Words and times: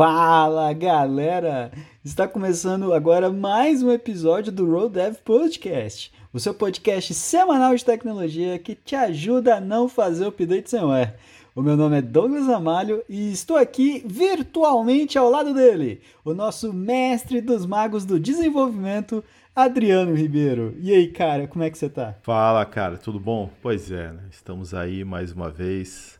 Fala 0.00 0.72
galera! 0.72 1.70
Está 2.02 2.26
começando 2.26 2.94
agora 2.94 3.30
mais 3.30 3.82
um 3.82 3.92
episódio 3.92 4.50
do 4.50 4.64
Road 4.64 4.94
Dev 4.94 5.16
Podcast, 5.16 6.10
o 6.32 6.40
seu 6.40 6.54
podcast 6.54 7.12
semanal 7.12 7.76
de 7.76 7.84
tecnologia 7.84 8.58
que 8.58 8.74
te 8.74 8.96
ajuda 8.96 9.56
a 9.56 9.60
não 9.60 9.90
fazer 9.90 10.24
update 10.24 10.70
sem 10.70 10.82
web. 10.82 11.12
O 11.54 11.60
meu 11.60 11.76
nome 11.76 11.98
é 11.98 12.00
Douglas 12.00 12.48
Amalho 12.48 13.04
e 13.10 13.30
estou 13.30 13.58
aqui 13.58 14.02
virtualmente 14.06 15.18
ao 15.18 15.28
lado 15.28 15.52
dele, 15.52 16.00
o 16.24 16.32
nosso 16.32 16.72
mestre 16.72 17.42
dos 17.42 17.66
magos 17.66 18.06
do 18.06 18.18
desenvolvimento, 18.18 19.22
Adriano 19.54 20.14
Ribeiro. 20.14 20.74
E 20.80 20.94
aí, 20.94 21.08
cara, 21.08 21.46
como 21.46 21.62
é 21.62 21.68
que 21.68 21.76
você 21.76 21.90
tá? 21.90 22.14
Fala, 22.22 22.64
cara, 22.64 22.96
tudo 22.96 23.20
bom? 23.20 23.50
Pois 23.60 23.92
é, 23.92 24.10
né? 24.12 24.22
estamos 24.30 24.72
aí 24.72 25.04
mais 25.04 25.30
uma 25.30 25.50
vez. 25.50 26.18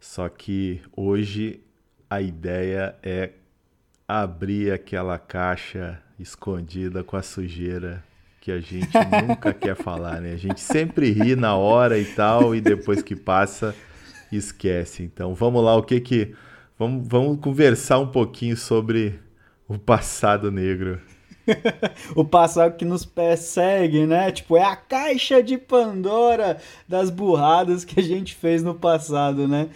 Só 0.00 0.28
que 0.28 0.82
hoje 0.96 1.63
a 2.14 2.22
ideia 2.22 2.94
é 3.02 3.30
abrir 4.06 4.72
aquela 4.72 5.18
caixa 5.18 6.00
escondida 6.18 7.02
com 7.02 7.16
a 7.16 7.22
sujeira 7.22 8.04
que 8.40 8.52
a 8.52 8.60
gente 8.60 8.92
nunca 9.26 9.52
quer 9.52 9.74
falar, 9.74 10.20
né? 10.20 10.32
A 10.32 10.36
gente 10.36 10.60
sempre 10.60 11.10
ri 11.10 11.34
na 11.34 11.56
hora 11.56 11.98
e 11.98 12.04
tal, 12.04 12.54
e 12.54 12.60
depois 12.60 13.02
que 13.02 13.16
passa, 13.16 13.74
esquece. 14.30 15.02
Então 15.02 15.34
vamos 15.34 15.64
lá, 15.64 15.74
o 15.74 15.82
que 15.82 16.00
que. 16.00 16.34
Vamos, 16.78 17.06
vamos 17.08 17.40
conversar 17.40 17.98
um 17.98 18.06
pouquinho 18.06 18.56
sobre 18.56 19.18
o 19.66 19.76
passado 19.76 20.52
negro. 20.52 21.00
o 22.14 22.24
passado 22.24 22.76
que 22.76 22.84
nos 22.84 23.04
persegue, 23.04 24.06
né? 24.06 24.30
Tipo, 24.30 24.56
é 24.56 24.62
a 24.62 24.76
caixa 24.76 25.42
de 25.42 25.58
Pandora 25.58 26.58
das 26.88 27.10
burradas 27.10 27.84
que 27.84 28.00
a 28.00 28.02
gente 28.02 28.34
fez 28.34 28.62
no 28.62 28.74
passado, 28.74 29.46
né? 29.46 29.68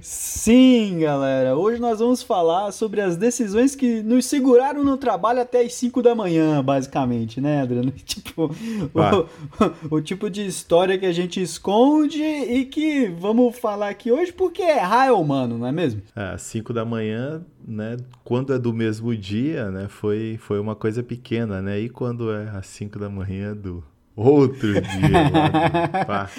Sim, 0.00 1.00
galera. 1.00 1.56
Hoje 1.56 1.80
nós 1.80 1.98
vamos 1.98 2.22
falar 2.22 2.72
sobre 2.72 3.00
as 3.00 3.16
decisões 3.16 3.74
que 3.74 4.02
nos 4.02 4.26
seguraram 4.26 4.84
no 4.84 4.96
trabalho 4.96 5.40
até 5.40 5.60
as 5.62 5.74
5 5.74 6.02
da 6.02 6.14
manhã, 6.14 6.62
basicamente, 6.62 7.40
né, 7.40 7.62
Adriano? 7.62 7.92
Tipo, 8.06 8.50
o, 8.94 9.88
o, 9.96 10.00
tipo 10.00 10.30
de 10.30 10.46
história 10.46 10.96
que 10.96 11.06
a 11.06 11.12
gente 11.12 11.40
esconde 11.40 12.22
e 12.22 12.64
que 12.64 13.08
vamos 13.08 13.58
falar 13.58 13.88
aqui 13.88 14.10
hoje 14.10 14.32
porque 14.32 14.62
é 14.62 14.78
raio 14.78 15.18
humano, 15.18 15.58
não 15.58 15.66
é 15.66 15.72
mesmo? 15.72 16.02
É, 16.14 16.36
5 16.36 16.72
da 16.72 16.84
manhã 16.84 17.42
né, 17.66 17.96
quando 18.22 18.52
é 18.52 18.58
do 18.58 18.72
mesmo 18.72 19.14
dia, 19.16 19.70
né, 19.70 19.88
foi, 19.88 20.38
foi 20.40 20.60
uma 20.60 20.76
coisa 20.76 21.02
pequena, 21.02 21.60
né? 21.60 21.80
E 21.80 21.88
quando 21.88 22.30
é 22.32 22.48
às 22.50 22.66
5 22.66 22.98
da 22.98 23.08
manhã 23.08 23.54
do 23.56 23.82
outro 24.14 24.72
dia, 24.72 25.30
lá, 26.06 26.30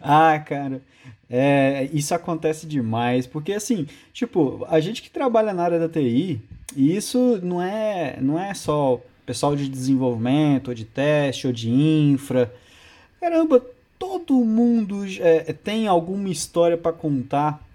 Ah, 0.00 0.38
cara, 0.38 0.80
é, 1.28 1.88
isso 1.92 2.14
acontece 2.14 2.66
demais, 2.66 3.26
porque 3.26 3.52
assim, 3.52 3.86
tipo, 4.12 4.64
a 4.68 4.80
gente 4.80 5.02
que 5.02 5.10
trabalha 5.10 5.52
na 5.52 5.62
área 5.62 5.78
da 5.78 5.88
TI, 5.88 6.40
e 6.74 6.96
isso 6.96 7.38
não 7.42 7.60
é, 7.60 8.18
não 8.20 8.40
é 8.40 8.54
só 8.54 9.00
pessoal 9.26 9.54
de 9.56 9.68
desenvolvimento, 9.68 10.68
ou 10.68 10.74
de 10.74 10.84
teste, 10.84 11.46
ou 11.46 11.52
de 11.52 11.68
infra. 11.70 12.52
Caramba, 13.20 13.62
todo 13.98 14.34
mundo 14.44 15.04
é, 15.20 15.52
tem 15.52 15.86
alguma 15.88 16.28
história 16.28 16.76
para 16.76 16.92
contar 16.92 17.65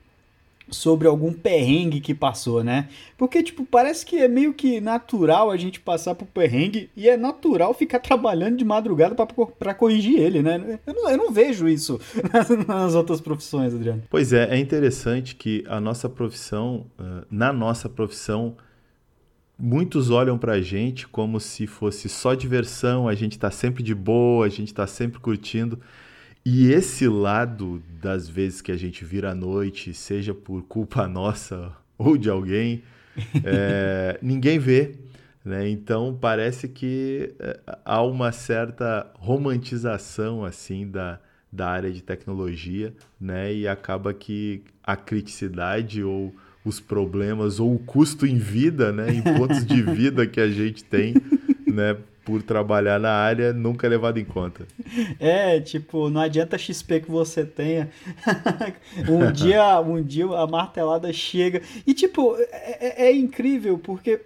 sobre 0.71 1.07
algum 1.07 1.33
perrengue 1.33 1.99
que 1.99 2.15
passou, 2.15 2.63
né? 2.63 2.87
Porque, 3.17 3.43
tipo, 3.43 3.65
parece 3.65 4.05
que 4.05 4.17
é 4.17 4.27
meio 4.27 4.53
que 4.53 4.79
natural 4.79 5.51
a 5.51 5.57
gente 5.57 5.79
passar 5.79 6.15
por 6.15 6.25
perrengue 6.25 6.89
e 6.95 7.09
é 7.09 7.17
natural 7.17 7.73
ficar 7.73 7.99
trabalhando 8.01 8.57
de 8.57 8.65
madrugada 8.65 9.13
para 9.59 9.73
corrigir 9.73 10.19
ele, 10.19 10.41
né? 10.41 10.79
Eu 10.87 10.93
não, 10.93 11.09
eu 11.09 11.17
não 11.17 11.31
vejo 11.31 11.67
isso 11.67 11.99
nas, 12.33 12.49
nas, 12.65 12.95
outras 12.95 13.19
profissões, 13.19 13.73
Adriano. 13.73 14.01
Pois 14.09 14.33
é, 14.33 14.55
é 14.55 14.57
interessante 14.57 15.35
que 15.35 15.63
a 15.67 15.79
nossa 15.79 16.07
profissão, 16.07 16.85
na 17.29 17.51
nossa 17.51 17.89
profissão, 17.89 18.55
muitos 19.61 20.09
olham 20.09 20.37
pra 20.37 20.61
gente 20.61 21.07
como 21.07 21.39
se 21.39 21.67
fosse 21.67 22.09
só 22.09 22.33
diversão, 22.33 23.07
a 23.07 23.13
gente 23.13 23.37
tá 23.37 23.51
sempre 23.51 23.83
de 23.83 23.93
boa, 23.93 24.45
a 24.45 24.49
gente 24.49 24.73
tá 24.73 24.87
sempre 24.87 25.19
curtindo. 25.19 25.79
E 26.43 26.71
esse 26.71 27.07
lado 27.07 27.81
das 28.01 28.27
vezes 28.27 28.61
que 28.61 28.71
a 28.71 28.77
gente 28.77 29.05
vira 29.05 29.31
à 29.31 29.35
noite, 29.35 29.93
seja 29.93 30.33
por 30.33 30.63
culpa 30.63 31.05
nossa 31.09 31.71
ou 31.97 32.17
de 32.17 32.29
alguém, 32.29 32.83
é, 33.43 34.17
ninguém 34.21 34.57
vê. 34.57 34.95
Né? 35.43 35.69
Então 35.69 36.17
parece 36.19 36.67
que 36.67 37.33
é, 37.39 37.59
há 37.83 38.03
uma 38.03 38.31
certa 38.31 39.11
romantização 39.15 40.45
assim 40.45 40.87
da, 40.87 41.19
da 41.51 41.67
área 41.67 41.91
de 41.91 42.01
tecnologia, 42.01 42.93
né? 43.19 43.51
E 43.51 43.67
acaba 43.67 44.13
que 44.13 44.63
a 44.83 44.95
criticidade 44.95 46.03
ou 46.03 46.33
os 46.63 46.79
problemas 46.79 47.59
ou 47.59 47.73
o 47.73 47.79
custo 47.79 48.25
em 48.27 48.37
vida, 48.37 48.91
né? 48.91 49.11
Em 49.11 49.21
pontos 49.21 49.65
de 49.65 49.81
vida 49.81 50.27
que 50.27 50.39
a 50.39 50.47
gente 50.47 50.83
tem, 50.83 51.15
né? 51.65 51.97
Por 52.23 52.43
trabalhar 52.43 52.99
na 52.99 53.11
área 53.11 53.51
nunca 53.51 53.87
é 53.87 53.89
levado 53.89 54.19
em 54.19 54.25
conta. 54.25 54.65
É, 55.19 55.59
tipo, 55.59 56.09
não 56.09 56.21
adianta 56.21 56.57
XP 56.57 57.01
que 57.01 57.11
você 57.11 57.43
tenha. 57.43 57.89
um 59.09 59.31
dia, 59.31 59.79
um 59.81 60.01
dia 60.01 60.25
a 60.25 60.45
martelada 60.45 61.11
chega. 61.11 61.61
E 61.85 61.93
tipo, 61.93 62.35
é, 62.37 62.77
é, 62.79 63.05
é 63.07 63.15
incrível 63.15 63.77
porque 63.77 64.21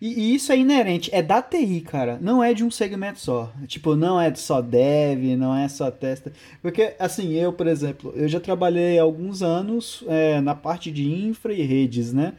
e, 0.00 0.08
e, 0.18 0.34
isso 0.34 0.50
é 0.50 0.56
inerente, 0.56 1.10
é 1.12 1.22
da 1.22 1.42
TI, 1.42 1.82
cara, 1.82 2.18
não 2.22 2.42
é 2.42 2.54
de 2.54 2.64
um 2.64 2.70
segmento 2.70 3.20
só. 3.20 3.52
Tipo, 3.66 3.94
não 3.94 4.18
é 4.18 4.34
só 4.34 4.62
dev, 4.62 5.36
não 5.36 5.54
é 5.54 5.68
só 5.68 5.90
testa. 5.90 6.32
Porque, 6.62 6.94
assim, 6.98 7.34
eu, 7.34 7.52
por 7.52 7.66
exemplo, 7.66 8.10
eu 8.16 8.26
já 8.26 8.40
trabalhei 8.40 8.98
alguns 8.98 9.42
anos 9.42 10.02
é, 10.08 10.40
na 10.40 10.54
parte 10.54 10.90
de 10.90 11.06
infra 11.06 11.52
e 11.52 11.60
redes, 11.60 12.14
né? 12.14 12.32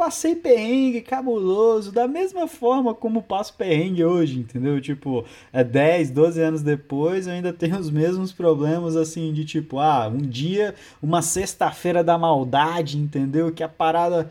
Passei 0.00 0.34
perrengue 0.34 1.02
cabuloso, 1.02 1.92
da 1.92 2.08
mesma 2.08 2.48
forma 2.48 2.94
como 2.94 3.22
passo 3.22 3.52
perrengue 3.52 4.02
hoje, 4.02 4.38
entendeu? 4.38 4.80
Tipo, 4.80 5.26
é 5.52 5.62
10, 5.62 6.10
12 6.10 6.40
anos 6.40 6.62
depois, 6.62 7.26
eu 7.26 7.34
ainda 7.34 7.52
tenho 7.52 7.78
os 7.78 7.90
mesmos 7.90 8.32
problemas, 8.32 8.96
assim, 8.96 9.30
de 9.30 9.44
tipo, 9.44 9.78
ah, 9.78 10.08
um 10.08 10.16
dia, 10.16 10.74
uma 11.02 11.20
sexta-feira 11.20 12.02
da 12.02 12.16
maldade, 12.16 12.96
entendeu? 12.96 13.52
Que 13.52 13.62
a 13.62 13.68
parada 13.68 14.30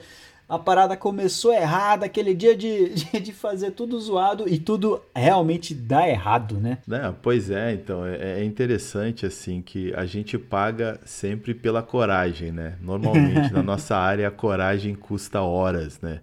a 0.50 0.58
parada 0.58 0.98
começou 0.98 1.54
errada, 1.54 2.08
aquele 2.08 2.34
dia 2.34 2.58
de, 2.58 2.90
de, 2.96 3.20
de, 3.20 3.32
fazer 3.32 3.72
tudo 3.72 4.00
zoado 4.00 4.50
e 4.50 4.58
tudo 4.58 5.00
realmente 5.16 5.76
dá 5.76 6.10
errado, 6.10 6.56
né? 6.60 6.80
É, 6.90 7.14
pois 7.22 7.52
é, 7.52 7.74
então, 7.74 8.04
é, 8.04 8.40
é, 8.40 8.44
interessante 8.44 9.28
assim 9.28 9.62
que 9.62 9.94
a 9.94 10.08
gente 10.08 10.40
paga 10.40 11.00
sempre 11.06 11.54
pela 11.54 11.84
coragem, 11.84 12.52
né? 12.52 12.76
Normalmente 12.82 13.54
na 13.54 13.62
nossa 13.64 13.96
área 13.96 14.28
a 14.28 14.32
coragem 14.32 14.96
custa 14.96 15.40
horas, 15.42 16.02
né? 16.02 16.22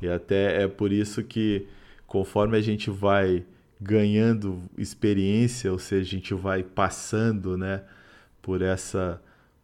E 0.00 0.08
até 0.08 0.64
é 0.64 0.66
por 0.66 0.90
isso 0.90 1.22
que 1.22 1.68
conforme 2.04 2.58
a 2.58 2.60
gente 2.60 2.90
vai 2.90 3.44
ganhando 3.80 4.60
experiência, 4.76 5.70
ou 5.70 5.78
seja, 5.78 6.02
a 6.02 6.10
gente 6.10 6.34
vai 6.34 6.62
passando, 6.62 7.56
né, 7.56 7.82
por 8.40 8.62
essa 8.62 9.20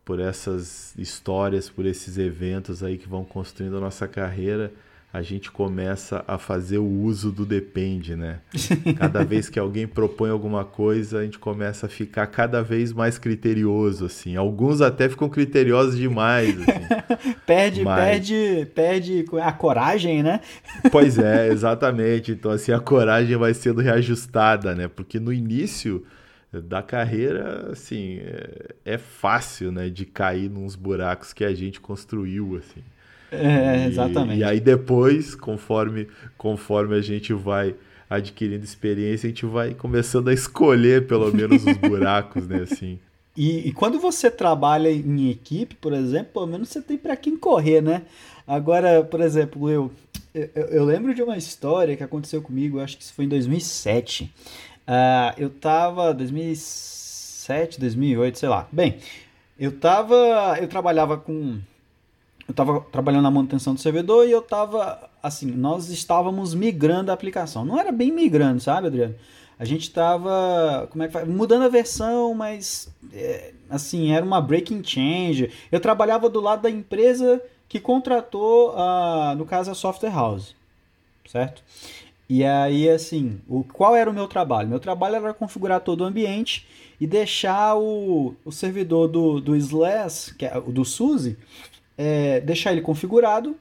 por 0.08 0.20
essas 0.20 0.94
histórias, 0.96 1.68
por 1.68 1.84
esses 1.84 2.16
eventos 2.16 2.82
aí 2.82 2.96
que 2.96 3.06
vão 3.06 3.26
construindo 3.26 3.76
a 3.76 3.80
nossa 3.80 4.08
carreira, 4.08 4.72
a 5.12 5.20
gente 5.20 5.50
começa 5.50 6.24
a 6.26 6.38
fazer 6.38 6.78
o 6.78 6.86
uso 6.86 7.30
do 7.30 7.44
depende, 7.44 8.16
né? 8.16 8.38
Cada 8.98 9.22
vez 9.22 9.50
que 9.50 9.58
alguém 9.58 9.86
propõe 9.86 10.30
alguma 10.30 10.64
coisa, 10.64 11.18
a 11.18 11.24
gente 11.24 11.38
começa 11.38 11.84
a 11.84 11.88
ficar 11.90 12.26
cada 12.26 12.62
vez 12.62 12.90
mais 12.90 13.18
criterioso, 13.18 14.06
assim. 14.06 14.34
Alguns 14.34 14.80
até 14.80 15.10
ficam 15.10 15.28
criteriosos 15.28 15.98
demais, 15.98 16.58
assim. 16.58 17.34
perde, 17.44 17.84
Mas... 17.84 18.02
perde, 18.02 18.66
perde 18.74 19.26
a 19.42 19.52
coragem, 19.52 20.22
né? 20.22 20.40
pois 20.90 21.18
é, 21.18 21.48
exatamente. 21.48 22.32
Então, 22.32 22.50
assim, 22.50 22.72
a 22.72 22.80
coragem 22.80 23.36
vai 23.36 23.52
sendo 23.52 23.82
reajustada, 23.82 24.74
né? 24.74 24.88
Porque 24.88 25.20
no 25.20 25.34
início 25.34 26.02
da 26.52 26.82
carreira, 26.82 27.70
assim, 27.72 28.20
é, 28.22 28.74
é, 28.84 28.98
fácil, 28.98 29.70
né, 29.70 29.90
de 29.90 30.06
cair 30.06 30.48
nos 30.48 30.74
buracos 30.74 31.32
que 31.32 31.44
a 31.44 31.54
gente 31.54 31.80
construiu, 31.80 32.56
assim. 32.56 32.82
É, 33.30 33.86
exatamente. 33.86 34.40
E, 34.40 34.44
aí 34.44 34.58
depois, 34.58 35.34
conforme, 35.34 36.08
conforme 36.38 36.96
a 36.96 37.02
gente 37.02 37.34
vai 37.34 37.74
adquirindo 38.08 38.64
experiência, 38.64 39.26
a 39.26 39.30
gente 39.30 39.44
vai 39.44 39.74
começando 39.74 40.28
a 40.28 40.32
escolher 40.32 41.06
pelo 41.06 41.30
menos 41.30 41.66
os 41.66 41.76
buracos, 41.76 42.46
né, 42.48 42.62
assim. 42.62 42.98
E, 43.36 43.68
e, 43.68 43.72
quando 43.72 44.00
você 44.00 44.30
trabalha 44.30 44.90
em 44.90 45.30
equipe, 45.30 45.76
por 45.76 45.92
exemplo, 45.92 46.32
pelo 46.32 46.46
menos 46.46 46.70
você 46.70 46.80
tem 46.80 46.96
para 46.96 47.14
quem 47.14 47.36
correr, 47.36 47.80
né? 47.80 48.02
Agora, 48.44 49.04
por 49.04 49.20
exemplo, 49.20 49.70
eu, 49.70 49.92
eu, 50.34 50.50
eu 50.54 50.84
lembro 50.84 51.14
de 51.14 51.22
uma 51.22 51.36
história 51.36 51.96
que 51.96 52.02
aconteceu 52.02 52.42
comigo, 52.42 52.80
acho 52.80 52.96
que 52.96 53.04
isso 53.04 53.14
foi 53.14 53.26
em 53.26 53.28
2007. 53.28 54.32
Uh, 54.88 55.36
eu 55.36 55.50
tava 55.50 56.14
2007, 56.14 57.78
2008, 57.78 58.38
sei 58.38 58.48
lá. 58.48 58.66
Bem, 58.72 58.98
eu 59.58 59.78
tava, 59.78 60.56
eu 60.58 60.66
trabalhava 60.66 61.18
com 61.18 61.60
eu 62.48 62.54
tava 62.54 62.80
trabalhando 62.80 63.24
na 63.24 63.30
manutenção 63.30 63.74
do 63.74 63.80
servidor 63.80 64.26
e 64.26 64.30
eu 64.30 64.40
tava 64.40 65.10
assim, 65.22 65.44
nós 65.44 65.90
estávamos 65.90 66.54
migrando 66.54 67.10
a 67.10 67.14
aplicação. 67.14 67.62
Não 67.62 67.78
era 67.78 67.92
bem 67.92 68.10
migrando, 68.10 68.60
sabe, 68.60 68.86
Adriano? 68.86 69.14
A 69.58 69.64
gente 69.66 69.82
estava, 69.82 70.88
como 70.90 71.02
é 71.02 71.08
que 71.08 71.12
faz? 71.12 71.28
Mudando 71.28 71.64
a 71.64 71.68
versão, 71.68 72.32
mas 72.32 72.88
é, 73.12 73.52
assim, 73.68 74.12
era 74.12 74.24
uma 74.24 74.40
breaking 74.40 74.82
change. 74.82 75.50
Eu 75.70 75.80
trabalhava 75.80 76.30
do 76.30 76.40
lado 76.40 76.62
da 76.62 76.70
empresa 76.70 77.42
que 77.68 77.78
contratou, 77.78 78.70
uh, 78.70 79.34
no 79.36 79.44
caso, 79.44 79.70
a 79.70 79.74
Software 79.74 80.10
House, 80.10 80.54
certo? 81.26 81.62
E 82.28 82.44
aí, 82.44 82.88
assim, 82.90 83.40
o, 83.48 83.64
qual 83.64 83.96
era 83.96 84.10
o 84.10 84.12
meu 84.12 84.28
trabalho? 84.28 84.68
Meu 84.68 84.78
trabalho 84.78 85.16
era 85.16 85.32
configurar 85.32 85.80
todo 85.80 86.02
o 86.02 86.04
ambiente 86.04 86.66
e 87.00 87.06
deixar 87.06 87.76
o, 87.76 88.34
o 88.44 88.52
servidor 88.52 89.08
do, 89.08 89.40
do 89.40 89.56
Slash, 89.56 90.34
que 90.34 90.44
é 90.44 90.60
do 90.60 90.84
SUSE, 90.84 91.38
é, 91.96 92.40
deixar 92.40 92.72
ele 92.72 92.82
configurado 92.82 93.56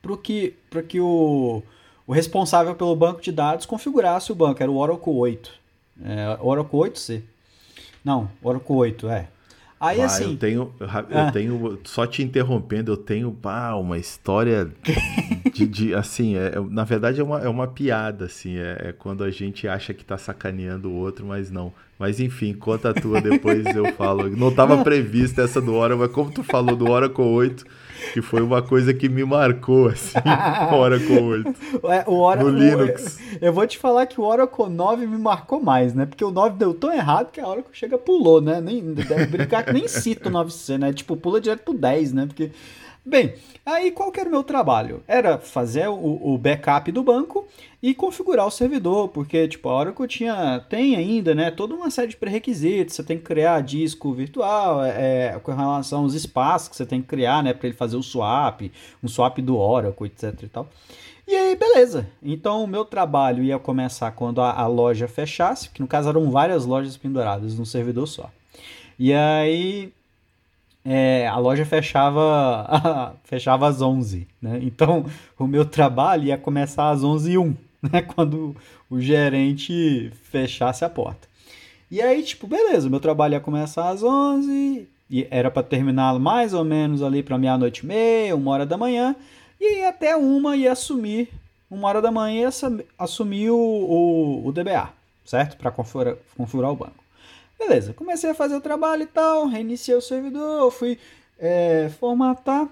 para 0.00 0.16
que, 0.18 0.54
que 0.88 1.00
o, 1.00 1.62
o 2.06 2.12
responsável 2.12 2.74
pelo 2.74 2.94
banco 2.94 3.20
de 3.20 3.32
dados 3.32 3.66
configurasse 3.66 4.30
o 4.30 4.34
banco. 4.34 4.62
Era 4.62 4.70
o 4.70 4.76
Oracle 4.76 5.12
8. 5.12 5.52
É, 6.04 6.38
Oracle 6.40 6.78
8C. 6.78 7.22
Não, 8.04 8.30
Oracle 8.42 8.76
8, 8.76 9.08
é. 9.08 9.28
Aí 9.84 10.00
ah, 10.00 10.06
assim. 10.06 10.30
Eu 10.30 10.36
tenho, 10.36 10.74
eu 10.80 10.88
ah. 10.88 11.30
tenho, 11.30 11.78
só 11.84 12.06
te 12.06 12.22
interrompendo, 12.22 12.92
eu 12.92 12.96
tenho 12.96 13.30
pá, 13.30 13.74
uma 13.74 13.98
história 13.98 14.70
de, 15.52 15.66
de 15.66 15.94
assim, 15.94 16.36
é, 16.36 16.52
na 16.70 16.84
verdade 16.84 17.20
é 17.20 17.24
uma, 17.24 17.40
é 17.40 17.48
uma 17.48 17.66
piada, 17.66 18.24
assim, 18.24 18.56
é, 18.56 18.88
é, 18.88 18.92
quando 18.92 19.22
a 19.22 19.30
gente 19.30 19.68
acha 19.68 19.92
que 19.92 20.02
tá 20.02 20.16
sacaneando 20.16 20.90
o 20.90 20.94
outro, 20.94 21.26
mas 21.26 21.50
não. 21.50 21.70
Mas 21.98 22.18
enfim, 22.18 22.54
conta 22.54 22.90
a 22.90 22.94
tua, 22.94 23.20
depois 23.20 23.64
eu 23.76 23.92
falo. 23.92 24.28
Não 24.28 24.48
estava 24.48 24.82
prevista 24.82 25.42
essa 25.42 25.60
do 25.60 25.74
Oracle, 25.74 26.06
mas 26.06 26.12
como 26.12 26.30
tu 26.30 26.42
falou 26.42 26.74
do 26.74 26.90
Oracle 26.90 27.22
8, 27.22 27.64
que 28.12 28.22
foi 28.22 28.42
uma 28.42 28.62
coisa 28.62 28.92
que 28.92 29.08
me 29.08 29.24
marcou, 29.24 29.88
assim, 29.88 30.18
o 30.72 30.74
Oracle 30.74 31.18
8. 31.18 31.54
É, 31.84 32.04
o 32.06 32.20
Oracle, 32.20 32.52
no 32.52 32.58
Linux. 32.58 33.18
Eu, 33.40 33.48
eu 33.48 33.52
vou 33.52 33.66
te 33.66 33.78
falar 33.78 34.06
que 34.06 34.20
o 34.20 34.24
Oracle 34.24 34.68
9 34.68 35.06
me 35.06 35.18
marcou 35.18 35.62
mais, 35.62 35.94
né? 35.94 36.06
Porque 36.06 36.24
o 36.24 36.30
9 36.30 36.56
deu 36.56 36.74
tão 36.74 36.92
errado 36.92 37.30
que 37.30 37.40
a 37.40 37.48
Oracle 37.48 37.72
chega 37.72 37.98
pulou, 37.98 38.40
né? 38.40 38.60
Nem, 38.60 38.94
deve 38.94 39.26
brincar 39.26 39.64
que 39.64 39.72
nem 39.72 39.88
cita 39.88 40.28
o 40.28 40.32
9C, 40.32 40.78
né? 40.78 40.92
Tipo, 40.92 41.16
pula 41.16 41.40
direto 41.40 41.62
pro 41.62 41.74
10, 41.74 42.12
né? 42.12 42.26
Porque 42.26 42.50
Bem, 43.06 43.34
aí 43.66 43.90
qual 43.90 44.10
que 44.10 44.18
era 44.18 44.28
o 44.28 44.32
meu 44.32 44.42
trabalho? 44.42 45.02
Era 45.06 45.36
fazer 45.36 45.88
o, 45.88 46.20
o, 46.22 46.38
backup 46.38 46.90
do 46.90 47.02
banco 47.02 47.46
e 47.82 47.94
configurar 47.94 48.46
o 48.46 48.50
servidor, 48.50 49.08
porque 49.08 49.46
tipo, 49.46 49.68
a 49.68 49.76
Oracle 49.76 50.08
tinha, 50.08 50.64
tem 50.70 50.96
ainda 50.96 51.34
né, 51.34 51.50
toda 51.50 51.74
uma 51.74 51.90
série 51.90 52.08
de 52.08 52.16
pré-requisitos, 52.16 52.94
você 52.94 53.02
tem 53.02 53.18
que 53.18 53.24
criar 53.24 53.60
disco 53.60 54.10
virtual, 54.14 54.82
é, 54.82 55.34
é 55.34 55.40
com 55.42 55.52
relação 55.52 56.04
aos 56.04 56.14
espaços 56.14 56.68
que 56.68 56.76
você 56.76 56.86
tem 56.86 57.02
que 57.02 57.08
criar 57.08 57.42
né, 57.42 57.52
para 57.52 57.68
ele 57.68 57.76
fazer 57.76 57.96
o 57.96 58.02
swap, 58.02 58.62
um 59.02 59.08
swap 59.08 59.38
do 59.38 59.58
Oracle, 59.58 60.06
etc 60.06 60.42
e 60.42 60.48
tal. 60.48 60.66
E 61.26 61.34
aí, 61.34 61.56
beleza. 61.56 62.06
Então, 62.22 62.64
o 62.64 62.66
meu 62.66 62.84
trabalho 62.84 63.42
ia 63.42 63.58
começar 63.58 64.10
quando 64.12 64.40
a, 64.40 64.52
a 64.52 64.66
loja 64.66 65.08
fechasse, 65.08 65.70
que 65.70 65.80
no 65.80 65.88
caso 65.88 66.08
eram 66.08 66.30
várias 66.30 66.66
lojas 66.66 66.96
penduradas 66.96 67.58
num 67.58 67.64
servidor 67.64 68.06
só. 68.06 68.30
E 68.98 69.12
aí, 69.12 69.92
é, 70.84 71.26
a 71.26 71.36
loja 71.38 71.64
fechava, 71.64 73.16
fechava 73.24 73.66
às 73.68 73.80
11, 73.80 74.28
né? 74.40 74.58
Então, 74.62 75.06
o 75.38 75.46
meu 75.46 75.64
trabalho 75.64 76.24
ia 76.24 76.36
começar 76.36 76.90
às 76.90 77.02
11h01, 77.02 77.56
né? 77.90 78.02
Quando 78.02 78.54
o 78.90 79.00
gerente 79.00 80.12
fechasse 80.30 80.84
a 80.84 80.90
porta. 80.90 81.26
E 81.90 82.02
aí, 82.02 82.22
tipo, 82.22 82.46
beleza, 82.46 82.90
meu 82.90 83.00
trabalho 83.00 83.34
ia 83.34 83.40
começar 83.40 83.88
às 83.88 84.02
11 84.02 84.88
e 85.10 85.26
era 85.30 85.50
para 85.50 85.62
terminar 85.62 86.18
mais 86.18 86.52
ou 86.52 86.64
menos 86.64 87.02
ali 87.02 87.22
para 87.22 87.38
meia-noite 87.38 87.80
e 87.84 87.86
meia, 87.86 88.34
uma 88.36 88.50
hora 88.50 88.66
da 88.66 88.76
manhã, 88.76 89.14
e 89.60 89.84
até 89.84 90.16
uma 90.16 90.56
ia 90.56 90.72
assumir, 90.72 91.28
uma 91.70 91.88
hora 91.88 92.02
da 92.02 92.10
manhã 92.10 92.42
ia 92.42 92.48
assumir 92.98 93.50
o, 93.50 93.56
o, 93.56 94.46
o 94.46 94.52
DBA, 94.52 94.88
certo? 95.24 95.56
Para 95.56 95.70
configurar, 95.70 96.16
configurar 96.36 96.72
o 96.72 96.76
banco. 96.76 97.03
Beleza, 97.58 97.94
comecei 97.94 98.30
a 98.30 98.34
fazer 98.34 98.56
o 98.56 98.60
trabalho 98.60 99.02
e 99.02 99.06
tal, 99.06 99.46
reiniciei 99.46 99.96
o 99.96 100.02
servidor, 100.02 100.70
fui 100.70 100.98
é, 101.38 101.88
formatar, 102.00 102.68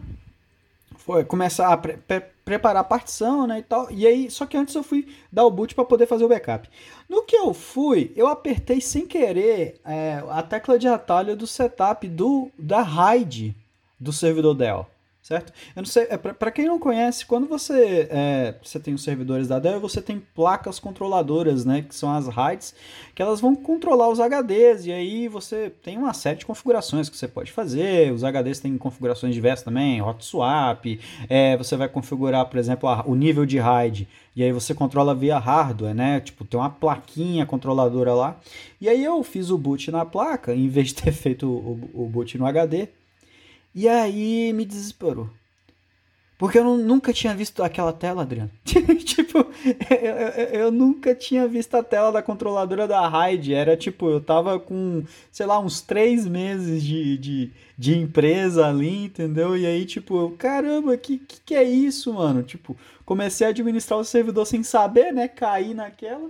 foi 0.96 1.24
começar 1.24 1.72
a 1.72 1.76
pre 1.76 1.96
pre 1.96 2.32
preparar 2.44 2.80
a 2.80 2.84
partição, 2.84 3.46
né, 3.46 3.60
e 3.60 3.62
tal. 3.62 3.88
E 3.90 4.04
aí, 4.04 4.28
só 4.28 4.44
que 4.46 4.56
antes 4.56 4.74
eu 4.74 4.82
fui 4.82 5.06
dar 5.30 5.46
o 5.46 5.50
boot 5.50 5.76
para 5.76 5.84
poder 5.84 6.06
fazer 6.06 6.24
o 6.24 6.28
backup. 6.28 6.68
No 7.08 7.22
que 7.22 7.36
eu 7.36 7.54
fui, 7.54 8.12
eu 8.16 8.26
apertei 8.26 8.80
sem 8.80 9.06
querer 9.06 9.80
é, 9.84 10.20
a 10.28 10.42
tecla 10.42 10.76
de 10.76 10.88
atalho 10.88 11.36
do 11.36 11.46
setup 11.46 12.06
do 12.08 12.50
da 12.58 12.82
RAID 12.82 13.54
do 13.98 14.12
servidor 14.12 14.54
Dell 14.54 14.91
certo? 15.22 15.52
Eu 15.76 15.82
não 15.82 15.86
sei, 15.86 16.08
é, 16.10 16.16
para 16.18 16.50
quem 16.50 16.66
não 16.66 16.80
conhece, 16.80 17.24
quando 17.24 17.46
você, 17.46 18.08
é, 18.10 18.54
você 18.60 18.80
tem 18.80 18.92
os 18.92 19.04
servidores 19.04 19.46
da 19.46 19.60
Dell, 19.60 19.80
você 19.80 20.02
tem 20.02 20.20
placas 20.34 20.80
controladoras, 20.80 21.64
né, 21.64 21.82
que 21.82 21.94
são 21.94 22.12
as 22.12 22.26
RAIDs, 22.26 22.74
que 23.14 23.22
elas 23.22 23.40
vão 23.40 23.54
controlar 23.54 24.08
os 24.08 24.18
HDs, 24.18 24.86
e 24.86 24.92
aí 24.92 25.28
você 25.28 25.70
tem 25.70 25.96
uma 25.96 26.12
série 26.12 26.40
de 26.40 26.46
configurações 26.46 27.08
que 27.08 27.16
você 27.16 27.28
pode 27.28 27.52
fazer, 27.52 28.12
os 28.12 28.24
HDs 28.24 28.58
têm 28.58 28.76
configurações 28.76 29.32
diversas 29.32 29.64
também, 29.64 30.02
hot 30.02 30.24
swap, 30.24 30.84
é, 31.28 31.56
você 31.56 31.76
vai 31.76 31.88
configurar, 31.88 32.46
por 32.46 32.58
exemplo, 32.58 32.88
a, 32.88 33.04
o 33.06 33.14
nível 33.14 33.46
de 33.46 33.58
RAID, 33.58 34.08
e 34.34 34.42
aí 34.42 34.50
você 34.50 34.74
controla 34.74 35.14
via 35.14 35.38
hardware, 35.38 35.94
né, 35.94 36.18
tipo, 36.18 36.44
tem 36.44 36.58
uma 36.58 36.70
plaquinha 36.70 37.46
controladora 37.46 38.12
lá, 38.12 38.40
e 38.80 38.88
aí 38.88 39.04
eu 39.04 39.22
fiz 39.22 39.50
o 39.50 39.58
boot 39.58 39.88
na 39.92 40.04
placa, 40.04 40.52
em 40.52 40.66
vez 40.66 40.88
de 40.88 40.96
ter 40.96 41.12
feito 41.14 41.46
o, 41.48 41.78
o 41.94 42.08
boot 42.08 42.36
no 42.36 42.44
HD, 42.44 42.88
e 43.74 43.88
aí 43.88 44.52
me 44.52 44.64
desesperou. 44.64 45.28
Porque 46.42 46.58
eu 46.58 46.76
nunca 46.76 47.12
tinha 47.12 47.32
visto 47.36 47.62
aquela 47.62 47.92
tela, 47.92 48.22
Adriano. 48.22 48.50
tipo, 48.64 49.38
eu, 49.88 49.96
eu, 49.96 50.60
eu, 50.60 50.72
nunca 50.72 51.14
tinha 51.14 51.46
visto 51.46 51.76
a 51.76 51.84
tela 51.84 52.10
da 52.10 52.20
controladora 52.20 52.88
da 52.88 53.06
Raid. 53.06 53.54
Era 53.54 53.76
tipo, 53.76 54.10
eu 54.10 54.20
tava 54.20 54.58
com, 54.58 55.04
sei 55.30 55.46
lá, 55.46 55.60
uns 55.60 55.80
três 55.80 56.26
meses 56.26 56.82
de, 56.82 57.16
de, 57.16 57.50
de 57.78 57.96
empresa 57.96 58.66
ali, 58.66 59.04
entendeu? 59.04 59.56
E 59.56 59.64
aí, 59.64 59.84
tipo, 59.84 60.32
caramba, 60.36 60.96
que, 60.96 61.18
que, 61.18 61.40
que 61.46 61.54
é 61.54 61.62
isso, 61.62 62.12
mano? 62.12 62.42
Tipo, 62.42 62.76
comecei 63.04 63.46
a 63.46 63.50
administrar 63.50 64.00
o 64.00 64.04
servidor 64.04 64.44
sem 64.44 64.64
saber, 64.64 65.12
né? 65.12 65.28
Caí 65.28 65.74
naquela. 65.74 66.28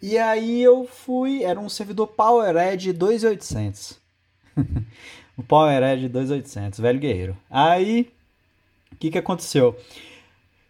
E 0.00 0.16
aí 0.16 0.62
eu 0.62 0.86
fui, 0.86 1.42
era 1.42 1.60
um 1.60 1.68
servidor 1.68 2.06
PowerEdge 2.06 2.94
2800. 2.94 4.00
o 5.36 5.42
PowerEdge 5.42 6.08
2800, 6.08 6.80
velho 6.80 6.98
guerreiro. 6.98 7.36
Aí, 7.50 8.10
o 8.92 8.96
que 8.96 9.10
que 9.10 9.18
aconteceu? 9.18 9.76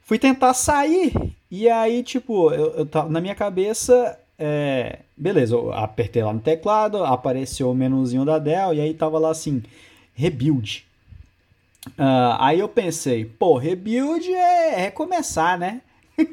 Fui 0.02 0.18
tentar 0.18 0.54
sair 0.54 1.12
e 1.50 1.68
aí, 1.68 2.02
tipo, 2.02 2.52
eu, 2.52 2.88
eu 2.92 3.08
na 3.08 3.20
minha 3.20 3.34
cabeça, 3.34 4.18
é, 4.38 5.00
beleza, 5.16 5.54
eu 5.54 5.72
apertei 5.72 6.22
lá 6.22 6.32
no 6.32 6.40
teclado, 6.40 7.04
apareceu 7.04 7.70
o 7.70 7.74
menuzinho 7.74 8.24
da 8.24 8.38
Dell 8.38 8.74
e 8.74 8.80
aí 8.80 8.94
tava 8.94 9.18
lá 9.18 9.30
assim, 9.30 9.62
rebuild. 10.14 10.84
Uh, 11.90 12.34
aí 12.40 12.58
eu 12.58 12.68
pensei, 12.68 13.24
pô, 13.24 13.56
rebuild 13.56 14.28
é 14.32 14.76
recomeçar, 14.76 15.58
né? 15.58 15.80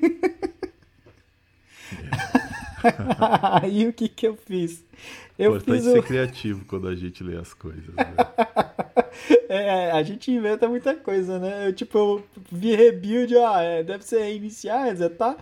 aí 3.61 3.87
o 3.87 3.93
que 3.93 4.07
que 4.07 4.27
eu 4.27 4.35
fiz? 4.35 4.83
Eu 5.37 5.55
Importante 5.55 5.81
ser 5.81 6.03
criativo 6.03 6.63
quando 6.65 6.87
a 6.87 6.95
gente 6.95 7.23
lê 7.23 7.35
as 7.35 7.55
coisas. 7.55 7.87
Né? 7.95 8.05
é, 9.49 9.91
a 9.91 10.03
gente 10.03 10.31
inventa 10.31 10.67
muita 10.67 10.93
coisa, 10.95 11.39
né? 11.39 11.67
Eu, 11.67 11.73
tipo, 11.73 11.97
eu 11.97 12.23
vi 12.51 12.75
rebuild, 12.75 13.35
ah, 13.37 13.61
é, 13.61 13.83
deve 13.83 14.03
ser 14.03 14.21
reiniciar, 14.21 14.95
tá? 15.17 15.35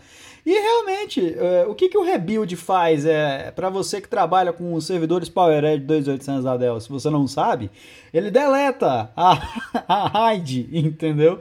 E 0.46 0.52
realmente, 0.52 1.36
é, 1.38 1.66
o 1.68 1.76
que, 1.76 1.88
que 1.88 1.98
o 1.98 2.04
rebuild 2.04 2.56
faz 2.56 3.06
é 3.06 3.52
para 3.52 3.70
você 3.70 4.02
que 4.02 4.08
trabalha 4.08 4.52
com 4.52 4.74
os 4.74 4.86
servidores 4.86 5.30
PowerEdge 5.30 5.86
2800 5.86 6.44
da 6.44 6.58
Dell? 6.58 6.80
Se 6.80 6.90
você 6.90 7.10
não 7.10 7.28
sabe, 7.28 7.70
ele 8.14 8.32
deleta 8.32 9.12
a, 9.16 9.34
a 9.88 10.08
RAID, 10.08 10.70
entendeu? 10.72 11.40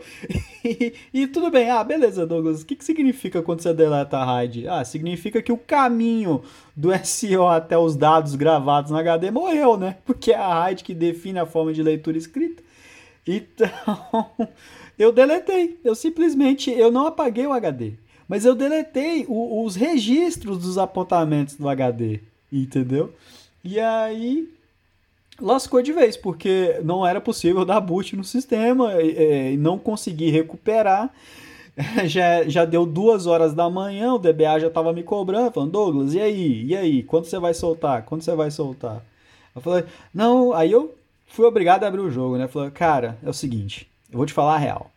E, 0.62 0.93
e, 1.14 1.26
tudo 1.26 1.50
bem, 1.50 1.71
ah, 1.71 1.83
beleza, 1.83 2.26
Douglas. 2.26 2.61
O 2.61 2.67
que, 2.67 2.76
que 2.76 2.85
significa 2.85 3.40
quando 3.40 3.62
você 3.62 3.73
deleta 3.73 4.19
a 4.19 4.25
RAID? 4.25 4.69
Ah, 4.69 4.85
significa 4.85 5.40
que 5.40 5.52
o 5.52 5.57
caminho 5.57 6.43
do 6.80 6.90
SEO 7.04 7.46
até 7.46 7.76
os 7.76 7.94
dados 7.94 8.34
gravados 8.34 8.90
no 8.90 8.96
HD 8.96 9.30
morreu, 9.30 9.76
né? 9.76 9.99
Porque 10.06 10.32
é 10.32 10.37
a 10.37 10.49
RAID 10.49 10.82
que 10.82 10.94
define 10.94 11.38
a 11.38 11.44
forma 11.44 11.75
de 11.75 11.82
leitura 11.82 12.16
escrita. 12.16 12.62
Então, 13.26 13.68
eu 14.99 15.12
deletei. 15.12 15.78
Eu 15.84 15.94
simplesmente, 15.94 16.70
eu 16.70 16.90
não 16.90 17.06
apaguei 17.06 17.46
o 17.46 17.52
HD. 17.52 17.92
Mas 18.26 18.46
eu 18.46 18.54
deletei 18.54 19.26
o, 19.28 19.62
os 19.62 19.76
registros 19.76 20.58
dos 20.58 20.78
apontamentos 20.78 21.54
do 21.54 21.68
HD, 21.68 22.20
entendeu? 22.50 23.12
E 23.62 23.78
aí 23.78 24.49
lascou 25.38 25.82
de 25.82 25.92
vez, 25.92 26.16
porque 26.16 26.80
não 26.82 27.06
era 27.06 27.20
possível 27.20 27.62
dar 27.62 27.80
boot 27.80 28.16
no 28.16 28.25
sistema 28.25 28.94
e, 29.02 29.54
não 29.58 29.78
consegui 29.78 30.30
recuperar. 30.30 31.12
Já, 32.06 32.49
já 32.49 32.64
deu 32.64 32.84
duas 32.84 33.26
horas 33.26 33.54
da 33.54 33.68
manhã, 33.70 34.14
o 34.14 34.18
DBA 34.18 34.60
já 34.60 34.66
estava 34.68 34.92
me 34.92 35.02
cobrando, 35.02 35.52
falando, 35.52 35.72
Douglas, 35.72 36.14
e 36.14 36.20
aí? 36.20 36.64
E 36.64 36.76
aí? 36.76 37.02
Quando 37.02 37.25
você 37.25 37.38
vai 37.38 37.54
soltar? 37.54 38.04
Quando 38.04 38.22
você 38.22 38.34
vai 38.34 38.50
soltar? 38.50 39.02
Eu 39.54 39.60
falei, 39.60 39.84
não, 40.12 40.52
aí 40.52 40.70
eu 40.70 40.94
fui 41.26 41.44
obrigado 41.46 41.84
a 41.84 41.88
abrir 41.88 42.00
o 42.00 42.10
jogo, 42.10 42.37
né? 42.37 42.49
Falei, 42.49 42.70
cara, 42.70 43.18
é 43.22 43.28
o 43.28 43.32
seguinte, 43.32 43.88
eu 44.10 44.16
vou 44.18 44.26
te 44.26 44.32
falar 44.32 44.54
a 44.54 44.58
real. 44.58 44.90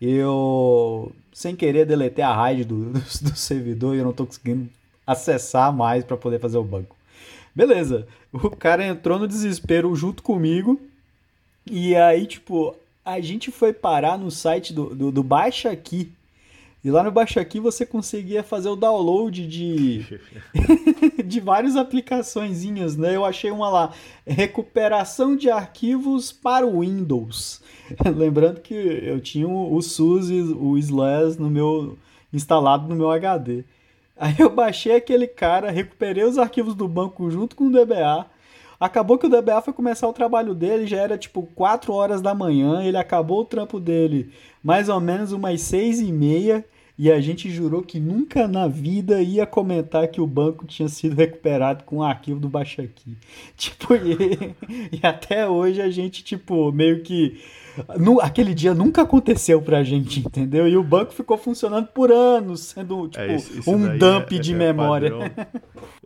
Eu 0.00 1.12
sem 1.32 1.54
querer 1.56 1.86
deletei 1.86 2.24
a 2.24 2.34
RAID 2.34 2.64
do, 2.64 2.84
do, 2.92 3.00
do 3.00 3.36
servidor 3.36 3.94
e 3.94 3.98
eu 3.98 4.04
não 4.04 4.10
estou 4.10 4.26
conseguindo 4.26 4.68
acessar 5.06 5.72
mais 5.72 6.04
para 6.04 6.16
poder 6.16 6.38
fazer 6.38 6.58
o 6.58 6.64
banco. 6.64 6.96
Beleza, 7.54 8.06
o 8.32 8.50
cara 8.50 8.86
entrou 8.86 9.18
no 9.18 9.26
desespero 9.26 9.94
junto 9.94 10.22
comigo 10.22 10.80
e 11.70 11.94
aí, 11.96 12.26
tipo, 12.26 12.74
a 13.12 13.20
gente 13.20 13.50
foi 13.50 13.72
parar 13.72 14.18
no 14.18 14.30
site 14.30 14.72
do, 14.72 14.94
do, 14.94 15.12
do 15.12 15.22
Baixa 15.22 15.70
Aqui. 15.70 16.12
E 16.82 16.90
lá 16.90 17.02
no 17.02 17.10
Baixa 17.10 17.40
Aqui 17.40 17.60
você 17.60 17.84
conseguia 17.84 18.42
fazer 18.42 18.68
o 18.70 18.76
download 18.76 19.46
de, 19.46 20.04
de 21.24 21.40
várias 21.40 21.76
aplicaçõezinhas, 21.76 22.96
né? 22.96 23.14
Eu 23.14 23.24
achei 23.24 23.50
uma 23.50 23.68
lá, 23.68 23.92
recuperação 24.26 25.36
de 25.36 25.50
arquivos 25.50 26.32
para 26.32 26.66
o 26.66 26.80
Windows. 26.80 27.60
Lembrando 28.16 28.60
que 28.60 28.74
eu 28.74 29.20
tinha 29.20 29.46
o 29.46 29.80
SUSE, 29.82 30.40
o 30.40 30.78
SLAS 30.78 31.36
no 31.36 31.50
meu 31.50 31.98
instalado 32.32 32.88
no 32.88 32.94
meu 32.94 33.10
HD. 33.10 33.64
Aí 34.16 34.36
eu 34.38 34.50
baixei 34.50 34.96
aquele 34.96 35.26
cara, 35.26 35.70
recuperei 35.70 36.24
os 36.24 36.38
arquivos 36.38 36.74
do 36.74 36.86
banco 36.86 37.30
junto 37.30 37.56
com 37.56 37.68
o 37.68 37.70
DBA. 37.70 38.26
Acabou 38.80 39.18
que 39.18 39.26
o 39.26 39.28
DBA 39.28 39.60
foi 39.60 39.74
começar 39.74 40.08
o 40.08 40.12
trabalho 40.12 40.54
dele, 40.54 40.86
já 40.86 40.96
era 40.96 41.18
tipo 41.18 41.42
4 41.54 41.92
horas 41.92 42.22
da 42.22 42.34
manhã, 42.34 42.82
ele 42.82 42.96
acabou 42.96 43.40
o 43.40 43.44
trampo 43.44 43.78
dele 43.78 44.32
mais 44.64 44.88
ou 44.88 44.98
menos 44.98 45.32
umas 45.32 45.60
6 45.60 46.00
e 46.00 46.10
meia. 46.10 46.64
E 46.98 47.10
a 47.10 47.18
gente 47.18 47.50
jurou 47.50 47.80
que 47.80 47.98
nunca 47.98 48.46
na 48.46 48.68
vida 48.68 49.22
ia 49.22 49.46
comentar 49.46 50.06
que 50.08 50.20
o 50.20 50.26
banco 50.26 50.66
tinha 50.66 50.86
sido 50.86 51.16
recuperado 51.16 51.84
com 51.84 51.96
o 51.96 52.02
arquivo 52.02 52.38
do 52.38 52.46
Baixa 52.46 52.82
Aqui. 52.82 53.16
Tipo, 53.56 53.94
e, 53.94 54.54
e 54.92 55.00
até 55.02 55.48
hoje 55.48 55.80
a 55.80 55.90
gente, 55.90 56.22
tipo, 56.22 56.70
meio 56.70 57.02
que 57.02 57.40
no, 57.98 58.20
aquele 58.20 58.54
dia 58.54 58.74
nunca 58.74 59.02
aconteceu 59.02 59.60
pra 59.60 59.82
gente, 59.82 60.20
entendeu? 60.20 60.68
E 60.68 60.76
o 60.76 60.82
banco 60.82 61.12
ficou 61.12 61.36
funcionando 61.36 61.86
por 61.88 62.10
anos, 62.10 62.60
sendo 62.60 63.08
tipo, 63.08 63.22
é, 63.22 63.36
isso, 63.36 63.58
isso 63.58 63.70
um 63.70 63.98
dump 63.98 64.32
é, 64.32 64.38
de 64.38 64.52
é 64.52 64.56
memória. 64.56 65.10
Padrão, 65.10 65.46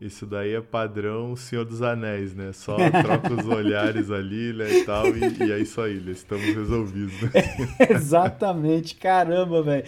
isso 0.01 0.27
daí 0.27 0.55
é 0.55 0.61
padrão 0.61 1.37
Senhor 1.37 1.65
dos 1.65 1.83
Anéis, 1.83 2.35
né? 2.35 2.53
Só 2.53 2.77
troca 2.77 3.33
os 3.33 3.47
olhares 3.47 4.11
ali, 4.11 4.53
né, 4.53 4.79
e 4.79 4.85
tal, 4.85 5.07
e, 5.09 5.45
e 5.45 5.53
é 5.53 5.59
isso 5.59 5.81
aí, 5.81 6.01
né? 6.01 6.13
estamos 6.13 6.45
resolvidos. 6.45 7.15
Né? 7.23 7.31
exatamente, 7.91 8.95
caramba, 8.95 9.63
velho. 9.63 9.85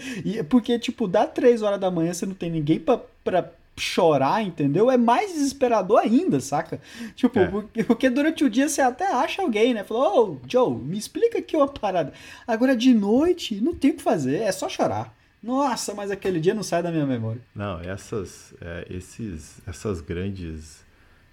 Porque, 0.49 0.77
tipo, 0.79 1.07
dá 1.07 1.25
três 1.25 1.61
horas 1.61 1.79
da 1.79 1.91
manhã, 1.91 2.13
você 2.13 2.25
não 2.25 2.33
tem 2.33 2.49
ninguém 2.49 2.79
pra, 2.79 2.99
pra 3.23 3.51
chorar, 3.77 4.43
entendeu? 4.43 4.89
É 4.89 4.97
mais 4.97 5.33
desesperador 5.33 5.99
ainda, 5.99 6.39
saca? 6.39 6.81
Tipo, 7.15 7.39
é. 7.39 7.83
porque, 7.83 8.09
durante 8.09 8.43
o 8.43 8.49
dia 8.49 8.67
você 8.67 8.81
até 8.81 9.11
acha 9.11 9.41
alguém, 9.41 9.73
né? 9.73 9.83
Falou, 9.83 10.03
ô, 10.03 10.31
oh, 10.31 10.47
Joe, 10.47 10.75
me 10.75 10.97
explica 10.97 11.39
aqui 11.39 11.55
uma 11.55 11.67
parada. 11.67 12.11
Agora 12.47 12.75
de 12.75 12.93
noite, 12.93 13.61
não 13.61 13.73
tem 13.73 13.91
o 13.91 13.95
que 13.95 14.01
fazer, 14.01 14.41
é 14.41 14.51
só 14.51 14.67
chorar. 14.67 15.15
Nossa, 15.41 15.93
mas 15.93 16.09
aquele 16.09 16.39
dia 16.39 16.53
não 16.53 16.63
sai 16.63 16.81
da 16.81 16.91
minha 16.91 17.05
memória. 17.05 17.41
Não, 17.55 17.79
essas, 17.79 18.53
é, 18.59 18.87
esses, 18.89 19.61
essas 19.67 20.01
grandes 20.01 20.83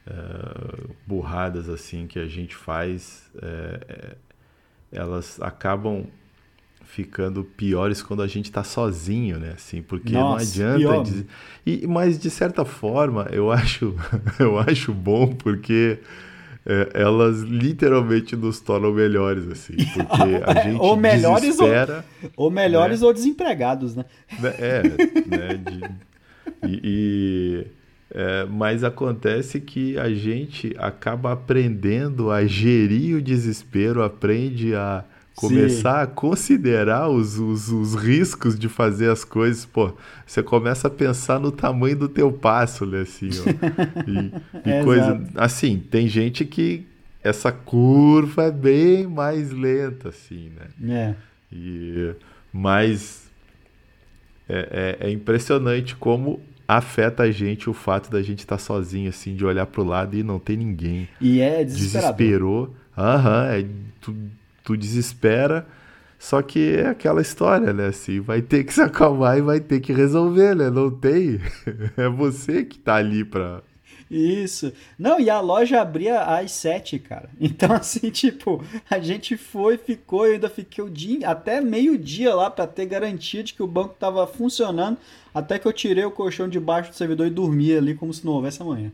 é, 0.06 0.12
burradas 1.06 1.68
assim 1.68 2.06
que 2.06 2.18
a 2.18 2.26
gente 2.26 2.54
faz, 2.54 3.30
é, 3.42 3.80
é, 3.88 4.16
elas 4.92 5.40
acabam 5.40 6.06
ficando 6.94 7.42
piores 7.42 8.00
quando 8.00 8.22
a 8.22 8.26
gente 8.28 8.44
está 8.44 8.62
sozinho, 8.62 9.36
né? 9.40 9.54
Assim, 9.56 9.82
porque 9.82 10.12
Nossa, 10.12 10.62
não 10.62 10.74
adianta. 10.74 11.26
E, 11.66 11.84
mas 11.88 12.20
de 12.20 12.30
certa 12.30 12.64
forma, 12.64 13.26
eu 13.32 13.50
acho, 13.50 13.96
eu 14.38 14.56
acho 14.60 14.94
bom 14.94 15.34
porque 15.34 15.98
é, 16.64 16.90
elas 16.94 17.40
literalmente 17.40 18.36
nos 18.36 18.60
tornam 18.60 18.92
melhores, 18.92 19.48
assim, 19.48 19.74
porque 19.74 20.40
a 20.46 20.54
gente 20.62 20.80
ou 20.80 20.96
melhores 20.96 21.56
desespera, 21.56 22.04
ou, 22.36 22.46
ou 22.46 22.50
melhores 22.50 23.00
né? 23.00 23.06
ou 23.08 23.12
desempregados, 23.12 23.96
né? 23.96 24.04
né 24.38 24.54
é, 24.60 24.82
né? 24.82 25.54
De, 25.56 25.90
e, 26.68 26.80
e 26.84 27.66
é, 28.14 28.44
mas 28.44 28.84
acontece 28.84 29.60
que 29.60 29.98
a 29.98 30.08
gente 30.10 30.72
acaba 30.78 31.32
aprendendo 31.32 32.30
a 32.30 32.46
gerir 32.46 33.16
o 33.16 33.22
desespero, 33.22 34.00
aprende 34.00 34.76
a 34.76 35.04
começar 35.34 35.96
Sim. 35.98 36.02
a 36.02 36.06
considerar 36.06 37.08
os, 37.08 37.38
os, 37.38 37.68
os, 37.68 37.94
riscos 37.94 38.58
de 38.58 38.68
fazer 38.68 39.10
as 39.10 39.24
coisas, 39.24 39.64
pô, 39.64 39.92
você 40.24 40.42
começa 40.42 40.86
a 40.88 40.90
pensar 40.90 41.40
no 41.40 41.50
tamanho 41.50 41.96
do 41.96 42.08
teu 42.08 42.32
passo, 42.32 42.86
né, 42.86 43.00
assim, 43.00 43.30
ó. 43.40 43.44
E, 44.64 44.68
e 44.68 44.72
é 44.72 44.84
coisa, 44.84 45.20
assim, 45.34 45.78
tem 45.78 46.06
gente 46.06 46.44
que 46.44 46.86
essa 47.22 47.50
curva 47.50 48.44
é 48.44 48.50
bem 48.50 49.06
mais 49.06 49.50
lenta, 49.50 50.10
assim, 50.10 50.50
né? 50.78 50.94
É. 50.94 51.14
E, 51.52 52.14
mas 52.52 53.28
é, 54.48 54.98
é, 55.00 55.08
é 55.08 55.10
impressionante 55.10 55.96
como 55.96 56.40
afeta 56.66 57.24
a 57.24 57.30
gente 57.30 57.68
o 57.68 57.72
fato 57.72 58.10
da 58.10 58.22
gente 58.22 58.40
estar 58.40 58.56
tá 58.56 58.62
sozinho, 58.62 59.08
assim, 59.08 59.34
de 59.34 59.44
olhar 59.44 59.66
pro 59.66 59.82
lado 59.82 60.16
e 60.16 60.22
não 60.22 60.38
ter 60.38 60.56
ninguém. 60.56 61.08
E 61.20 61.40
é 61.40 61.64
desesperador. 61.64 62.16
Desesperou. 62.16 62.74
Aham, 62.96 63.46
é... 63.48 63.66
Tu, 64.00 64.14
tu 64.64 64.76
desespera. 64.76 65.66
Só 66.18 66.40
que 66.40 66.76
é 66.76 66.86
aquela 66.86 67.20
história, 67.20 67.72
né? 67.72 67.88
Assim, 67.88 68.18
vai 68.18 68.40
ter 68.40 68.64
que 68.64 68.72
se 68.72 68.80
acalmar 68.80 69.36
e 69.36 69.42
vai 69.42 69.60
ter 69.60 69.80
que 69.80 69.92
resolver, 69.92 70.56
né? 70.56 70.70
Não 70.70 70.90
tem. 70.90 71.38
É 71.96 72.08
você 72.08 72.64
que 72.64 72.78
tá 72.78 72.94
ali 72.96 73.24
pra. 73.24 73.60
Isso. 74.10 74.72
Não, 74.98 75.20
e 75.20 75.28
a 75.28 75.40
loja 75.40 75.80
abria 75.80 76.22
às 76.22 76.52
sete, 76.52 76.98
cara. 76.98 77.28
Então, 77.38 77.72
assim, 77.72 78.10
tipo, 78.10 78.64
a 78.88 78.98
gente 78.98 79.36
foi, 79.36 79.76
ficou, 79.76 80.26
eu 80.26 80.34
ainda 80.34 80.48
fiquei 80.48 80.82
o 80.82 80.88
dia, 80.88 81.28
até 81.28 81.60
meio-dia 81.60 82.34
lá 82.34 82.50
para 82.50 82.66
ter 82.66 82.86
garantia 82.86 83.42
de 83.42 83.52
que 83.52 83.62
o 83.62 83.66
banco 83.66 83.94
tava 83.98 84.26
funcionando, 84.26 84.96
até 85.34 85.58
que 85.58 85.66
eu 85.66 85.72
tirei 85.72 86.04
o 86.04 86.10
colchão 86.10 86.48
debaixo 86.48 86.90
do 86.90 86.96
servidor 86.96 87.26
e 87.26 87.30
dormi 87.30 87.76
ali 87.76 87.94
como 87.94 88.14
se 88.14 88.24
não 88.24 88.32
houvesse 88.32 88.62
amanhã. 88.62 88.90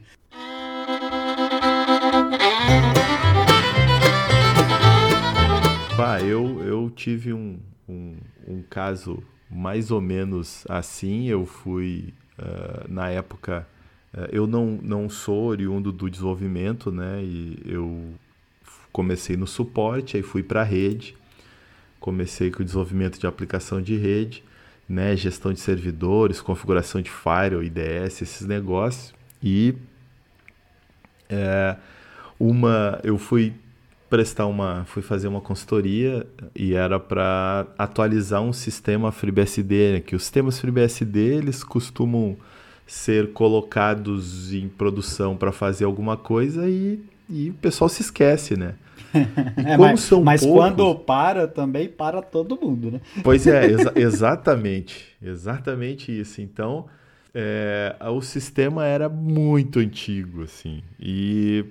Bah, 6.01 6.23
eu, 6.23 6.63
eu 6.63 6.91
tive 6.91 7.33
um, 7.33 7.59
um, 7.89 8.17
um 8.49 8.63
caso 8.63 9.23
mais 9.51 9.91
ou 9.91 10.01
menos 10.01 10.65
assim. 10.69 11.27
Eu 11.27 11.45
fui, 11.45 12.15
uh, 12.39 12.91
na 12.91 13.11
época, 13.11 13.67
uh, 14.15 14.29
eu 14.33 14.47
não, 14.47 14.79
não 14.83 15.11
sou 15.11 15.45
oriundo 15.45 15.93
do 15.93 16.09
desenvolvimento, 16.09 16.91
né? 16.91 17.23
E 17.23 17.61
eu 17.67 18.15
comecei 18.91 19.37
no 19.37 19.47
suporte, 19.47 20.17
aí 20.17 20.23
fui 20.23 20.43
para 20.43 20.63
a 20.63 20.65
rede. 20.65 21.15
Comecei 21.99 22.51
com 22.51 22.63
o 22.63 22.65
desenvolvimento 22.65 23.19
de 23.19 23.27
aplicação 23.27 23.83
de 23.83 23.95
rede, 23.97 24.43
né? 24.89 25.15
Gestão 25.17 25.53
de 25.53 25.61
servidores, 25.61 26.41
configuração 26.41 27.03
de 27.03 27.11
firewall, 27.11 27.63
IDS, 27.63 28.23
esses 28.23 28.47
negócios. 28.47 29.13
E 29.43 29.75
é, 31.29 31.77
uma, 32.39 32.99
eu 33.05 33.19
fui 33.19 33.55
prestar 34.11 34.47
uma, 34.47 34.85
fui 34.87 35.03
fazer 35.03 35.29
uma 35.29 35.41
consultoria 35.41 36.27
e 36.55 36.75
era 36.75 36.99
para 36.99 37.69
atualizar 37.79 38.43
um 38.43 38.53
sistema 38.53 39.13
FreeBSD, 39.13 39.93
né? 39.93 40.01
que 40.01 40.17
os 40.17 40.23
sistemas 40.23 40.59
FreeBSD 40.59 41.19
eles 41.37 41.63
costumam 41.63 42.37
ser 42.85 43.33
colocados 43.33 44.53
em 44.53 44.69
produção 44.69 45.37
para 45.37 45.53
fazer 45.53 45.85
alguma 45.85 46.17
coisa 46.17 46.69
e, 46.69 47.01
e 47.29 47.51
o 47.51 47.55
pessoal 47.55 47.89
se 47.89 48.03
esquece, 48.03 48.57
né? 48.59 48.75
É, 49.13 49.77
mas, 49.77 50.09
mas 50.23 50.41
poucos... 50.41 50.61
quando 50.61 50.95
para 50.95 51.49
também 51.49 51.89
para 51.89 52.23
todo 52.23 52.59
mundo, 52.61 52.93
né? 52.93 53.01
Pois 53.25 53.45
é, 53.47 53.67
exa 53.71 53.93
exatamente, 53.97 55.17
exatamente 55.21 56.13
isso. 56.21 56.41
Então, 56.41 56.87
é, 57.35 57.97
o 58.13 58.21
sistema 58.21 58.87
era 58.87 59.09
muito 59.09 59.81
antigo, 59.81 60.43
assim, 60.45 60.83
e 60.99 61.65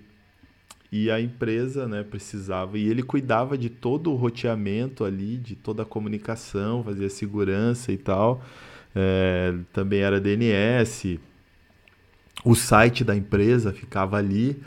e 0.92 1.12
a 1.12 1.22
empresa 1.22 1.88
né, 1.88 2.04
precisava, 2.04 2.78
e 2.78 2.88
ele 2.88 3.04
cuidava 3.04 3.58
de 3.58 3.70
todo 3.70 4.12
o 4.12 4.16
roteamento 4.16 5.06
ali, 5.06 5.38
de 5.38 5.56
toda 5.56 5.84
a 5.84 5.86
comunicação, 5.86 6.84
fazia 6.84 7.10
segurança 7.10 7.92
e 7.92 7.98
tal. 7.98 8.44
É, 8.96 9.54
também 9.72 10.00
era 10.00 10.20
DNS, 10.20 11.20
o 12.44 12.56
site 12.56 13.04
da 13.04 13.16
empresa 13.16 13.72
ficava 13.72 14.18
ali. 14.18 14.60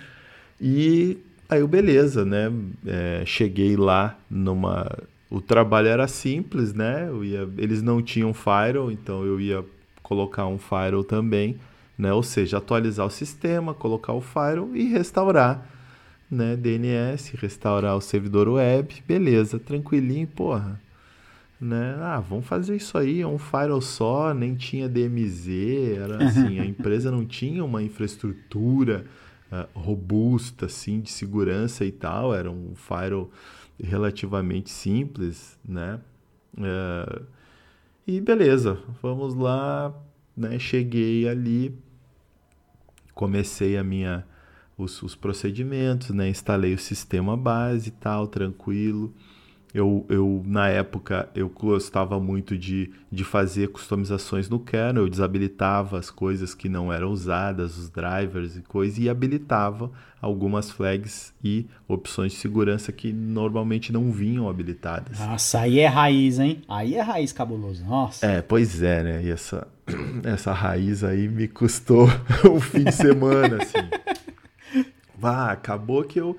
E 0.60 1.18
aí 1.48 1.60
eu, 1.60 1.66
beleza, 1.66 2.24
né? 2.24 2.52
É, 2.86 3.24
cheguei 3.26 3.76
lá 3.76 4.16
numa. 4.30 4.88
O 5.28 5.40
trabalho 5.40 5.88
era 5.88 6.06
simples, 6.06 6.72
né? 6.72 7.08
Ia... 7.22 7.48
Eles 7.58 7.82
não 7.82 8.00
tinham 8.00 8.32
firewall, 8.32 8.92
então 8.92 9.24
eu 9.24 9.40
ia 9.40 9.64
colocar 10.02 10.46
um 10.46 10.58
firewall 10.58 11.02
também, 11.02 11.56
né? 11.98 12.12
Ou 12.12 12.22
seja, 12.22 12.58
atualizar 12.58 13.06
o 13.06 13.10
sistema, 13.10 13.74
colocar 13.74 14.12
o 14.12 14.20
firewall 14.20 14.76
e 14.76 14.88
restaurar 14.88 15.71
né, 16.32 16.56
DNS, 16.56 17.36
restaurar 17.36 17.94
o 17.94 18.00
servidor 18.00 18.48
web, 18.48 19.04
beleza, 19.06 19.58
tranquilinho, 19.58 20.26
porra. 20.26 20.80
Né? 21.60 21.94
Ah, 22.00 22.20
vamos 22.20 22.46
fazer 22.46 22.74
isso 22.74 22.96
aí, 22.96 23.20
é 23.20 23.26
um 23.26 23.36
firewall 23.36 23.82
só, 23.82 24.32
nem 24.32 24.54
tinha 24.54 24.88
DMZ, 24.88 25.48
era 25.98 26.24
assim, 26.24 26.58
a 26.58 26.64
empresa 26.64 27.10
não 27.10 27.26
tinha 27.26 27.62
uma 27.62 27.82
infraestrutura 27.82 29.04
uh, 29.52 29.78
robusta, 29.78 30.66
assim, 30.66 31.02
de 31.02 31.10
segurança 31.10 31.84
e 31.84 31.92
tal, 31.92 32.34
era 32.34 32.50
um 32.50 32.74
firewall 32.74 33.30
relativamente 33.78 34.70
simples, 34.70 35.58
né? 35.62 36.00
Uh, 36.56 37.26
e 38.06 38.22
beleza, 38.22 38.78
vamos 39.02 39.34
lá, 39.34 39.94
né? 40.34 40.58
Cheguei 40.58 41.28
ali, 41.28 41.76
comecei 43.14 43.76
a 43.76 43.84
minha 43.84 44.24
os, 44.82 45.02
os 45.02 45.14
procedimentos, 45.14 46.10
né? 46.10 46.28
Instalei 46.28 46.74
o 46.74 46.78
sistema 46.78 47.36
base 47.36 47.88
e 47.88 47.92
tal, 47.92 48.26
tranquilo. 48.26 49.12
Eu, 49.74 50.04
eu, 50.10 50.42
na 50.44 50.68
época, 50.68 51.30
eu 51.34 51.48
gostava 51.48 52.20
muito 52.20 52.58
de, 52.58 52.90
de 53.10 53.24
fazer 53.24 53.68
customizações 53.68 54.46
no 54.46 54.60
kernel, 54.60 55.04
eu 55.04 55.08
desabilitava 55.08 55.98
as 55.98 56.10
coisas 56.10 56.54
que 56.54 56.68
não 56.68 56.92
eram 56.92 57.10
usadas, 57.10 57.78
os 57.78 57.88
drivers 57.88 58.56
e 58.58 58.60
coisas, 58.60 58.98
e 58.98 59.08
habilitava 59.08 59.90
algumas 60.20 60.70
flags 60.70 61.32
e 61.42 61.66
opções 61.88 62.32
de 62.32 62.38
segurança 62.38 62.92
que 62.92 63.14
normalmente 63.14 63.90
não 63.92 64.12
vinham 64.12 64.46
habilitadas. 64.46 65.18
Nossa, 65.18 65.60
aí 65.60 65.80
é 65.80 65.86
raiz, 65.86 66.38
hein? 66.38 66.60
Aí 66.68 66.94
é 66.94 67.00
raiz 67.00 67.32
cabuloso, 67.32 67.82
nossa. 67.82 68.26
É, 68.26 68.42
pois 68.42 68.82
é, 68.82 69.02
né? 69.02 69.22
E 69.24 69.30
essa, 69.30 69.66
essa 70.22 70.52
raiz 70.52 71.02
aí 71.02 71.26
me 71.28 71.48
custou 71.48 72.08
um 72.44 72.60
fim 72.60 72.84
de 72.84 72.92
semana, 72.92 73.56
assim. 73.56 74.11
Vá, 75.22 75.52
acabou 75.52 76.02
que 76.02 76.20
eu 76.20 76.36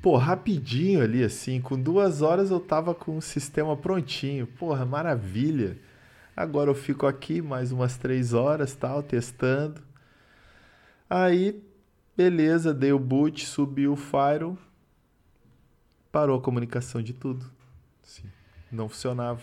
pô, 0.00 0.16
rapidinho 0.16 1.02
ali, 1.02 1.22
assim, 1.22 1.60
com 1.60 1.78
duas 1.78 2.22
horas 2.22 2.50
eu 2.50 2.58
tava 2.58 2.94
com 2.94 3.18
o 3.18 3.22
sistema 3.22 3.76
prontinho. 3.76 4.46
Porra, 4.46 4.86
maravilha. 4.86 5.76
Agora 6.34 6.70
eu 6.70 6.74
fico 6.74 7.06
aqui 7.06 7.42
mais 7.42 7.70
umas 7.70 7.98
três 7.98 8.32
horas, 8.32 8.74
tal, 8.74 9.02
testando. 9.02 9.82
Aí, 11.08 11.62
beleza, 12.16 12.72
dei 12.72 12.92
o 12.94 12.98
boot, 12.98 13.44
subi 13.44 13.86
o 13.86 13.94
Firewall, 13.94 14.56
parou 16.10 16.38
a 16.38 16.40
comunicação 16.40 17.02
de 17.02 17.12
tudo. 17.12 17.44
Sim, 18.02 18.24
não 18.72 18.88
funcionava. 18.88 19.42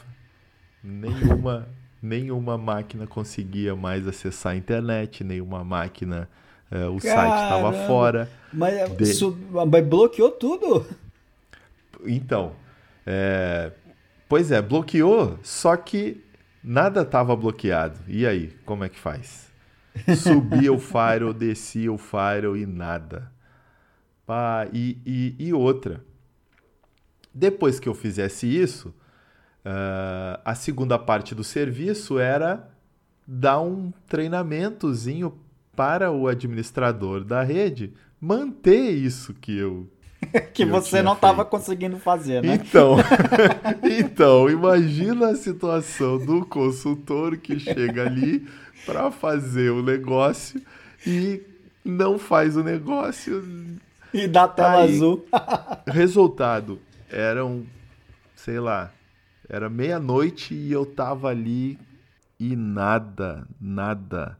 Nenhuma, 0.84 1.70
nenhuma 2.02 2.58
máquina 2.58 3.06
conseguia 3.06 3.76
mais 3.76 4.08
acessar 4.08 4.54
a 4.54 4.56
internet, 4.56 5.24
nenhuma 5.24 5.64
máquina 5.64 6.28
é, 6.72 6.88
o 6.88 6.98
Caramba, 6.98 7.02
site 7.02 7.44
estava 7.44 7.74
fora. 7.86 8.30
Mas, 8.54 8.74
é, 8.74 8.88
de... 8.88 9.04
isso, 9.04 9.38
mas 9.52 9.86
bloqueou 9.86 10.32
tudo? 10.32 10.88
Então, 12.06 12.54
é... 13.06 13.72
pois 14.30 14.52
é, 14.52 14.62
bloqueou, 14.62 15.38
só 15.44 15.76
que 15.76 16.24
nada 16.64 17.02
estava 17.02 17.36
bloqueado. 17.36 18.00
E 18.08 18.26
aí, 18.26 18.56
como 18.66 18.86
é 18.86 18.90
que 18.90 18.98
faz? 18.98 19.52
Subia 20.18 20.72
o 20.72 20.80
firewall, 20.80 21.34
descia 21.34 21.92
o 21.92 21.98
firewall 21.98 22.56
e 22.56 22.66
nada. 22.66 23.30
Pá, 24.26 24.66
e, 24.72 24.98
e, 25.06 25.36
e 25.38 25.54
outra. 25.54 26.02
Depois 27.34 27.80
que 27.80 27.90
eu 27.90 27.94
fizesse 27.94 28.48
isso, 28.48 28.90
uh, 29.66 30.40
a 30.46 30.56
segunda 30.56 30.98
parte 30.98 31.36
do 31.36 31.44
serviço 31.44 32.18
era 32.18 32.70
dar 33.28 33.62
um 33.62 33.92
treinamentozinho 34.08 35.38
para 35.82 36.12
o 36.12 36.28
administrador 36.28 37.24
da 37.24 37.42
rede 37.42 37.92
manter 38.22 38.92
isso 38.92 39.34
que 39.34 39.58
eu 39.58 39.90
que, 40.32 40.64
que 40.64 40.66
você 40.66 41.02
não 41.02 41.14
estava 41.14 41.44
conseguindo 41.44 41.98
fazer, 41.98 42.44
né? 42.44 42.54
Então, 42.54 42.98
então, 44.00 44.48
imagina 44.48 45.30
a 45.30 45.36
situação 45.36 46.24
do 46.24 46.46
consultor 46.46 47.36
que 47.38 47.60
chega 47.60 48.04
ali 48.04 48.48
para 48.86 49.10
fazer 49.10 49.72
o 49.72 49.82
negócio 49.82 50.62
e 51.04 51.42
não 51.84 52.20
faz 52.20 52.56
o 52.56 52.64
negócio 52.64 53.44
e 54.14 54.28
dá 54.28 54.48
tela 54.48 54.84
Aí, 54.84 54.94
azul. 54.94 55.26
resultado, 55.88 56.80
eram, 57.10 57.66
sei 58.36 58.60
lá, 58.60 58.92
era 59.50 59.68
meia-noite 59.68 60.54
e 60.54 60.72
eu 60.72 60.86
tava 60.86 61.30
ali 61.30 61.80
e 62.40 62.56
nada, 62.56 63.48
nada 63.60 64.38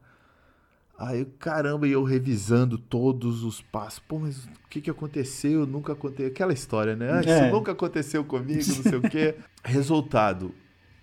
Aí, 1.04 1.24
caramba, 1.24 1.88
e 1.88 1.90
eu 1.90 2.04
revisando 2.04 2.78
todos 2.78 3.42
os 3.42 3.60
passos. 3.60 3.98
Pô, 3.98 4.20
mas 4.20 4.44
o 4.44 4.68
que, 4.70 4.80
que 4.80 4.88
aconteceu? 4.88 5.66
Nunca 5.66 5.94
aconteceu. 5.94 6.28
Aquela 6.28 6.52
história, 6.52 6.94
né? 6.94 7.10
Ah, 7.12 7.20
isso 7.20 7.28
é. 7.28 7.50
nunca 7.50 7.72
aconteceu 7.72 8.24
comigo, 8.24 8.62
não 8.64 8.82
sei 8.84 8.98
o 8.98 9.02
quê. 9.10 9.34
Resultado, 9.64 10.54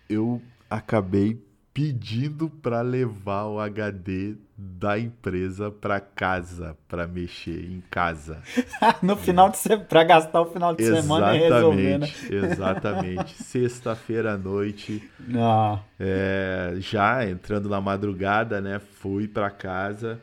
eu 0.09 0.41
acabei 0.69 1.43
pedindo 1.79 2.49
para 2.49 2.81
levar 2.81 3.45
o 3.45 3.57
HD 3.57 4.35
da 4.57 4.99
empresa 4.99 5.71
para 5.71 6.01
casa, 6.01 6.77
para 6.89 7.07
mexer 7.07 7.71
em 7.71 7.79
casa. 7.89 8.43
no 9.01 9.15
final 9.15 9.49
de 9.49 9.59
semana, 9.59 9.85
para 9.85 10.03
gastar 10.03 10.41
o 10.41 10.45
final 10.47 10.75
de 10.75 10.83
exatamente, 10.83 11.03
semana 11.03 11.37
e 11.37 11.39
resolver, 11.39 11.97
né? 11.99 12.07
Exatamente. 12.29 13.33
Sexta-feira 13.41 14.33
à 14.33 14.37
noite, 14.37 15.09
ah. 15.33 15.79
é, 15.97 16.75
já 16.79 17.25
entrando 17.25 17.69
na 17.69 17.79
madrugada, 17.79 18.59
né? 18.59 18.79
Fui 18.79 19.25
para 19.25 19.49
casa 19.49 20.19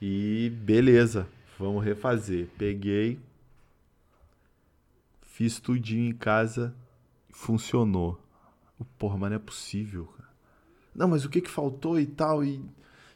e 0.00 0.50
beleza, 0.62 1.26
vamos 1.58 1.84
refazer. 1.84 2.48
Peguei, 2.56 3.20
fiz 5.20 5.60
tudinho 5.60 6.08
em 6.08 6.14
casa, 6.14 6.74
funcionou. 7.30 8.18
Porra, 8.98 9.18
mas 9.18 9.28
não 9.28 9.36
é 9.36 9.38
possível, 9.38 10.08
não, 10.94 11.08
mas 11.08 11.24
o 11.24 11.28
que 11.28 11.40
que 11.40 11.50
faltou 11.50 11.98
e 11.98 12.06
tal, 12.06 12.44
e, 12.44 12.60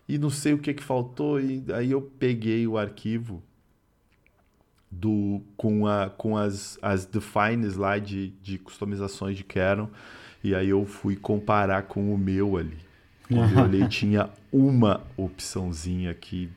e 0.09 0.19
não 0.19 0.31
sei 0.31 0.53
o 0.53 0.59
que 0.59 0.73
que 0.75 0.83
faltou, 0.83 1.41
e 1.41 1.65
aí 1.73 1.91
eu 1.91 2.03
peguei 2.03 2.67
o 2.67 2.79
arquivo 2.79 3.43
do 4.91 5.41
com, 5.57 5.87
a, 5.87 6.09
com 6.11 6.37
as, 6.37 6.79
as 6.81 7.05
defines 7.05 7.77
lá 7.77 7.99
de, 7.99 8.29
de 8.43 8.59
customizações 8.59 9.37
de 9.37 9.45
Canon, 9.45 9.89
e 10.43 10.55
aí 10.55 10.69
eu 10.69 10.85
fui 10.85 11.17
comparar 11.17 11.85
com 11.85 12.15
o 12.15 12.19
meu 12.19 12.57
ali. 12.57 12.79
Quando 13.27 13.59
eu 13.59 13.65
olhei, 13.65 13.89
tinha 13.89 14.29
uma 14.53 15.03
opçãozinha 15.17 16.13
que, 16.15 16.51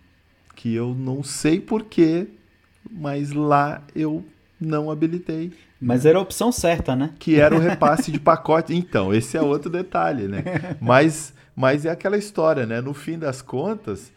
que 0.55 0.73
eu 0.73 0.93
não 0.93 1.23
sei 1.23 1.61
porquê, 1.61 2.27
mas 2.89 3.31
lá 3.31 3.81
eu 3.95 4.25
não 4.59 4.91
habilitei. 4.91 5.53
Mas 5.79 6.05
era 6.05 6.17
a 6.17 6.21
opção 6.21 6.51
certa, 6.51 6.95
né? 6.95 7.11
Que 7.19 7.39
era 7.39 7.55
o 7.55 7.59
repasse 7.59 8.11
de 8.11 8.19
pacote. 8.19 8.75
Então, 8.75 9.13
esse 9.13 9.37
é 9.37 9.41
outro 9.41 9.69
detalhe, 9.69 10.27
né? 10.27 10.43
Mas, 10.81 11.33
mas 11.55 11.85
é 11.85 11.89
aquela 11.89 12.17
história, 12.17 12.65
né? 12.65 12.81
No 12.81 12.93
fim 12.93 13.17
das 13.17 13.41
contas, 13.41 14.11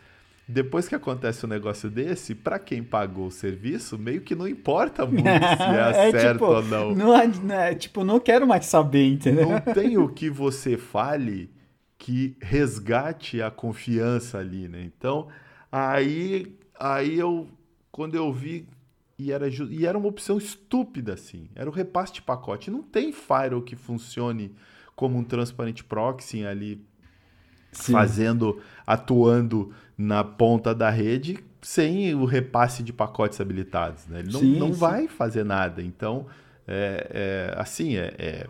depois 0.51 0.89
que 0.89 0.95
acontece 0.95 1.47
um 1.47 1.49
negócio 1.49 1.89
desse, 1.89 2.35
para 2.35 2.59
quem 2.59 2.83
pagou 2.83 3.27
o 3.27 3.31
serviço, 3.31 3.99
meio 3.99 4.21
que 4.21 4.35
não 4.35 4.49
importa 4.49 5.07
muito 5.07 5.23
se 5.29 5.99
é, 5.99 6.09
é 6.09 6.11
certo 6.11 6.33
tipo, 6.33 6.47
ou 6.47 6.63
não. 6.65 6.95
Não, 6.95 7.15
é, 7.53 7.75
tipo, 7.75 8.05
não 8.05 8.19
quero 8.19 8.47
mais 8.47 8.67
saber, 8.67 9.07
entendeu? 9.07 9.49
Não 9.49 9.61
tem 9.61 9.97
o 9.97 10.09
que 10.09 10.29
você 10.29 10.77
fale 10.77 11.51
que 11.97 12.37
resgate 12.41 13.43
a 13.43 13.51
confiança 13.51 14.39
ali, 14.39 14.67
né? 14.67 14.83
Então, 14.83 15.29
aí, 15.71 16.57
aí 16.79 17.19
eu, 17.19 17.47
quando 17.93 18.15
eu 18.15 18.33
vi 18.33 18.67
e 19.21 19.33
era, 19.33 19.49
e 19.49 19.85
era 19.85 19.99
uma 19.99 20.09
opção 20.09 20.39
estúpida, 20.39 21.15
assim. 21.15 21.49
Era 21.55 21.69
o 21.69 21.73
repasse 21.73 22.13
de 22.15 22.23
pacote. 22.23 22.71
Não 22.71 22.83
tem 22.83 23.13
firewall 23.13 23.63
que 23.63 23.77
funcione 23.77 24.55
como 24.97 25.19
um 25.19 25.25
transparent 25.25 25.83
proxy 25.83 26.45
ali 26.45 26.85
Sim. 27.73 27.93
fazendo, 27.93 28.61
atuando 28.87 29.73
na 29.97 30.25
ponta 30.25 30.75
da 30.75 30.91
rede 30.91 31.39
sem 31.63 32.15
o 32.15 32.25
repasse 32.25 32.83
de 32.83 32.93
pacotes 32.93 33.41
habilitados. 33.41 34.07
Né? 34.07 34.21
Ele 34.21 34.33
não, 34.33 34.41
sim, 34.41 34.59
não 34.59 34.73
sim. 34.73 34.79
vai 34.79 35.09
fazer 35.09 35.45
nada. 35.45 35.83
Então, 35.83 36.27
é, 36.67 37.53
é 37.55 37.61
assim, 37.61 37.97
é, 37.97 38.15
é 38.19 38.47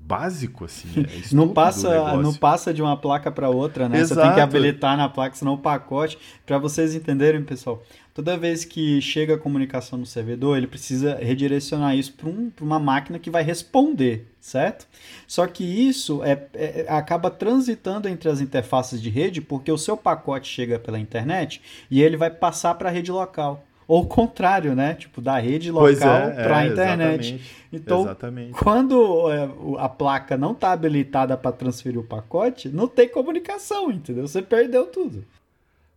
básico 0.00 0.64
assim. 0.64 0.88
É 1.00 1.06
não 1.34 1.48
passa, 1.48 2.16
não 2.16 2.34
passa 2.34 2.72
de 2.72 2.82
uma 2.82 2.96
placa 2.96 3.30
para 3.30 3.48
outra, 3.48 3.88
né? 3.88 3.98
Exato. 3.98 4.20
Você 4.20 4.26
tem 4.26 4.34
que 4.34 4.40
habilitar 4.40 4.96
na 4.96 5.08
placa, 5.08 5.34
senão 5.34 5.54
o 5.54 5.58
pacote. 5.58 6.18
Para 6.44 6.58
vocês 6.58 6.94
entenderem, 6.94 7.42
pessoal, 7.42 7.82
toda 8.16 8.34
vez 8.34 8.64
que 8.64 8.98
chega 9.02 9.34
a 9.34 9.38
comunicação 9.38 9.98
no 9.98 10.06
servidor, 10.06 10.56
ele 10.56 10.66
precisa 10.66 11.16
redirecionar 11.16 11.94
isso 11.94 12.14
para 12.14 12.30
um, 12.30 12.50
uma 12.62 12.78
máquina 12.78 13.18
que 13.18 13.28
vai 13.28 13.42
responder, 13.42 14.26
certo? 14.40 14.88
Só 15.26 15.46
que 15.46 15.62
isso 15.62 16.24
é, 16.24 16.46
é, 16.54 16.86
acaba 16.88 17.30
transitando 17.30 18.08
entre 18.08 18.30
as 18.30 18.40
interfaces 18.40 19.02
de 19.02 19.10
rede, 19.10 19.42
porque 19.42 19.70
o 19.70 19.76
seu 19.76 19.98
pacote 19.98 20.48
chega 20.48 20.78
pela 20.78 20.98
internet 20.98 21.60
e 21.90 22.00
ele 22.00 22.16
vai 22.16 22.30
passar 22.30 22.74
para 22.76 22.88
a 22.88 22.92
rede 22.92 23.12
local. 23.12 23.62
Ou 23.86 24.04
o 24.04 24.06
contrário, 24.06 24.74
né? 24.74 24.94
Tipo, 24.94 25.20
da 25.20 25.38
rede 25.38 25.70
local 25.70 26.16
é, 26.16 26.30
para 26.42 26.56
a 26.56 26.64
é, 26.64 26.68
internet. 26.68 27.20
Exatamente, 27.20 27.66
então, 27.70 28.00
exatamente. 28.00 28.52
quando 28.52 29.30
é, 29.30 29.48
a 29.78 29.90
placa 29.90 30.38
não 30.38 30.52
está 30.52 30.72
habilitada 30.72 31.36
para 31.36 31.52
transferir 31.52 32.00
o 32.00 32.02
pacote, 32.02 32.70
não 32.70 32.88
tem 32.88 33.10
comunicação, 33.10 33.90
entendeu? 33.90 34.26
Você 34.26 34.40
perdeu 34.40 34.86
tudo. 34.86 35.22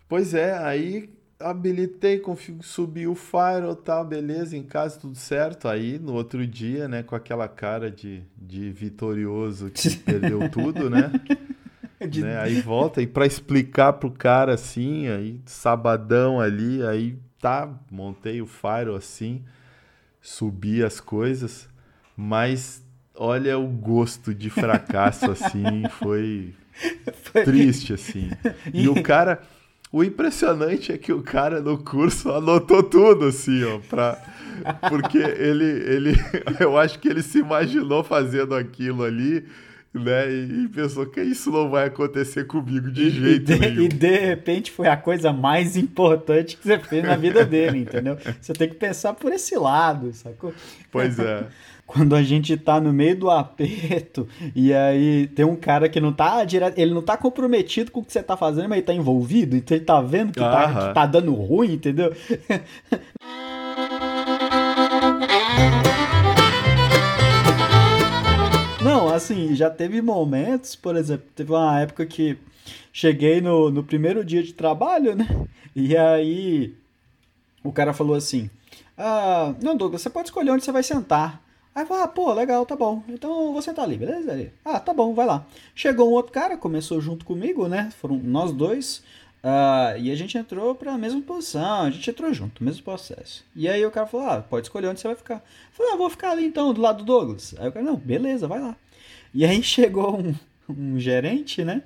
Pois 0.09 0.33
é, 0.33 0.57
aí 0.57 1.09
habilitei, 1.39 2.19
config... 2.19 2.61
subi 2.61 3.07
o 3.07 3.15
firewall, 3.15 3.75
tal, 3.75 4.03
beleza, 4.05 4.57
em 4.57 4.63
casa 4.63 4.99
tudo 4.99 5.15
certo. 5.15 5.67
Aí 5.67 5.97
no 5.97 6.13
outro 6.13 6.45
dia, 6.45 6.87
né, 6.87 7.01
com 7.01 7.15
aquela 7.15 7.47
cara 7.47 7.89
de, 7.89 8.21
de 8.37 8.69
vitorioso 8.71 9.69
que 9.69 9.95
perdeu 10.03 10.49
tudo, 10.49 10.89
né? 10.89 11.11
De... 12.07 12.21
né? 12.21 12.39
Aí 12.39 12.61
volta 12.61 13.01
e 13.01 13.07
para 13.07 13.25
explicar 13.25 13.91
pro 13.91 14.09
cara 14.09 14.53
assim, 14.53 15.09
aí 15.09 15.41
sabadão 15.45 16.39
ali, 16.39 16.81
aí 16.81 17.19
tá, 17.41 17.69
montei 17.91 18.41
o 18.41 18.45
Fire 18.45 18.95
assim, 18.95 19.43
subi 20.21 20.81
as 20.81 21.01
coisas, 21.01 21.67
mas 22.15 22.81
olha 23.13 23.59
o 23.59 23.67
gosto 23.67 24.33
de 24.33 24.49
fracasso 24.49 25.29
assim, 25.29 25.83
foi, 25.99 26.55
foi... 27.21 27.43
triste 27.43 27.91
assim. 27.91 28.29
E 28.73 28.87
o 28.87 29.03
cara 29.03 29.41
O 29.91 30.03
impressionante 30.03 30.91
é 30.91 30.97
que 30.97 31.11
o 31.11 31.23
cara 31.23 31.61
no 31.61 31.77
curso 31.77 32.31
anotou 32.31 32.83
tudo, 32.83 33.25
assim, 33.25 33.63
ó, 33.63 33.79
pra... 33.89 34.21
porque 34.87 35.17
ele, 35.17 35.65
ele, 35.65 36.13
eu 36.59 36.77
acho 36.77 36.99
que 36.99 37.07
ele 37.07 37.23
se 37.23 37.39
imaginou 37.39 38.03
fazendo 38.03 38.53
aquilo 38.53 39.03
ali, 39.03 39.43
né, 39.91 40.31
e 40.31 40.67
pensou 40.67 41.07
que 41.07 41.19
isso 41.19 41.49
não 41.49 41.71
vai 41.71 41.87
acontecer 41.87 42.45
comigo 42.45 42.91
de 42.91 43.09
jeito 43.09 43.51
e 43.51 43.55
de, 43.55 43.59
nenhum. 43.59 43.81
E 43.81 43.87
de 43.87 44.19
repente 44.19 44.71
foi 44.71 44.87
a 44.87 44.95
coisa 44.95 45.33
mais 45.33 45.75
importante 45.75 46.55
que 46.55 46.67
você 46.67 46.77
fez 46.77 47.03
na 47.03 47.15
vida 47.15 47.43
dele, 47.43 47.79
entendeu? 47.79 48.15
Você 48.39 48.53
tem 48.53 48.69
que 48.69 48.75
pensar 48.75 49.13
por 49.13 49.33
esse 49.33 49.55
lado, 49.57 50.13
sacou? 50.13 50.53
Pois 50.91 51.17
é. 51.17 51.47
Quando 51.89 52.15
a 52.15 52.21
gente 52.21 52.55
tá 52.55 52.79
no 52.79 52.93
meio 52.93 53.17
do 53.17 53.31
aperto 53.31 54.27
e 54.55 54.71
aí 54.71 55.25
tem 55.25 55.43
um 55.43 55.55
cara 55.55 55.89
que 55.89 55.99
não 55.99 56.13
tá 56.13 56.43
direto, 56.43 56.77
ele 56.77 56.93
não 56.93 57.01
tá 57.01 57.17
comprometido 57.17 57.89
com 57.89 58.01
o 58.01 58.05
que 58.05 58.13
você 58.13 58.21
tá 58.21 58.37
fazendo, 58.37 58.69
mas 58.69 58.77
ele 58.77 58.85
tá 58.85 58.93
envolvido, 58.93 59.55
então 59.55 59.75
ele 59.75 59.83
tá 59.83 59.99
vendo 59.99 60.31
que, 60.31 60.39
tá, 60.39 60.87
que 60.87 60.93
tá 60.93 61.07
dando 61.07 61.33
ruim, 61.33 61.73
entendeu? 61.73 62.13
Não, 68.83 69.09
assim, 69.09 69.55
já 69.55 69.69
teve 69.69 69.99
momentos, 69.99 70.75
por 70.75 70.95
exemplo, 70.95 71.25
teve 71.35 71.51
uma 71.51 71.79
época 71.79 72.05
que 72.05 72.37
cheguei 72.93 73.41
no, 73.41 73.71
no 73.71 73.83
primeiro 73.83 74.23
dia 74.23 74.43
de 74.43 74.53
trabalho, 74.53 75.15
né? 75.15 75.27
E 75.75 75.97
aí 75.97 76.75
o 77.63 77.71
cara 77.71 77.93
falou 77.93 78.15
assim: 78.15 78.49
ah, 78.97 79.53
Não, 79.61 79.75
Douglas, 79.75 80.01
você 80.01 80.09
pode 80.09 80.27
escolher 80.27 80.51
onde 80.51 80.63
você 80.63 80.71
vai 80.71 80.83
sentar. 80.83 81.48
Aí 81.79 81.85
falou, 81.85 82.03
ah, 82.03 82.07
pô, 82.09 82.33
legal, 82.33 82.65
tá 82.65 82.75
bom. 82.75 83.01
Então 83.07 83.53
você 83.53 83.73
tá 83.73 83.83
ali, 83.83 83.95
beleza? 83.95 84.33
Ele, 84.33 84.51
ah, 84.65 84.81
tá 84.81 84.93
bom, 84.93 85.13
vai 85.13 85.25
lá. 85.25 85.45
Chegou 85.73 86.09
um 86.09 86.11
outro 86.11 86.33
cara, 86.33 86.57
começou 86.57 86.99
junto 86.99 87.23
comigo, 87.23 87.69
né? 87.69 87.89
Foram 88.01 88.17
nós 88.17 88.51
dois. 88.51 88.97
Uh, 89.41 89.97
e 89.97 90.11
a 90.11 90.15
gente 90.15 90.37
entrou 90.37 90.75
pra 90.75 90.97
mesma 90.97 91.21
posição, 91.21 91.83
a 91.83 91.89
gente 91.89 92.09
entrou 92.09 92.33
junto, 92.33 92.61
mesmo 92.61 92.83
processo. 92.83 93.45
E 93.55 93.69
aí 93.69 93.85
o 93.85 93.91
cara 93.91 94.05
falou, 94.05 94.27
ah, 94.27 94.41
pode 94.41 94.67
escolher 94.67 94.89
onde 94.89 94.99
você 94.99 95.07
vai 95.07 95.15
ficar. 95.15 95.35
Eu 95.35 95.41
falei, 95.71 95.93
ah, 95.93 95.95
vou 95.95 96.09
ficar 96.09 96.31
ali 96.31 96.45
então, 96.45 96.73
do 96.73 96.81
lado 96.81 96.97
do 96.97 97.05
Douglas. 97.05 97.55
Aí 97.57 97.69
o 97.69 97.71
cara, 97.71 97.85
não, 97.85 97.95
beleza, 97.95 98.45
vai 98.45 98.59
lá. 98.59 98.75
E 99.33 99.45
aí 99.45 99.63
chegou 99.63 100.19
um, 100.19 100.35
um 100.67 100.99
gerente, 100.99 101.63
né? 101.63 101.81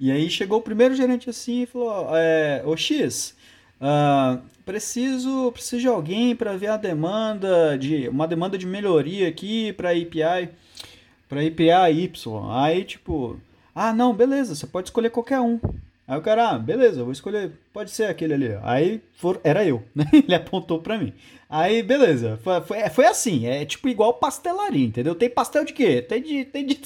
E 0.00 0.10
aí 0.10 0.28
chegou 0.28 0.58
o 0.58 0.62
primeiro 0.62 0.96
gerente 0.96 1.30
assim 1.30 1.62
e 1.62 1.66
falou, 1.66 2.08
é, 2.16 2.60
ô 2.66 2.76
X, 2.76 3.36
Uh, 3.82 4.40
preciso, 4.64 5.50
preciso 5.50 5.80
de 5.80 5.88
alguém 5.88 6.36
para 6.36 6.56
ver 6.56 6.68
a 6.68 6.76
demanda 6.76 7.76
de 7.76 8.08
uma 8.08 8.28
demanda 8.28 8.56
de 8.56 8.64
melhoria 8.64 9.28
aqui 9.28 9.72
para 9.72 9.90
API, 9.90 10.50
para 11.28 11.40
API 11.40 12.04
Y. 12.04 12.50
Aí 12.52 12.84
tipo, 12.84 13.40
ah 13.74 13.92
não, 13.92 14.14
beleza, 14.14 14.54
você 14.54 14.68
pode 14.68 14.88
escolher 14.88 15.10
qualquer 15.10 15.40
um. 15.40 15.58
Aí 16.06 16.16
o 16.16 16.22
cara, 16.22 16.50
ah, 16.50 16.58
beleza, 16.58 17.00
eu 17.00 17.04
vou 17.04 17.12
escolher, 17.12 17.52
pode 17.72 17.90
ser 17.90 18.04
aquele 18.04 18.34
ali. 18.34 18.58
Aí 18.62 19.00
for, 19.14 19.40
era 19.42 19.64
eu, 19.64 19.82
né? 19.94 20.04
Ele 20.12 20.34
apontou 20.34 20.80
para 20.80 20.96
mim. 20.96 21.12
Aí 21.50 21.82
beleza, 21.82 22.38
foi, 22.42 22.60
foi, 22.60 22.88
foi, 22.88 23.06
assim, 23.06 23.46
é 23.46 23.64
tipo 23.64 23.88
igual 23.88 24.14
pastelaria, 24.14 24.86
entendeu? 24.86 25.14
Tem 25.14 25.28
pastel 25.28 25.64
de 25.64 25.72
quê? 25.72 26.00
Tem 26.00 26.22
de, 26.22 26.44
tem 26.44 26.64
de, 26.64 26.80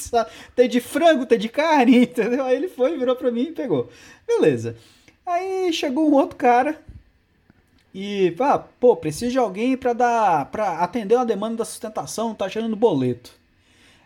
tem 0.57 0.69
de 0.69 0.81
frango, 0.81 1.27
tem 1.27 1.39
de 1.39 1.49
carne, 1.51 2.05
entendeu? 2.05 2.45
Aí 2.45 2.57
ele 2.57 2.69
foi, 2.69 2.97
virou 2.97 3.15
para 3.15 3.31
mim 3.31 3.49
e 3.49 3.53
pegou. 3.53 3.91
Beleza. 4.27 4.77
Aí 5.27 5.73
chegou 5.73 6.09
um 6.09 6.15
outro 6.15 6.37
cara 6.37 6.86
e, 7.99 8.37
ah, 8.41 8.59
pô, 8.59 8.95
preciso 8.95 9.33
de 9.33 9.39
alguém 9.39 9.75
para 9.75 9.95
dar, 9.95 10.51
para 10.51 10.81
atender 10.81 11.15
uma 11.15 11.25
demanda 11.25 11.57
da 11.57 11.65
sustentação, 11.65 12.35
tá 12.35 12.47
chegando 12.47 12.77
boleto. 12.77 13.33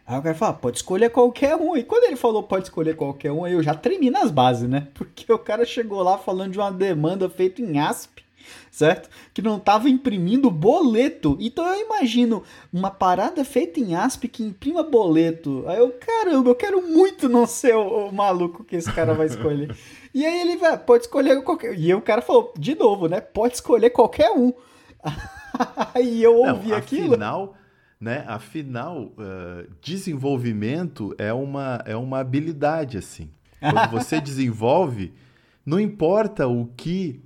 Aí 0.06 0.16
o 0.16 0.22
cara 0.22 0.34
fala, 0.36 0.52
pode 0.52 0.76
escolher 0.76 1.10
qualquer 1.10 1.56
um. 1.56 1.76
E 1.76 1.82
quando 1.82 2.04
ele 2.04 2.14
falou 2.14 2.44
pode 2.44 2.66
escolher 2.66 2.94
qualquer 2.94 3.32
um, 3.32 3.44
eu 3.48 3.60
já 3.60 3.74
tremi 3.74 4.08
nas 4.08 4.30
bases, 4.30 4.68
né? 4.68 4.86
Porque 4.94 5.32
o 5.32 5.38
cara 5.40 5.64
chegou 5.64 6.04
lá 6.04 6.16
falando 6.16 6.52
de 6.52 6.58
uma 6.58 6.70
demanda 6.70 7.28
feita 7.28 7.60
em 7.60 7.80
ASP 7.80 8.22
certo? 8.70 9.08
Que 9.34 9.42
não 9.42 9.56
estava 9.56 9.88
imprimindo 9.88 10.50
boleto. 10.50 11.36
Então 11.40 11.66
eu 11.66 11.84
imagino 11.84 12.42
uma 12.72 12.90
parada 12.90 13.44
feita 13.44 13.80
em 13.80 13.94
ASP 13.94 14.28
que 14.28 14.42
imprima 14.42 14.82
boleto. 14.82 15.64
Aí 15.66 15.78
eu, 15.78 15.90
caramba, 15.90 16.50
eu 16.50 16.54
quero 16.54 16.82
muito 16.86 17.28
não 17.28 17.46
ser 17.46 17.74
o, 17.74 18.08
o 18.08 18.12
maluco 18.12 18.64
que 18.64 18.76
esse 18.76 18.90
cara 18.92 19.14
vai 19.14 19.26
escolher. 19.26 19.76
e 20.12 20.26
aí 20.26 20.40
ele 20.40 20.56
vai, 20.56 20.76
pode 20.76 21.04
escolher 21.04 21.42
qualquer. 21.42 21.78
E 21.78 21.94
o 21.94 22.02
cara 22.02 22.20
falou, 22.20 22.52
de 22.58 22.74
novo, 22.74 23.08
né? 23.08 23.20
Pode 23.20 23.54
escolher 23.54 23.90
qualquer 23.90 24.30
um. 24.30 24.52
aí 25.94 26.22
eu 26.22 26.36
ouvi 26.36 26.68
não, 26.68 26.76
aquilo. 26.76 27.14
Afinal, 27.14 27.54
né? 28.00 28.24
Afinal, 28.26 29.02
uh, 29.02 29.70
desenvolvimento 29.80 31.14
é 31.18 31.32
uma, 31.32 31.82
é 31.84 31.96
uma 31.96 32.18
habilidade, 32.18 32.98
assim. 32.98 33.30
Quando 33.60 33.90
você 33.92 34.20
desenvolve, 34.20 35.12
não 35.64 35.78
importa 35.78 36.48
o 36.48 36.66
que 36.76 37.22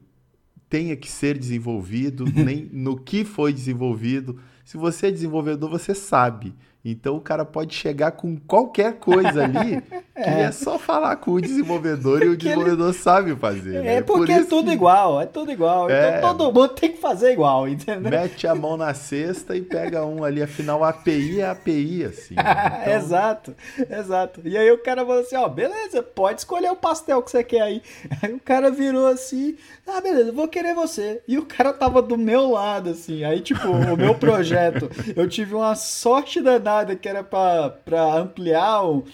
tenha 0.68 0.96
que 0.96 1.10
ser 1.10 1.38
desenvolvido, 1.38 2.24
nem 2.24 2.68
no 2.72 2.98
que 2.98 3.24
foi 3.24 3.52
desenvolvido. 3.52 4.40
Se 4.64 4.76
você 4.76 5.06
é 5.06 5.10
desenvolvedor, 5.10 5.70
você 5.70 5.94
sabe. 5.94 6.54
Então 6.84 7.16
o 7.16 7.20
cara 7.20 7.46
pode 7.46 7.74
chegar 7.74 8.10
com 8.10 8.36
qualquer 8.36 8.96
coisa 8.98 9.44
ali, 9.44 9.80
que 10.14 10.20
é, 10.20 10.42
é 10.42 10.52
só 10.52 10.78
falar 10.78 11.16
com 11.16 11.30
o 11.30 11.40
desenvolvedor 11.40 12.22
e 12.22 12.28
o 12.28 12.36
desenvolvedor 12.36 12.90
ele... 12.90 12.98
sabe 12.98 13.34
fazer. 13.34 13.76
É 13.76 13.82
né? 13.82 14.02
porque 14.02 14.34
Por 14.34 14.42
é 14.42 14.44
tudo 14.44 14.66
que... 14.66 14.74
igual, 14.74 15.18
é 15.18 15.24
tudo 15.24 15.50
igual. 15.50 15.86
Então, 15.86 15.96
é... 15.96 16.18
Então 16.18 16.36
todo 16.36 16.60
mundo 16.60 16.68
tem 16.74 16.92
que 16.92 16.98
fazer 16.98 17.32
igual, 17.32 17.66
entendeu? 17.66 18.10
Mete 18.10 18.46
a 18.46 18.54
mão 18.54 18.76
na 18.76 18.92
cesta 18.92 19.56
e 19.56 19.62
pega 19.62 20.04
um 20.04 20.22
ali, 20.22 20.42
afinal 20.42 20.84
a 20.84 20.90
API 20.90 21.40
é 21.40 21.48
API, 21.48 22.04
assim. 22.04 22.34
Então... 22.84 22.92
exato, 22.92 23.54
exato. 23.90 24.40
E 24.44 24.56
aí 24.56 24.70
o 24.70 24.78
cara 24.78 25.04
falou 25.06 25.22
assim, 25.22 25.36
ó, 25.36 25.48
beleza, 25.48 26.02
pode 26.02 26.40
escolher 26.40 26.70
o 26.70 26.76
pastel 26.76 27.22
que 27.22 27.30
você 27.30 27.42
quer 27.42 27.62
aí. 27.62 27.82
Aí 28.22 28.32
o 28.32 28.40
cara 28.40 28.70
virou 28.70 29.06
assim, 29.06 29.56
ah, 29.86 30.00
beleza, 30.00 30.32
vou 30.32 30.48
querer 30.48 30.74
você. 30.74 31.22
E 31.26 31.38
o 31.38 31.44
cara 31.44 31.72
tava 31.72 32.00
do 32.02 32.16
meu 32.16 32.50
lado, 32.50 32.90
assim. 32.90 33.24
Aí, 33.24 33.40
tipo, 33.40 33.68
o 33.68 33.96
meu 33.96 34.14
projeto, 34.14 34.90
eu 35.16 35.28
tive 35.28 35.54
uma 35.54 35.74
sorte 35.74 36.40
danada 36.40 36.73
que 37.00 37.08
era 37.08 37.22
para 37.22 38.14
ampliar 38.16 38.84
o. 38.84 39.04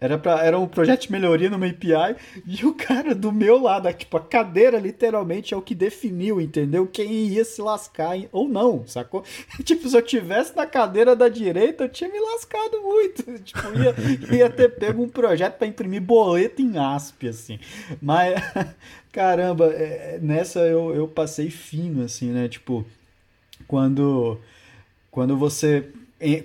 Era, 0.00 0.16
pra, 0.16 0.42
era 0.42 0.58
um 0.58 0.66
projeto 0.66 1.02
de 1.02 1.12
melhoria 1.12 1.50
numa 1.50 1.66
API 1.66 2.16
e 2.46 2.64
o 2.64 2.72
cara 2.72 3.14
do 3.14 3.30
meu 3.30 3.60
lado, 3.60 3.92
tipo, 3.92 4.16
a 4.16 4.20
cadeira 4.20 4.78
literalmente 4.78 5.52
é 5.52 5.56
o 5.56 5.60
que 5.60 5.74
definiu, 5.74 6.40
entendeu? 6.40 6.86
Quem 6.86 7.28
ia 7.28 7.44
se 7.44 7.60
lascar 7.60 8.16
ou 8.32 8.48
não, 8.48 8.86
sacou? 8.86 9.22
Tipo, 9.62 9.86
se 9.86 9.94
eu 9.94 10.00
tivesse 10.00 10.56
na 10.56 10.64
cadeira 10.64 11.14
da 11.14 11.28
direita, 11.28 11.84
eu 11.84 11.88
tinha 11.90 12.10
me 12.10 12.18
lascado 12.18 12.80
muito. 12.80 13.24
Tipo, 13.44 13.60
ia, 13.78 14.38
ia 14.38 14.48
ter 14.48 14.70
pego 14.70 15.02
um 15.02 15.08
projeto 15.08 15.58
para 15.58 15.66
imprimir 15.66 16.00
boleto 16.00 16.62
em 16.62 16.78
ASP, 16.78 17.28
assim. 17.28 17.60
Mas, 18.00 18.40
caramba, 19.12 19.66
é, 19.66 20.18
nessa 20.22 20.60
eu, 20.60 20.94
eu 20.94 21.06
passei 21.06 21.50
fino, 21.50 22.04
assim, 22.04 22.30
né? 22.30 22.48
Tipo, 22.48 22.86
quando, 23.68 24.38
quando 25.10 25.36
você 25.36 25.90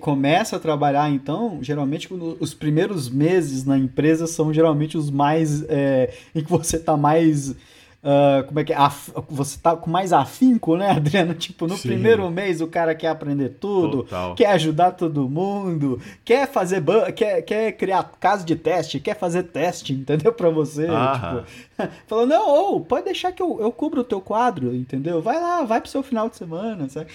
começa 0.00 0.56
a 0.56 0.58
trabalhar, 0.58 1.10
então, 1.10 1.58
geralmente 1.60 2.08
os 2.40 2.54
primeiros 2.54 3.10
meses 3.10 3.64
na 3.64 3.76
empresa 3.76 4.26
são 4.26 4.52
geralmente 4.52 4.96
os 4.96 5.10
mais. 5.10 5.62
É, 5.68 6.12
em 6.34 6.42
que 6.42 6.50
você 6.50 6.76
está 6.76 6.96
mais. 6.96 7.54
Uh, 8.02 8.44
como 8.46 8.60
é 8.60 8.64
que 8.64 8.72
é? 8.72 8.76
Af 8.76 9.10
você 9.28 9.58
tá 9.58 9.74
com 9.74 9.90
mais 9.90 10.12
afinco, 10.12 10.76
né, 10.76 10.90
Adriano? 10.90 11.34
Tipo, 11.46 11.66
no 11.66 11.76
Sim. 11.76 11.88
primeiro 11.88 12.30
mês 12.30 12.60
o 12.60 12.68
cara 12.68 12.94
quer 12.94 13.08
aprender 13.08 13.56
tudo, 13.60 14.04
Total. 14.04 14.34
quer 14.34 14.50
ajudar 14.52 14.92
todo 14.92 15.28
mundo, 15.28 16.00
quer 16.24 16.46
fazer 16.50 16.82
quer, 17.14 17.42
quer 17.42 17.72
criar 17.72 18.04
caso 18.20 18.46
de 18.46 18.54
teste, 18.54 19.00
quer 19.00 19.18
fazer 19.18 19.44
teste, 19.44 19.92
entendeu? 19.94 20.32
Pra 20.32 20.50
você. 20.50 20.86
Ah. 20.88 21.44
Tipo, 21.76 21.90
falando, 22.06 22.30
não, 22.30 22.76
oh, 22.76 22.80
pode 22.80 23.06
deixar 23.06 23.32
que 23.32 23.42
eu, 23.42 23.60
eu 23.60 23.72
cubro 23.72 24.02
o 24.02 24.04
teu 24.04 24.20
quadro, 24.20 24.74
entendeu? 24.74 25.20
Vai 25.20 25.40
lá, 25.40 25.64
vai 25.64 25.80
pro 25.80 25.90
seu 25.90 26.02
final 26.02 26.28
de 26.28 26.36
semana, 26.36 26.88
sabe? 26.88 27.10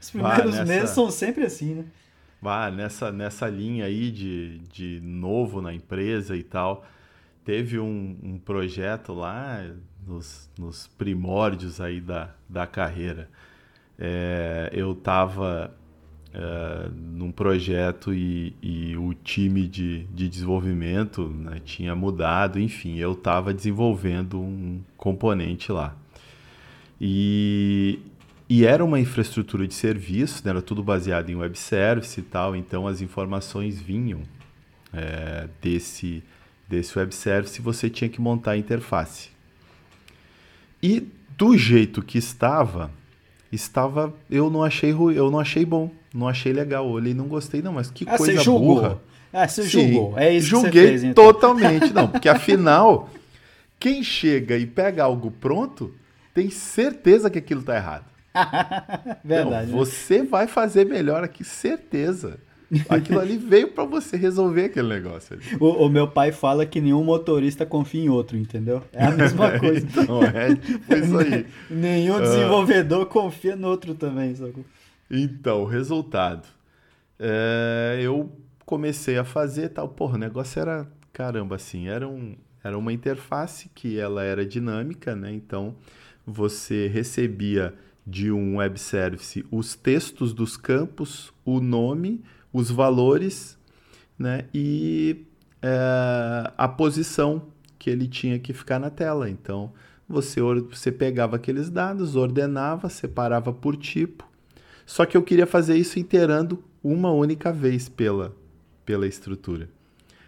Os 0.00 0.10
primeiros 0.10 0.52
nessa... 0.52 0.64
meses 0.64 0.90
são 0.90 1.10
sempre 1.10 1.44
assim, 1.44 1.74
né? 1.74 1.84
Vá, 2.40 2.70
nessa, 2.70 3.10
nessa 3.10 3.48
linha 3.48 3.84
aí 3.84 4.10
de, 4.10 4.58
de 4.72 5.00
novo 5.02 5.60
na 5.60 5.74
empresa 5.74 6.36
e 6.36 6.42
tal, 6.42 6.84
teve 7.44 7.78
um, 7.78 8.16
um 8.22 8.38
projeto 8.38 9.12
lá 9.12 9.64
nos, 10.08 10.50
nos 10.58 10.86
primórdios 10.98 11.80
aí 11.80 12.00
da, 12.00 12.30
da 12.48 12.66
carreira. 12.66 13.28
É, 13.98 14.70
eu 14.72 14.92
estava 14.92 15.74
é, 16.32 16.88
num 16.94 17.30
projeto 17.30 18.12
e, 18.14 18.54
e, 18.62 18.96
o 18.96 19.12
time 19.12 19.66
de, 19.66 20.04
de 20.04 20.28
desenvolvimento 20.28 21.28
né, 21.28 21.60
tinha 21.64 21.94
mudado, 21.94 22.58
enfim, 22.58 22.96
eu 22.96 23.12
estava 23.12 23.52
desenvolvendo 23.52 24.40
um 24.40 24.80
componente 24.96 25.72
lá. 25.72 25.96
E, 27.00 27.98
e 28.48 28.64
era 28.64 28.84
uma 28.84 28.98
infraestrutura 28.98 29.66
de 29.66 29.74
serviço, 29.74 30.42
né, 30.44 30.50
era 30.50 30.62
tudo 30.62 30.82
baseado 30.82 31.30
em 31.30 31.36
web 31.36 31.58
service 31.58 32.18
e 32.18 32.22
tal, 32.22 32.54
então 32.54 32.86
as 32.86 33.00
informações 33.00 33.80
vinham 33.80 34.20
é, 34.92 35.48
desse, 35.60 36.22
desse 36.68 36.98
web 36.98 37.14
service 37.14 37.60
e 37.60 37.62
você 37.62 37.90
tinha 37.90 38.08
que 38.08 38.20
montar 38.20 38.52
a 38.52 38.56
interface. 38.56 39.37
E 40.82 41.06
do 41.36 41.56
jeito 41.56 42.02
que 42.02 42.18
estava, 42.18 42.90
estava, 43.50 44.12
eu 44.30 44.50
não 44.50 44.62
achei 44.62 44.90
ruim, 44.90 45.14
eu 45.14 45.30
não 45.30 45.38
achei 45.38 45.64
bom, 45.64 45.90
não 46.12 46.28
achei 46.28 46.52
legal, 46.52 46.88
olhei, 46.88 47.14
não 47.14 47.26
gostei 47.26 47.62
não, 47.62 47.72
mas 47.72 47.90
que 47.90 48.04
ah, 48.08 48.16
coisa 48.16 48.42
burra. 48.44 49.00
Ah, 49.32 49.46
você 49.46 49.62
Sim, 49.62 49.92
julgou. 49.92 50.18
É 50.18 50.32
isso 50.32 50.46
Julguei 50.46 50.88
fez, 50.88 51.04
então. 51.04 51.24
totalmente, 51.24 51.92
não, 51.92 52.08
porque 52.08 52.28
afinal 52.30 53.10
Quem 53.78 54.02
chega 54.02 54.56
e 54.56 54.66
pega 54.66 55.04
algo 55.04 55.30
pronto, 55.30 55.94
tem 56.32 56.50
certeza 56.50 57.28
que 57.30 57.38
aquilo 57.38 57.60
está 57.60 57.76
errado. 57.76 58.04
Verdade. 59.24 59.70
Então, 59.70 59.78
você 59.78 60.22
vai 60.22 60.46
fazer 60.46 60.86
melhor 60.86 61.22
aqui, 61.22 61.44
certeza. 61.44 62.38
Aquilo 62.88 63.18
ali 63.18 63.38
veio 63.38 63.68
para 63.68 63.84
você 63.84 64.16
resolver 64.16 64.66
aquele 64.66 64.88
negócio. 64.88 65.38
O, 65.58 65.86
o, 65.86 65.88
meu 65.88 66.06
pai 66.06 66.32
fala 66.32 66.66
que 66.66 66.80
nenhum 66.80 67.02
motorista 67.02 67.64
confia 67.64 68.02
em 68.02 68.08
outro, 68.10 68.36
entendeu? 68.36 68.82
É 68.92 69.06
a 69.06 69.10
mesma 69.10 69.52
coisa. 69.58 69.86
então, 69.86 70.20
é, 70.22 70.98
isso 70.98 71.18
aí. 71.18 71.46
nenhum 71.70 72.16
ah. 72.16 72.20
desenvolvedor 72.20 73.02
uh... 73.02 73.06
confia 73.06 73.56
no 73.56 73.68
outro 73.68 73.94
também. 73.94 74.34
Sabe? 74.34 74.66
Então, 75.10 75.64
resultado. 75.64 76.46
É, 77.18 77.98
eu 78.02 78.30
comecei 78.66 79.16
a 79.16 79.24
fazer 79.24 79.70
tal. 79.70 79.88
Porra, 79.88 80.16
o 80.16 80.18
negócio 80.18 80.60
era, 80.60 80.86
caramba, 81.10 81.56
assim, 81.56 81.88
era, 81.88 82.06
um, 82.06 82.36
era 82.62 82.76
uma 82.76 82.92
interface 82.92 83.70
que 83.74 83.98
ela 83.98 84.22
era 84.22 84.44
dinâmica, 84.44 85.16
né? 85.16 85.32
Então, 85.32 85.74
você 86.26 86.86
recebia 86.86 87.74
de 88.06 88.30
um 88.30 88.56
web 88.56 88.78
service 88.78 89.44
os 89.50 89.74
textos 89.74 90.32
dos 90.32 90.56
campos, 90.56 91.32
o 91.44 91.60
nome 91.60 92.22
os 92.52 92.70
valores 92.70 93.58
né, 94.18 94.46
e 94.52 95.24
é, 95.62 96.52
a 96.56 96.68
posição 96.68 97.42
que 97.78 97.88
ele 97.88 98.08
tinha 98.08 98.38
que 98.38 98.52
ficar 98.52 98.78
na 98.78 98.90
tela. 98.90 99.30
Então, 99.30 99.72
você, 100.08 100.40
você 100.40 100.90
pegava 100.90 101.36
aqueles 101.36 101.70
dados, 101.70 102.16
ordenava, 102.16 102.88
separava 102.88 103.52
por 103.52 103.76
tipo. 103.76 104.26
Só 104.84 105.04
que 105.04 105.16
eu 105.16 105.22
queria 105.22 105.46
fazer 105.46 105.76
isso 105.76 105.98
inteirando 105.98 106.64
uma 106.82 107.10
única 107.12 107.52
vez 107.52 107.88
pela, 107.88 108.34
pela 108.84 109.06
estrutura. 109.06 109.68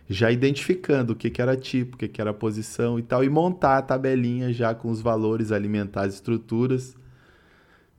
Já 0.08 0.30
identificando 0.30 1.12
o 1.12 1.16
que, 1.16 1.30
que 1.30 1.40
era 1.40 1.56
tipo, 1.56 1.94
o 1.94 1.98
que, 1.98 2.08
que 2.08 2.20
era 2.20 2.34
posição 2.34 2.98
e 2.98 3.02
tal, 3.02 3.24
e 3.24 3.28
montar 3.28 3.78
a 3.78 3.82
tabelinha 3.82 4.52
já 4.52 4.74
com 4.74 4.90
os 4.90 5.00
valores, 5.00 5.52
alimentar 5.52 6.02
as 6.02 6.14
estruturas. 6.14 6.96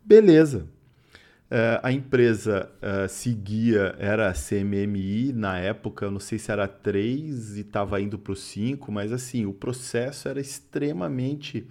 Beleza. 0.03 0.67
Uh, 1.51 1.83
a 1.83 1.91
empresa 1.91 2.71
uh, 2.81 3.09
seguia, 3.09 3.93
era 3.99 4.31
CMMI 4.31 5.33
na 5.33 5.59
época, 5.59 6.09
não 6.09 6.17
sei 6.17 6.39
se 6.39 6.49
era 6.49 6.65
3 6.65 7.57
e 7.57 7.59
estava 7.59 7.99
indo 7.99 8.17
para 8.17 8.31
o 8.31 8.35
5, 8.37 8.89
mas 8.89 9.11
assim, 9.11 9.45
o 9.45 9.51
processo 9.51 10.29
era 10.29 10.39
extremamente 10.39 11.67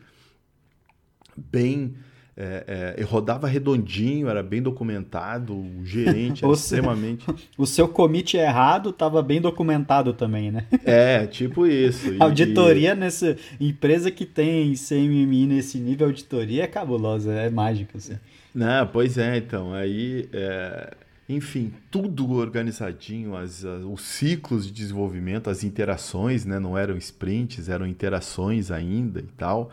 bem. 1.35 1.95
É, 2.37 2.95
é, 2.99 3.03
rodava 3.05 3.47
redondinho, 3.47 4.29
era 4.29 4.43
bem 4.43 4.63
documentado, 4.63 5.55
o 5.55 5.85
gerente 5.85 6.45
era 6.45 6.53
extremamente. 6.53 7.27
o 7.57 7.67
seu 7.67 7.89
commit 7.89 8.37
errado 8.37 8.91
estava 8.91 9.23
bem 9.23 9.41
documentado 9.41 10.13
também, 10.13 10.51
né? 10.51 10.67
É, 10.85 11.27
tipo 11.27 11.67
isso. 11.67 12.13
E, 12.13 12.17
auditoria 12.23 12.93
e... 12.93 12.95
nessa 12.95 13.35
empresa 13.59 14.11
que 14.11 14.27
tem 14.27 14.75
CMMI 14.75 15.47
nesse 15.47 15.79
nível, 15.79 16.07
auditoria 16.07 16.65
é 16.65 16.67
cabulosa, 16.67 17.33
é 17.33 17.49
mágica. 17.49 17.97
Assim. 17.97 18.19
Não, 18.55 18.87
pois 18.87 19.17
é, 19.17 19.37
então. 19.37 19.73
Aí, 19.73 20.29
é, 20.33 20.95
enfim, 21.29 21.73
tudo 21.91 22.33
organizadinho, 22.33 23.37
as, 23.37 23.65
as, 23.65 23.85
os 23.85 24.03
ciclos 24.03 24.67
de 24.67 24.73
desenvolvimento, 24.73 25.49
as 25.49 25.63
interações, 25.63 26.45
né? 26.45 26.59
Não 26.59 26.77
eram 26.77 26.97
sprints, 26.97 27.69
eram 27.69 27.87
interações 27.87 28.71
ainda 28.71 29.21
e 29.21 29.29
tal. 29.37 29.71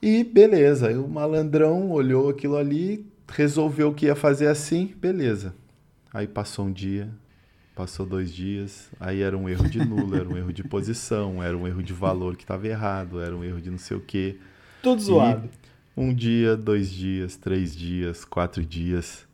E 0.00 0.22
beleza, 0.22 0.88
aí 0.88 0.96
o 0.96 1.08
malandrão 1.08 1.90
olhou 1.90 2.28
aquilo 2.28 2.56
ali, 2.56 3.04
resolveu 3.28 3.92
que 3.92 4.06
ia 4.06 4.14
fazer 4.14 4.46
assim, 4.46 4.94
beleza. 4.96 5.54
Aí 6.12 6.26
passou 6.26 6.66
um 6.66 6.72
dia, 6.72 7.10
passou 7.74 8.06
dois 8.06 8.32
dias, 8.32 8.90
aí 8.98 9.20
era 9.20 9.36
um 9.36 9.48
erro 9.48 9.68
de 9.68 9.78
nulo, 9.78 10.16
era 10.16 10.28
um 10.28 10.36
erro 10.36 10.52
de 10.52 10.62
posição, 10.62 11.42
era 11.42 11.56
um 11.56 11.66
erro 11.66 11.82
de 11.82 11.92
valor 11.92 12.36
que 12.36 12.44
estava 12.44 12.66
errado, 12.66 13.20
era 13.20 13.36
um 13.36 13.44
erro 13.44 13.60
de 13.60 13.70
não 13.70 13.78
sei 13.78 13.96
o 13.96 14.00
quê. 14.00 14.36
Tudo 14.82 15.02
zoado. 15.02 15.48
E 15.52 15.67
um 15.98 16.14
dia, 16.14 16.56
dois 16.56 16.88
dias, 16.90 17.36
três 17.36 17.74
dias, 17.74 18.24
quatro 18.24 18.64
dias. 18.64 19.26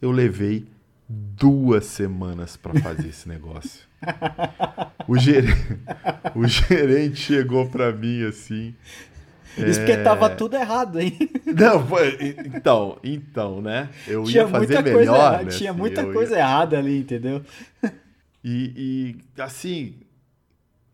Eu 0.00 0.10
levei 0.10 0.66
duas 1.06 1.84
semanas 1.84 2.56
para 2.56 2.80
fazer 2.80 3.08
esse 3.08 3.28
negócio. 3.28 3.84
O 5.06 5.18
gerente, 5.18 5.78
o 6.34 6.46
gerente 6.48 7.16
chegou 7.16 7.68
para 7.68 7.92
mim 7.92 8.24
assim. 8.24 8.74
Isso 9.58 9.80
porque 9.80 9.96
tava 9.98 10.30
tudo 10.30 10.56
errado, 10.56 11.00
hein? 11.00 11.16
Não, 11.46 11.86
então, 12.54 12.98
então, 13.02 13.60
né? 13.62 13.88
Eu 14.06 14.24
tinha 14.24 14.42
ia 14.42 14.48
fazer 14.48 14.82
melhor. 14.82 15.44
né? 15.44 15.50
Tinha 15.50 15.72
muita 15.72 16.02
assim, 16.02 16.12
coisa 16.12 16.34
ia... 16.34 16.40
errada 16.40 16.78
ali, 16.78 16.98
entendeu? 16.98 17.42
E, 18.44 19.16
e 19.36 19.40
assim, 19.40 19.96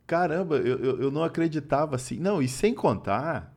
caramba, 0.07 0.57
eu, 0.57 1.01
eu 1.01 1.11
não 1.11 1.25
acreditava 1.25 1.97
assim. 1.97 2.19
Não, 2.19 2.41
e 2.41 2.49
sem 2.49 2.73
contar 2.73 3.52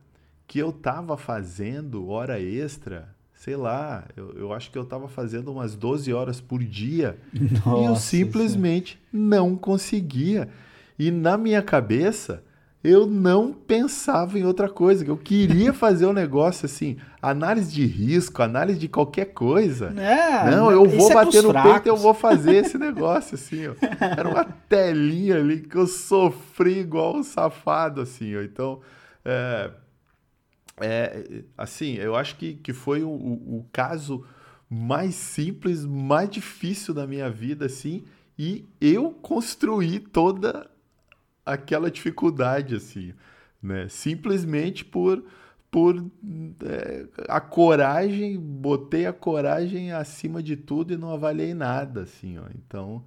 que 0.46 0.58
eu 0.58 0.70
estava 0.70 1.16
fazendo 1.16 2.08
hora 2.08 2.40
extra, 2.40 3.08
sei 3.34 3.56
lá, 3.56 4.04
eu, 4.16 4.32
eu 4.36 4.52
acho 4.52 4.70
que 4.70 4.78
eu 4.78 4.82
estava 4.82 5.08
fazendo 5.08 5.50
umas 5.52 5.74
12 5.74 6.12
horas 6.12 6.40
por 6.40 6.62
dia 6.62 7.18
Nossa, 7.32 7.76
e 7.82 7.84
eu 7.84 7.96
simplesmente 7.96 9.00
não 9.12 9.56
conseguia. 9.56 10.48
E 10.98 11.10
na 11.10 11.36
minha 11.36 11.62
cabeça, 11.62 12.42
eu 12.82 13.06
não 13.06 13.52
pensava 13.52 14.38
em 14.38 14.44
outra 14.44 14.68
coisa, 14.68 15.04
eu 15.04 15.16
queria 15.16 15.72
fazer 15.74 16.06
um 16.06 16.12
negócio 16.12 16.66
assim, 16.66 16.96
análise 17.20 17.72
de 17.72 17.84
risco, 17.84 18.42
análise 18.42 18.78
de 18.78 18.88
qualquer 18.88 19.26
coisa. 19.26 19.92
É, 19.96 20.50
não, 20.50 20.70
eu 20.70 20.84
vou 20.84 21.10
é 21.10 21.14
bater 21.14 21.42
no 21.42 21.50
fracos. 21.50 21.72
peito 21.72 21.86
e 21.86 21.90
eu 21.90 21.96
vou 21.96 22.14
fazer 22.14 22.64
esse 22.64 22.78
negócio 22.78 23.34
assim, 23.34 23.66
ó. 23.66 23.74
Era 24.00 24.28
uma 24.28 24.44
telinha 24.44 25.36
ali 25.36 25.60
que 25.60 25.76
eu 25.76 25.88
sofri 25.88 26.78
igual 26.78 27.16
um 27.16 27.22
safado 27.24 28.00
assim, 28.00 28.36
ó. 28.36 28.42
Então, 28.42 28.80
é, 29.24 29.70
é, 30.80 31.42
assim, 31.56 31.94
eu 31.94 32.14
acho 32.14 32.36
que, 32.36 32.54
que 32.54 32.72
foi 32.72 33.02
o, 33.02 33.10
o 33.10 33.66
caso 33.72 34.24
mais 34.68 35.14
simples, 35.14 35.84
mais 35.84 36.28
difícil 36.28 36.92
da 36.92 37.06
minha 37.06 37.30
vida, 37.30 37.66
assim, 37.66 38.04
e 38.38 38.66
eu 38.80 39.10
construí 39.10 39.98
toda 39.98 40.70
aquela 41.44 41.90
dificuldade, 41.90 42.74
assim, 42.74 43.14
né? 43.62 43.88
Simplesmente 43.88 44.84
por, 44.84 45.24
por 45.70 46.04
é, 46.64 47.06
a 47.28 47.40
coragem, 47.40 48.38
botei 48.38 49.06
a 49.06 49.12
coragem 49.12 49.92
acima 49.92 50.42
de 50.42 50.56
tudo 50.56 50.92
e 50.92 50.96
não 50.96 51.10
avaliei 51.10 51.54
nada, 51.54 52.02
assim, 52.02 52.38
ó. 52.38 52.44
Então... 52.54 53.04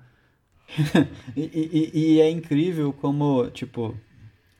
e, 1.36 1.90
e, 1.94 2.14
e 2.16 2.22
é 2.22 2.30
incrível 2.30 2.94
como, 2.94 3.50
tipo, 3.50 3.98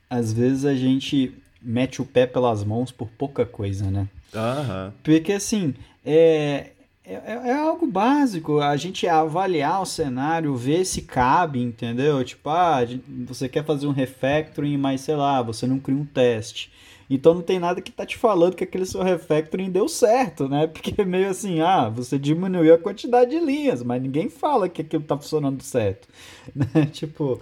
às 0.08 0.32
vezes 0.32 0.64
a 0.64 0.74
gente 0.74 1.40
mete 1.62 2.00
o 2.00 2.04
pé 2.04 2.26
pelas 2.26 2.64
mãos 2.64 2.90
por 2.90 3.08
pouca 3.08 3.44
coisa, 3.44 3.90
né? 3.90 4.08
Uhum. 4.34 4.92
Porque 5.02 5.32
assim, 5.32 5.74
é, 6.04 6.70
é, 7.04 7.14
é, 7.14 7.54
algo 7.54 7.86
básico, 7.86 8.60
a 8.60 8.76
gente 8.76 9.06
avaliar 9.08 9.82
o 9.82 9.86
cenário, 9.86 10.54
ver 10.54 10.84
se 10.84 11.02
cabe, 11.02 11.60
entendeu? 11.60 12.22
Tipo, 12.22 12.50
ah, 12.50 12.78
você 13.26 13.48
quer 13.48 13.64
fazer 13.64 13.86
um 13.86 13.92
refactoring, 13.92 14.76
mas 14.76 15.00
sei 15.00 15.16
lá, 15.16 15.42
você 15.42 15.66
não 15.66 15.78
cria 15.78 15.96
um 15.96 16.04
teste. 16.04 16.70
Então 17.10 17.34
não 17.34 17.42
tem 17.42 17.58
nada 17.58 17.80
que 17.80 17.90
tá 17.90 18.06
te 18.06 18.16
falando 18.16 18.54
que 18.54 18.62
aquele 18.62 18.86
seu 18.86 19.02
refactoring 19.02 19.68
deu 19.68 19.88
certo, 19.88 20.48
né? 20.48 20.68
Porque 20.72 20.94
é 21.00 21.04
meio 21.04 21.28
assim, 21.28 21.60
ah, 21.60 21.88
você 21.88 22.16
diminuiu 22.16 22.72
a 22.72 22.78
quantidade 22.78 23.32
de 23.32 23.44
linhas, 23.44 23.82
mas 23.82 24.00
ninguém 24.00 24.28
fala 24.28 24.68
que 24.68 24.82
aquilo 24.82 25.02
tá 25.02 25.18
funcionando 25.18 25.62
certo. 25.62 26.06
Né? 26.54 26.86
tipo. 26.86 27.40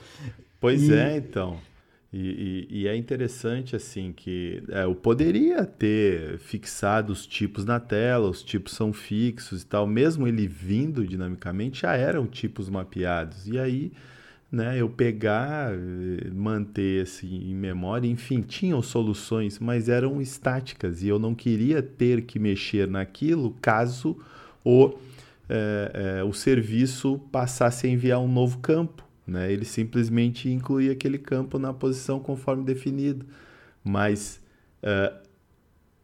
Pois 0.61 0.89
e... 0.89 0.95
é, 0.95 1.17
então. 1.19 1.59
E, 2.11 2.67
e, 2.71 2.83
e, 2.83 2.89
é 2.89 2.97
interessante 2.97 3.77
assim 3.77 4.15
que 4.17 4.63
é, 4.71 4.85
eu 4.85 4.95
poderia 4.95 5.67
ter 5.67 6.39
fixado 6.39 7.13
os 7.13 7.27
tipos 7.27 7.67
na 7.67 7.79
tela, 7.79 8.31
os 8.31 8.43
tipos 8.43 8.73
são 8.73 8.95
fixos 8.95 9.63
e 9.63 9.67
tal, 9.67 9.87
mesmo 9.87 10.27
ele 10.27 10.47
vindo 10.47 11.07
dinamicamente 11.07 11.83
já 11.83 11.95
eram 11.95 12.27
tipos 12.27 12.71
mapeados. 12.71 13.47
E 13.47 13.59
aí, 13.59 13.93
né, 14.51 14.79
eu 14.81 14.89
pegar, 14.89 15.75
eh, 15.75 16.31
manter 16.33 17.03
assim 17.03 17.51
em 17.51 17.55
memória, 17.55 18.09
enfim, 18.09 18.41
tinham 18.41 18.81
soluções, 18.81 19.59
mas 19.59 19.89
eram 19.91 20.21
estáticas 20.21 21.03
e 21.03 21.09
eu 21.09 21.19
não 21.19 21.35
queria 21.35 21.83
ter 21.83 22.23
que 22.23 22.39
mexer 22.39 22.89
naquilo 22.89 23.55
caso 23.61 24.17
o, 24.65 24.95
é, 25.49 26.21
é, 26.21 26.25
o 26.25 26.33
serviço 26.33 27.19
passasse 27.31 27.87
a 27.87 27.91
enviar 27.91 28.21
um 28.21 28.29
novo 28.29 28.59
campo. 28.59 29.08
Né? 29.29 29.53
Ele 29.53 29.67
simplesmente 29.67 30.49
incluía 30.49 30.93
aquele 30.93 31.19
campo 31.19 31.59
na 31.59 31.75
posição 31.75 32.19
conforme 32.19 32.65
definido. 32.65 33.27
Mas, 33.85 34.41
uh, 34.83 35.15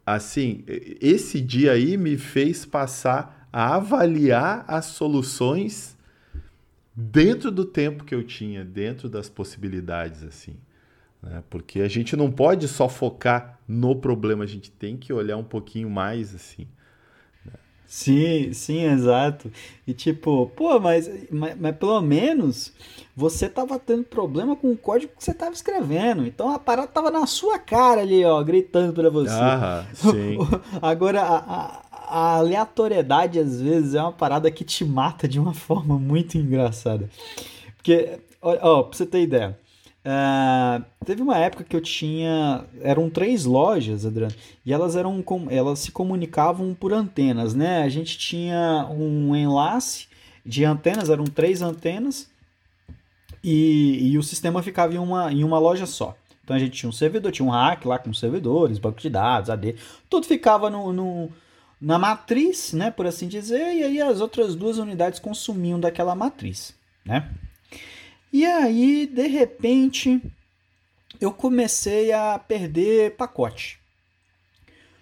assim, 0.04 0.62
esse 1.00 1.40
dia 1.40 1.72
aí 1.72 1.96
me 1.96 2.18
fez 2.18 2.66
passar 2.66 3.48
a 3.50 3.76
avaliar 3.76 4.66
as 4.68 4.84
soluções 4.86 5.96
dentro 6.94 7.50
do 7.50 7.64
tempo 7.64 8.04
que 8.04 8.14
eu 8.14 8.22
tinha, 8.22 8.62
dentro 8.62 9.08
das 9.08 9.30
possibilidades, 9.30 10.22
assim. 10.22 10.56
Né? 11.22 11.42
Porque 11.48 11.80
a 11.80 11.88
gente 11.88 12.14
não 12.16 12.30
pode 12.30 12.68
só 12.68 12.90
focar 12.90 13.58
no 13.66 13.96
problema, 13.96 14.44
a 14.44 14.46
gente 14.46 14.70
tem 14.70 14.98
que 14.98 15.14
olhar 15.14 15.38
um 15.38 15.44
pouquinho 15.44 15.88
mais, 15.88 16.34
assim. 16.34 16.68
Sim, 17.86 18.52
sim, 18.52 18.82
exato. 18.84 19.50
E 19.86 19.92
tipo, 19.92 20.50
pô, 20.56 20.80
mas, 20.80 21.08
mas, 21.30 21.56
mas, 21.58 21.76
pelo 21.76 22.00
menos 22.00 22.72
você 23.16 23.48
tava 23.48 23.78
tendo 23.78 24.02
problema 24.04 24.56
com 24.56 24.72
o 24.72 24.76
código 24.76 25.12
que 25.16 25.22
você 25.22 25.32
tava 25.32 25.52
escrevendo. 25.52 26.26
Então 26.26 26.50
a 26.50 26.58
parada 26.58 26.88
tava 26.88 27.10
na 27.10 27.26
sua 27.26 27.58
cara 27.58 28.00
ali, 28.00 28.24
ó, 28.24 28.42
gritando 28.42 28.92
pra 28.92 29.10
você. 29.10 29.30
Ah, 29.30 29.84
sim. 29.94 30.38
Agora, 30.82 31.22
a, 31.22 31.36
a, 31.36 31.82
a 31.92 32.36
aleatoriedade 32.36 33.38
às 33.38 33.60
vezes 33.60 33.94
é 33.94 34.00
uma 34.00 34.12
parada 34.12 34.50
que 34.50 34.64
te 34.64 34.84
mata 34.84 35.28
de 35.28 35.38
uma 35.38 35.54
forma 35.54 35.98
muito 35.98 36.36
engraçada. 36.36 37.08
Porque, 37.76 38.18
ó, 38.40 38.56
ó 38.60 38.82
pra 38.82 38.96
você 38.96 39.06
ter 39.06 39.22
ideia, 39.22 39.58
Uh, 40.04 40.84
teve 41.04 41.22
uma 41.22 41.38
época 41.38 41.64
que 41.64 41.74
eu 41.74 41.80
tinha. 41.80 42.64
Eram 42.82 43.08
três 43.08 43.44
lojas, 43.44 44.04
Adriano, 44.04 44.34
e 44.64 44.72
elas 44.72 44.96
eram 44.96 45.24
elas 45.50 45.78
se 45.78 45.90
comunicavam 45.90 46.74
por 46.74 46.92
antenas, 46.92 47.54
né? 47.54 47.82
A 47.82 47.88
gente 47.88 48.18
tinha 48.18 48.86
um 48.90 49.34
enlace 49.34 50.06
de 50.44 50.64
antenas, 50.64 51.08
eram 51.08 51.24
três 51.24 51.62
antenas, 51.62 52.28
e, 53.42 54.10
e 54.10 54.18
o 54.18 54.22
sistema 54.22 54.62
ficava 54.62 54.94
em 54.94 54.98
uma, 54.98 55.32
em 55.32 55.42
uma 55.42 55.58
loja 55.58 55.86
só. 55.86 56.14
Então 56.42 56.54
a 56.54 56.58
gente 56.58 56.72
tinha 56.72 56.90
um 56.90 56.92
servidor, 56.92 57.32
tinha 57.32 57.46
um 57.46 57.50
rack 57.50 57.88
lá 57.88 57.98
com 57.98 58.12
servidores, 58.12 58.78
banco 58.78 59.00
de 59.00 59.08
dados, 59.08 59.48
AD, 59.48 59.76
tudo 60.10 60.26
ficava 60.26 60.68
no, 60.68 60.92
no, 60.92 61.32
na 61.80 61.98
matriz, 61.98 62.74
né, 62.74 62.90
por 62.90 63.06
assim 63.06 63.26
dizer, 63.26 63.74
e 63.74 63.82
aí 63.82 64.02
as 64.02 64.20
outras 64.20 64.54
duas 64.54 64.76
unidades 64.76 65.18
consumiam 65.18 65.80
daquela 65.80 66.14
matriz, 66.14 66.74
né? 67.04 67.30
E 68.34 68.44
aí, 68.44 69.06
de 69.06 69.28
repente, 69.28 70.20
eu 71.20 71.30
comecei 71.30 72.10
a 72.10 72.36
perder 72.36 73.14
pacote. 73.14 73.78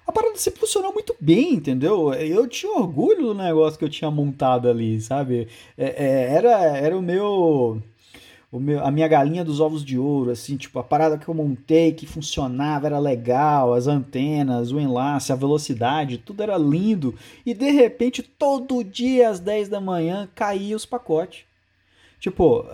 A 0.07 0.13
parada 0.13 0.37
sempre 0.37 0.61
funcionou 0.61 0.93
muito 0.93 1.17
bem, 1.19 1.55
entendeu? 1.55 2.13
Eu 2.13 2.47
tinha 2.47 2.71
orgulho 2.71 3.29
do 3.29 3.35
negócio 3.35 3.79
que 3.79 3.87
eu 3.87 3.89
tinha 3.89 4.11
montado 4.11 4.69
ali, 4.69 5.01
sabe? 5.01 5.49
É, 5.79 6.05
é, 6.05 6.35
era, 6.35 6.51
era 6.77 6.95
o 6.95 7.01
meu, 7.01 7.83
o 8.53 8.61
meu. 8.61 8.85
A 8.85 8.91
minha 8.91 9.09
galinha 9.09 9.43
dos 9.43 9.61
ovos 9.61 9.83
de 9.83 9.99
ouro, 9.99 10.31
assim, 10.31 10.59
tipo, 10.59 10.79
a 10.79 10.85
parada 10.85 11.17
que 11.17 11.27
eu 11.27 11.33
montei, 11.33 11.93
que 11.93 12.05
funcionava, 12.05 12.87
era 12.87 12.99
legal, 12.99 13.73
as 13.73 13.87
antenas, 13.87 14.73
o 14.73 14.79
enlace, 14.79 15.33
a 15.33 15.37
velocidade, 15.37 16.19
tudo 16.19 16.43
era 16.43 16.59
lindo. 16.59 17.15
E 17.47 17.55
de 17.55 17.71
repente, 17.71 18.23
todo 18.23 18.85
dia 18.85 19.31
às 19.31 19.41
10 19.41 19.71
da 19.71 19.81
manhã, 19.81 20.29
caía 20.35 20.77
os 20.77 20.85
pacotes. 20.85 21.51
Tipo, 22.23 22.65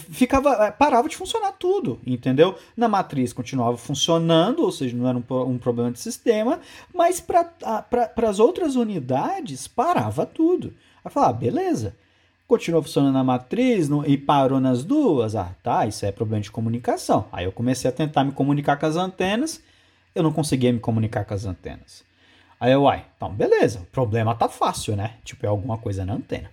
ficava, 0.00 0.66
é, 0.66 0.70
parava 0.72 1.08
de 1.08 1.16
funcionar 1.16 1.52
tudo, 1.52 2.00
entendeu? 2.04 2.58
Na 2.76 2.88
matriz 2.88 3.32
continuava 3.32 3.76
funcionando, 3.76 4.64
ou 4.64 4.72
seja, 4.72 4.96
não 4.96 5.08
era 5.08 5.16
um, 5.16 5.42
um 5.48 5.58
problema 5.58 5.92
de 5.92 6.00
sistema, 6.00 6.58
mas 6.92 7.20
para 7.20 7.48
as 8.28 8.40
outras 8.40 8.74
unidades 8.74 9.68
parava 9.68 10.26
tudo. 10.26 10.74
Aí 11.04 11.10
falar, 11.12 11.28
ah, 11.28 11.32
beleza, 11.32 11.94
continuou 12.48 12.82
funcionando 12.82 13.14
na 13.14 13.22
matriz 13.22 13.88
e 14.08 14.18
parou 14.18 14.58
nas 14.58 14.82
duas. 14.82 15.36
Ah, 15.36 15.54
tá, 15.62 15.86
isso 15.86 16.04
é 16.04 16.10
problema 16.10 16.42
de 16.42 16.50
comunicação. 16.50 17.26
Aí 17.30 17.44
eu 17.44 17.52
comecei 17.52 17.88
a 17.88 17.92
tentar 17.92 18.24
me 18.24 18.32
comunicar 18.32 18.76
com 18.76 18.86
as 18.86 18.96
antenas, 18.96 19.62
eu 20.16 20.24
não 20.24 20.32
conseguia 20.32 20.72
me 20.72 20.80
comunicar 20.80 21.24
com 21.24 21.32
as 21.32 21.44
antenas. 21.44 22.02
Aí 22.58 22.72
eu, 22.72 22.82
uai, 22.82 23.04
então 23.16 23.32
beleza, 23.32 23.78
o 23.82 23.86
problema 23.86 24.34
tá 24.34 24.48
fácil, 24.48 24.96
né? 24.96 25.14
Tipo, 25.24 25.46
é 25.46 25.48
alguma 25.48 25.78
coisa 25.78 26.04
na 26.04 26.14
antena. 26.14 26.50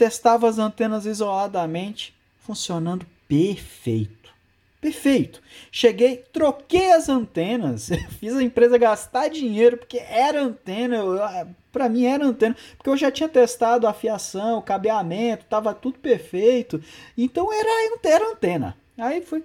Testava 0.00 0.48
as 0.48 0.58
antenas 0.58 1.04
isoladamente, 1.04 2.14
funcionando 2.38 3.04
perfeito. 3.28 4.32
Perfeito. 4.80 5.42
Cheguei, 5.70 6.24
troquei 6.32 6.92
as 6.92 7.10
antenas, 7.10 7.90
fiz 8.18 8.34
a 8.34 8.42
empresa 8.42 8.78
gastar 8.78 9.28
dinheiro 9.28 9.76
porque 9.76 9.98
era 9.98 10.40
antena, 10.40 11.02
ah, 11.22 11.46
para 11.70 11.86
mim 11.90 12.06
era 12.06 12.24
antena, 12.24 12.56
porque 12.78 12.88
eu 12.88 12.96
já 12.96 13.10
tinha 13.10 13.28
testado 13.28 13.86
a 13.86 13.92
fiação, 13.92 14.56
o 14.56 14.62
cabeamento, 14.62 15.44
tava 15.44 15.74
tudo 15.74 15.98
perfeito. 15.98 16.82
Então 17.14 17.52
era, 17.52 17.98
era 18.02 18.32
antena. 18.32 18.74
Aí 18.96 19.20
fui, 19.20 19.44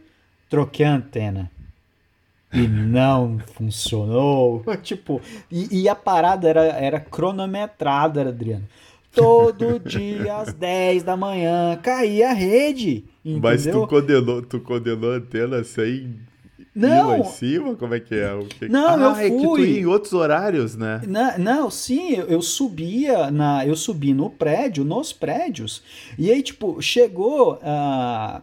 troquei 0.49 0.85
a 0.85 0.95
antena. 0.95 1.51
E 2.53 2.65
não 2.65 3.39
funcionou. 3.39 4.63
tipo, 4.81 5.21
e, 5.51 5.81
e, 5.81 5.89
a 5.89 5.95
parada 5.95 6.47
era, 6.47 6.63
era 6.63 6.99
cronometrada, 7.01 8.21
Adriano 8.21 8.65
todo 9.15 9.79
dia 9.79 10.37
às 10.37 10.53
10 10.53 11.03
da 11.03 11.15
manhã 11.15 11.79
caía 11.81 12.29
a 12.29 12.33
rede. 12.33 13.05
Entendeu? 13.23 13.41
Mas 13.41 13.65
tu 13.65 13.87
condenou, 13.87 14.41
tu 14.41 14.59
condenou 14.59 15.13
a 15.13 15.15
antena 15.15 15.63
sem 15.63 16.19
não, 16.75 17.07
lá 17.07 17.19
em 17.19 17.23
cima? 17.23 17.75
Como 17.75 17.93
é 17.93 17.99
que 18.01 18.13
é? 18.13 18.33
O 18.33 18.45
que... 18.45 18.67
Não, 18.67 18.89
ah, 18.89 18.97
eu 18.97 19.15
fui. 19.15 19.25
É 19.25 19.29
que 19.29 19.37
tu 19.37 19.59
ia 19.59 19.79
em 19.79 19.85
outros 19.85 20.11
horários, 20.11 20.75
né? 20.75 21.01
Não, 21.07 21.37
não 21.37 21.71
sim, 21.71 22.15
eu, 22.15 22.27
eu, 22.27 22.41
subia 22.41 23.31
na, 23.31 23.65
eu 23.65 23.77
subi 23.77 24.13
no 24.13 24.29
prédio, 24.29 24.83
nos 24.83 25.13
prédios. 25.13 25.81
E 26.19 26.29
aí, 26.29 26.43
tipo, 26.43 26.81
chegou. 26.81 27.55
Uh, 27.55 28.41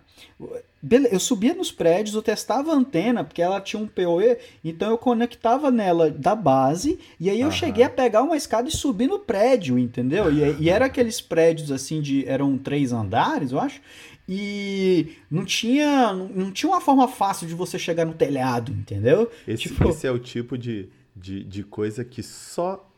eu 1.10 1.20
subia 1.20 1.54
nos 1.54 1.70
prédios, 1.70 2.14
eu 2.14 2.22
testava 2.22 2.72
a 2.72 2.74
antena, 2.74 3.22
porque 3.22 3.40
ela 3.40 3.60
tinha 3.60 3.80
um 3.80 3.86
PoE, 3.86 4.36
então 4.64 4.90
eu 4.90 4.98
conectava 4.98 5.70
nela 5.70 6.10
da 6.10 6.34
base, 6.34 6.98
e 7.20 7.30
aí 7.30 7.40
eu 7.40 7.48
Aham. 7.48 7.56
cheguei 7.56 7.84
a 7.84 7.90
pegar 7.90 8.22
uma 8.22 8.36
escada 8.36 8.68
e 8.68 8.72
subir 8.72 9.06
no 9.06 9.20
prédio, 9.20 9.78
entendeu? 9.78 10.32
E, 10.32 10.64
e 10.64 10.68
era 10.68 10.86
aqueles 10.86 11.20
prédios 11.20 11.70
assim 11.70 12.00
de. 12.00 12.26
eram 12.26 12.58
três 12.58 12.92
andares, 12.92 13.52
eu 13.52 13.60
acho. 13.60 13.80
E 14.28 15.16
não 15.30 15.44
tinha, 15.44 16.12
não 16.12 16.50
tinha 16.50 16.70
uma 16.70 16.80
forma 16.80 17.06
fácil 17.06 17.46
de 17.46 17.54
você 17.54 17.78
chegar 17.78 18.04
no 18.04 18.14
telhado, 18.14 18.72
entendeu? 18.72 19.30
Esse, 19.46 19.64
tipo... 19.64 19.88
esse 19.88 20.06
é 20.06 20.10
o 20.10 20.18
tipo 20.18 20.56
de, 20.56 20.88
de, 21.14 21.44
de 21.44 21.62
coisa 21.62 22.04
que 22.04 22.22
só 22.22 22.88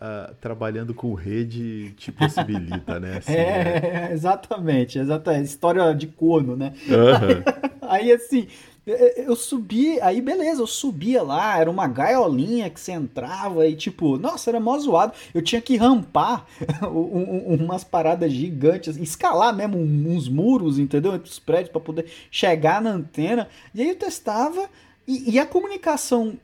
Uh, 0.00 0.32
trabalhando 0.40 0.94
com 0.94 1.12
rede 1.12 1.92
te 1.96 2.12
possibilita, 2.12 3.00
né? 3.00 3.16
Assim, 3.16 3.32
é, 3.32 3.64
né? 3.64 4.08
exatamente, 4.14 4.96
exatamente. 4.96 5.46
História 5.46 5.92
de 5.92 6.06
corno, 6.06 6.54
né? 6.54 6.72
Uhum. 6.86 7.78
aí 7.82 8.12
assim, 8.12 8.46
eu 9.16 9.36
subi, 9.36 10.00
aí 10.00 10.20
beleza, 10.20 10.62
eu 10.62 10.66
subia 10.66 11.22
lá, 11.22 11.58
era 11.58 11.70
uma 11.70 11.86
gaiolinha 11.86 12.70
que 12.70 12.80
você 12.80 12.92
entrava 12.92 13.66
e 13.66 13.76
tipo, 13.76 14.16
nossa, 14.16 14.50
era 14.50 14.58
mó 14.58 14.78
zoado. 14.78 15.12
Eu 15.34 15.42
tinha 15.42 15.60
que 15.60 15.76
rampar 15.76 16.46
umas 16.90 17.84
paradas 17.84 18.32
gigantes, 18.32 18.96
escalar 18.96 19.54
mesmo 19.54 19.78
uns 19.78 20.28
muros, 20.28 20.78
entendeu? 20.78 21.14
Entre 21.14 21.30
os 21.30 21.38
prédios 21.38 21.70
para 21.70 21.80
poder 21.80 22.06
chegar 22.30 22.80
na 22.80 22.90
antena. 22.90 23.48
E 23.74 23.82
aí 23.82 23.88
eu 23.90 23.96
testava 23.96 24.68
e, 25.06 25.32
e 25.32 25.38
a 25.38 25.46
comunicação 25.46 26.38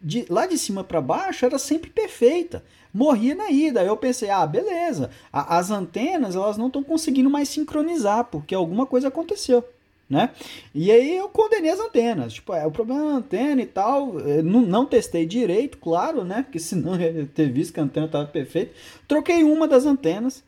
de 0.00 0.24
lá 0.30 0.46
de 0.46 0.56
cima 0.56 0.82
para 0.82 1.00
baixo 1.00 1.44
era 1.44 1.58
sempre 1.58 1.90
perfeita 1.90 2.62
morria 2.92 3.34
na 3.34 3.50
ida. 3.50 3.80
Aí 3.80 3.86
eu 3.86 3.96
pensei, 3.96 4.30
ah, 4.30 4.46
beleza, 4.46 5.10
a, 5.32 5.58
as 5.58 5.70
antenas 5.70 6.34
elas 6.34 6.56
não 6.56 6.66
estão 6.66 6.82
conseguindo 6.82 7.30
mais 7.30 7.48
sincronizar, 7.48 8.24
porque 8.24 8.54
alguma 8.54 8.86
coisa 8.86 9.08
aconteceu. 9.08 9.64
Né? 10.08 10.30
E 10.74 10.90
aí 10.90 11.16
eu 11.16 11.28
condenei 11.28 11.70
as 11.70 11.78
antenas. 11.78 12.32
Tipo, 12.32 12.52
é 12.52 12.66
o 12.66 12.70
problema 12.70 13.10
da 13.10 13.16
antena 13.18 13.62
e 13.62 13.66
tal. 13.66 14.14
Não, 14.42 14.60
não, 14.60 14.84
testei 14.84 15.24
direito, 15.24 15.78
claro, 15.78 16.24
né? 16.24 16.42
Porque 16.42 16.58
senão 16.58 17.00
eu 17.00 17.20
ia 17.20 17.26
ter 17.32 17.48
visto 17.48 17.72
que 17.72 17.78
a 17.78 17.84
antena 17.84 18.06
estava 18.06 18.26
perfeita. 18.26 18.74
Troquei 19.06 19.44
uma 19.44 19.68
das 19.68 19.86
antenas 19.86 20.42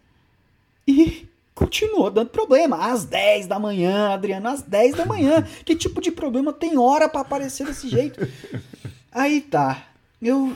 e 0.85 1.29
continuou 1.55 2.11
dando 2.11 2.31
problema. 2.31 2.91
Às 2.91 3.05
10 3.05 3.47
da 3.47 3.61
manhã, 3.61 4.09
Adriano, 4.09 4.49
às 4.49 4.63
10 4.63 4.97
da 4.97 5.07
manhã. 5.07 5.47
Que 5.65 5.77
tipo 5.77 6.01
de 6.01 6.11
problema 6.11 6.53
tem 6.53 6.77
hora 6.77 7.09
para 7.09 7.21
aparecer 7.21 7.65
desse 7.65 7.89
jeito? 7.89 8.19
Aí 9.13 9.41
tá. 9.43 9.87
Eu 10.21 10.53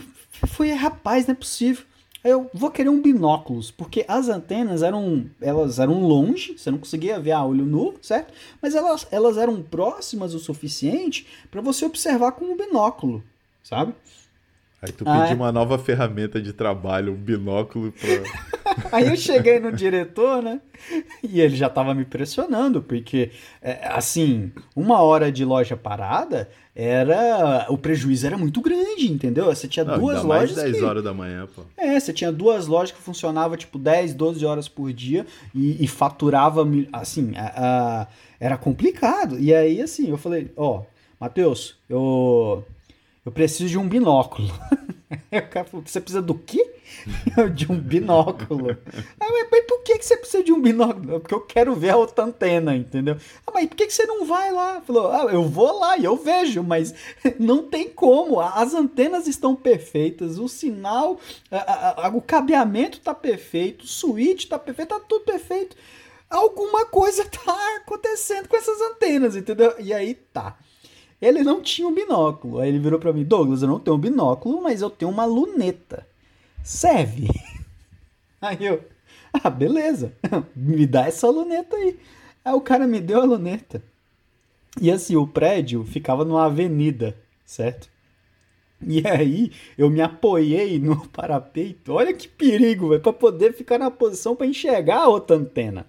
foi, 0.47 0.71
rapaz, 0.73 1.27
não 1.27 1.33
é 1.33 1.37
possível. 1.37 1.85
Aí 2.27 2.33
eu 2.33 2.51
vou 2.53 2.73
querer 2.73 2.89
um 2.89 3.01
binóculos, 3.01 3.71
porque 3.71 4.05
as 4.09 4.29
antenas 4.29 4.83
eram, 4.83 5.31
elas 5.41 5.79
eram 5.79 6.03
longe, 6.03 6.59
você 6.59 6.73
não 6.73 6.79
conseguia 6.79 7.21
ver 7.21 7.31
a 7.31 7.45
olho 7.45 7.65
nu, 7.65 7.95
certo? 8.03 8.35
Mas 8.61 8.75
elas, 8.75 9.07
elas 9.13 9.37
eram 9.37 9.63
próximas 9.63 10.35
o 10.35 10.41
suficiente 10.41 11.25
para 11.53 11.61
você 11.61 11.85
observar 11.85 12.33
com 12.33 12.47
um 12.47 12.57
binóculo, 12.57 13.23
sabe? 13.63 13.95
Aí 14.83 14.93
tu 14.93 15.05
pediu 15.05 15.23
ah, 15.23 15.29
é. 15.31 15.35
uma 15.35 15.51
nova 15.51 15.79
ferramenta 15.79 16.41
de 16.41 16.53
trabalho, 16.53 17.13
um 17.13 17.17
binóculo 17.17 17.93
para. 17.93 18.47
Aí 18.93 19.09
eu 19.09 19.17
cheguei 19.17 19.59
no 19.59 19.73
diretor, 19.73 20.43
né? 20.43 20.61
E 21.23 21.41
ele 21.41 21.57
já 21.57 21.69
tava 21.69 21.95
me 21.95 22.05
pressionando, 22.05 22.83
porque, 22.83 23.31
é, 23.63 23.89
assim, 23.89 24.53
uma 24.75 25.01
hora 25.01 25.33
de 25.33 25.47
loja 25.47 25.77
parada 25.79 26.51
era. 26.75 27.67
O 27.71 27.79
prejuízo 27.79 28.27
era 28.27 28.37
muito 28.37 28.61
grande, 28.61 29.11
entendeu? 29.11 29.47
Você 29.47 29.67
tinha 29.67 29.85
Não, 29.85 29.99
duas 29.99 30.23
lojas. 30.23 30.55
Mais 30.55 30.65
10 30.73 30.77
que... 30.77 30.85
horas 30.85 31.03
da 31.03 31.15
manhã, 31.15 31.49
pô. 31.55 31.63
É, 31.75 31.99
você 31.99 32.13
tinha 32.13 32.31
duas 32.31 32.67
lojas 32.67 32.95
que 32.95 33.01
funcionavam 33.01 33.57
tipo 33.57 33.79
10, 33.79 34.13
12 34.13 34.45
horas 34.45 34.69
por 34.69 34.93
dia 34.93 35.27
e, 35.55 35.83
e 35.83 35.89
faturava, 35.89 36.67
assim, 36.93 37.33
a, 37.35 37.53
a, 38.03 38.07
era 38.39 38.59
complicado. 38.59 39.41
E 39.41 39.55
aí, 39.55 39.81
assim, 39.81 40.11
eu 40.11 40.19
falei: 40.19 40.53
Ó, 40.55 40.81
oh, 40.81 40.87
Matheus, 41.19 41.77
eu 41.89 42.63
eu 43.27 43.33
preciso 43.33 43.69
de 43.69 43.77
um 43.77 43.89
binóculo. 43.89 44.49
Você 45.85 46.01
precisa 46.01 46.23
do 46.23 46.35
quê? 46.35 46.77
de 47.55 47.71
um 47.71 47.79
binóculo. 47.79 48.71
Aí, 49.21 49.47
mas 49.51 49.65
por 49.67 49.83
que, 49.83 50.01
você 50.01 50.17
precisa 50.17 50.43
de 50.43 50.53
um 50.53 50.61
binóculo? 50.61 51.21
Porque 51.21 51.35
eu 51.35 51.41
quero 51.41 51.75
ver 51.75 51.91
a 51.91 51.97
outra 51.97 52.25
antena, 52.25 52.75
entendeu? 52.75 53.17
Ah, 53.47 53.51
mas 53.53 53.69
por 53.69 53.77
que, 53.77 53.91
você 53.91 54.07
não 54.07 54.25
vai 54.25 54.53
lá? 54.53 54.81
Falou, 54.81 55.11
ah, 55.11 55.25
eu 55.33 55.43
vou 55.45 55.79
lá 55.79 55.99
e 55.99 56.05
eu 56.05 56.17
vejo, 56.17 56.63
mas 56.63 56.95
não 57.39 57.65
tem 57.65 57.89
como. 57.89 58.41
As 58.41 58.75
antenas 58.75 59.27
estão 59.27 59.55
perfeitas, 59.55 60.39
o 60.39 60.49
sinal, 60.49 61.19
a, 61.51 62.07
a, 62.07 62.09
o 62.09 62.23
cabeamento 62.23 62.99
está 62.99 63.15
perfeito, 63.15 63.85
o 63.85 63.89
switch 63.89 64.45
está 64.45 64.59
perfeito, 64.59 64.95
está 64.95 65.05
tudo 65.07 65.25
perfeito. 65.25 65.77
Alguma 66.29 66.87
coisa 66.87 67.25
tá 67.25 67.77
acontecendo 67.77 68.49
com 68.49 68.57
essas 68.57 68.81
antenas, 68.81 69.37
entendeu? 69.37 69.75
E 69.79 69.93
aí 69.93 70.15
tá. 70.15 70.57
Ele 71.21 71.43
não 71.43 71.63
tinha 71.63 71.89
um 71.89 71.95
binóculo. 71.95 72.59
Aí 72.59 72.69
ele 72.69 72.79
virou 72.79 72.99
para 72.99 73.13
mim, 73.13 73.25
Douglas, 73.25 73.63
eu 73.63 73.69
não 73.69 73.81
tenho 73.81 73.97
um 73.97 74.01
binóculo, 74.01 74.63
mas 74.63 74.83
eu 74.83 74.91
tenho 74.91 75.11
uma 75.11 75.25
luneta. 75.25 76.07
Serve? 76.63 77.29
Aí 78.41 78.65
eu, 78.65 78.85
ah, 79.33 79.51
beleza. 79.51 80.13
me 80.55 80.87
dá 80.87 81.07
essa 81.07 81.29
luneta 81.29 81.77
aí. 81.77 81.99
Aí 82.45 82.53
o 82.53 82.61
cara 82.61 82.87
me 82.87 83.01
deu 83.01 83.21
a 83.21 83.25
luneta. 83.25 83.83
E 84.81 84.91
assim, 84.91 85.17
o 85.17 85.27
prédio 85.27 85.85
ficava 85.85 86.25
numa 86.25 86.47
avenida, 86.47 87.17
certo? 87.45 87.89
E 88.81 89.07
aí 89.07 89.53
eu 89.77 89.89
me 89.89 90.01
apoiei 90.03 90.79
no 90.79 91.07
parapeito. 91.09 91.93
Olha 91.93 92.13
que 92.13 92.29
perigo, 92.29 92.91
velho, 92.91 93.01
para 93.01 93.13
poder 93.13 93.55
ficar 93.55 93.79
na 93.79 93.91
posição 93.91 94.37
para 94.37 94.47
enxergar 94.47 95.03
a 95.03 95.09
outra 95.09 95.37
antena. 95.37 95.87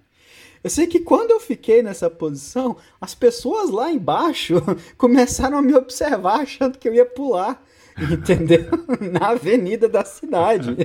Eu 0.62 0.70
sei 0.70 0.86
que 0.86 1.00
quando 1.00 1.30
eu 1.30 1.40
fiquei 1.40 1.82
nessa 1.82 2.10
posição, 2.10 2.76
as 3.00 3.14
pessoas 3.14 3.70
lá 3.70 3.92
embaixo 3.92 4.56
começaram 4.98 5.58
a 5.58 5.62
me 5.62 5.74
observar 5.74 6.40
achando 6.40 6.78
que 6.78 6.88
eu 6.88 6.94
ia 6.94 7.06
pular. 7.06 7.62
Entendeu? 8.10 8.64
Na 9.12 9.30
avenida 9.30 9.88
da 9.88 10.04
cidade. 10.04 10.76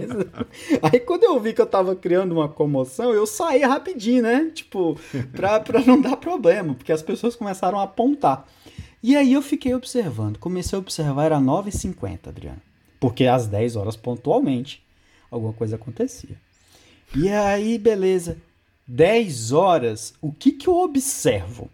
Aí 0.82 1.00
quando 1.00 1.24
eu 1.24 1.40
vi 1.40 1.54
que 1.54 1.62
eu 1.62 1.66
tava 1.66 1.96
criando 1.96 2.32
uma 2.32 2.50
comoção, 2.50 3.14
eu 3.14 3.28
saí 3.28 3.62
rapidinho, 3.62 4.24
né? 4.24 4.52
Tipo, 4.54 4.98
pra, 5.32 5.60
pra 5.60 5.82
não 5.82 6.02
dar 6.02 6.18
problema, 6.18 6.74
porque 6.74 6.92
as 6.92 7.04
pessoas 7.04 7.36
começaram 7.36 7.80
a 7.80 7.84
apontar. 7.84 8.48
E 9.02 9.16
aí 9.16 9.34
eu 9.34 9.42
fiquei 9.42 9.76
observando. 9.76 10.38
Comecei 10.40 10.76
a 10.76 10.80
observar, 10.80 11.26
era 11.26 11.38
9h50, 11.38 12.30
Adriano. 12.30 12.62
Porque 13.00 13.26
às 13.26 13.48
10 13.48 13.76
horas 13.76 13.96
pontualmente 13.96 14.84
alguma 15.30 15.54
coisa 15.54 15.76
acontecia. 15.76 16.38
E 17.16 17.30
aí, 17.30 17.78
beleza. 17.78 18.38
10 18.88 19.52
horas, 19.52 20.14
o 20.22 20.32
que, 20.32 20.52
que 20.52 20.68
eu 20.68 20.76
observo? 20.76 21.70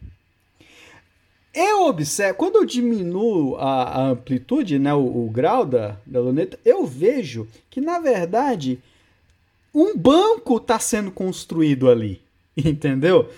Eu 1.54 1.88
observo, 1.88 2.38
quando 2.38 2.58
eu 2.58 2.66
diminuo 2.66 3.56
a, 3.58 3.84
a 3.84 4.08
amplitude, 4.10 4.78
né, 4.78 4.94
o, 4.94 5.26
o, 5.26 5.30
grau 5.30 5.66
da, 5.66 5.98
da 6.06 6.20
luneta, 6.20 6.60
eu 6.64 6.86
vejo 6.86 7.48
que, 7.70 7.82
na 7.82 8.00
verdade, 8.00 8.80
um 9.74 9.98
banco 9.98 10.58
está 10.58 10.78
sendo 10.78 11.12
construído 11.12 11.90
ali, 11.90 12.22
entendeu? 12.56 13.30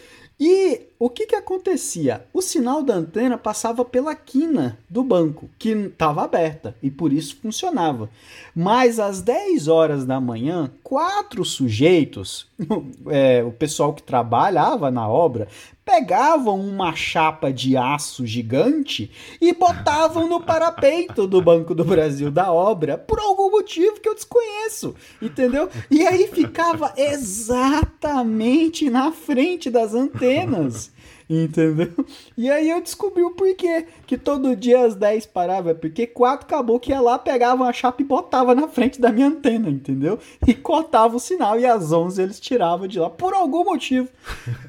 E 0.44 0.88
o 0.98 1.08
que, 1.08 1.28
que 1.28 1.36
acontecia? 1.36 2.26
O 2.34 2.42
sinal 2.42 2.82
da 2.82 2.96
antena 2.96 3.38
passava 3.38 3.86
pela 3.86 4.16
quina 4.16 4.80
do 4.90 5.04
banco, 5.04 5.48
que 5.60 5.70
estava 5.70 6.24
aberta, 6.24 6.76
e 6.82 6.90
por 6.90 7.14
isso 7.14 7.38
funcionava. 7.40 8.10
Mas 8.56 9.00
às 9.00 9.22
10 9.22 9.68
horas 9.68 10.04
da 10.04 10.20
manhã, 10.20 10.72
quatro 10.84 11.46
sujeitos, 11.46 12.48
é, 13.10 13.44
o 13.44 13.52
pessoal 13.52 13.94
que 13.94 14.02
trabalhava 14.02 14.90
na 14.90 15.08
obra, 15.08 15.48
pegavam 15.84 16.60
uma 16.60 16.96
chapa 16.96 17.52
de 17.52 17.76
aço 17.76 18.26
gigante 18.26 19.12
e 19.42 19.54
botavam 19.54 20.28
no 20.28 20.40
parapeito 20.40 21.28
do 21.28 21.42
Banco 21.42 21.76
do 21.76 21.84
Brasil 21.84 22.32
da 22.32 22.52
obra, 22.52 22.98
por 22.98 23.20
algum 23.20 23.41
motivo 23.62 24.00
que 24.00 24.10
eu 24.10 24.16
desconheço, 24.16 24.96
entendeu? 25.22 25.70
E 25.90 26.06
aí 26.06 26.28
ficava 26.28 26.94
exatamente 26.98 28.90
na 28.90 29.12
frente 29.12 29.70
das 29.70 29.94
antenas. 29.94 30.92
Entendeu? 31.30 31.94
E 32.38 32.50
aí 32.52 32.70
eu 32.70 32.82
descobri 32.82 33.24
o 33.24 33.32
porquê. 33.32 33.86
Que 34.06 34.18
todo 34.18 34.54
dia 34.54 34.84
às 34.84 34.96
10 34.96 35.28
parava. 35.28 35.74
Porque 35.74 36.06
quatro 36.06 36.46
caboclos 36.46 36.90
ia 36.90 37.00
lá, 37.00 37.18
pegavam 37.18 37.66
a 37.66 37.72
chapa 37.72 38.02
e 38.02 38.06
botava 38.06 38.54
na 38.54 38.68
frente 38.68 39.00
da 39.00 39.14
minha 39.14 39.28
antena, 39.28 39.70
entendeu? 39.70 40.20
E 40.46 40.54
cortava 40.54 41.16
o 41.16 41.22
sinal. 41.22 41.58
E 41.58 41.66
às 41.66 41.94
11 41.94 42.22
eles 42.22 42.38
tiravam 42.38 42.86
de 42.86 43.00
lá. 43.00 43.10
Por 43.10 43.34
algum 43.34 43.64
motivo. 43.64 44.10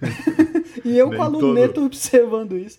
e 0.84 0.96
eu 0.96 1.08
Nem 1.08 1.16
com 1.16 1.24
a 1.24 1.26
luneta 1.26 1.74
todo... 1.74 1.86
observando 1.86 2.56
isso 2.56 2.78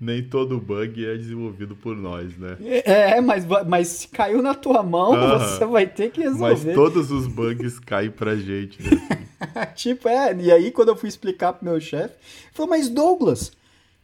nem 0.00 0.22
todo 0.22 0.60
bug 0.60 1.04
é 1.04 1.16
desenvolvido 1.16 1.74
por 1.74 1.96
nós, 1.96 2.36
né? 2.38 2.56
É, 2.84 3.20
mas, 3.20 3.44
mas 3.66 3.88
se 3.88 4.08
caiu 4.08 4.40
na 4.40 4.54
tua 4.54 4.82
mão, 4.82 5.12
você 5.38 5.64
vai 5.66 5.86
ter 5.86 6.10
que 6.10 6.20
resolver. 6.20 6.66
Mas 6.66 6.74
todos 6.74 7.10
os 7.10 7.26
bugs 7.26 7.78
caem 7.84 8.10
pra 8.10 8.36
gente, 8.36 8.80
né? 8.82 9.26
tipo, 9.74 10.08
é. 10.08 10.34
E 10.36 10.52
aí, 10.52 10.70
quando 10.70 10.88
eu 10.88 10.96
fui 10.96 11.08
explicar 11.08 11.52
pro 11.52 11.64
meu 11.64 11.80
chefe, 11.80 12.14
ele 12.14 12.52
falou: 12.52 12.70
Mas 12.70 12.88
Douglas, 12.88 13.52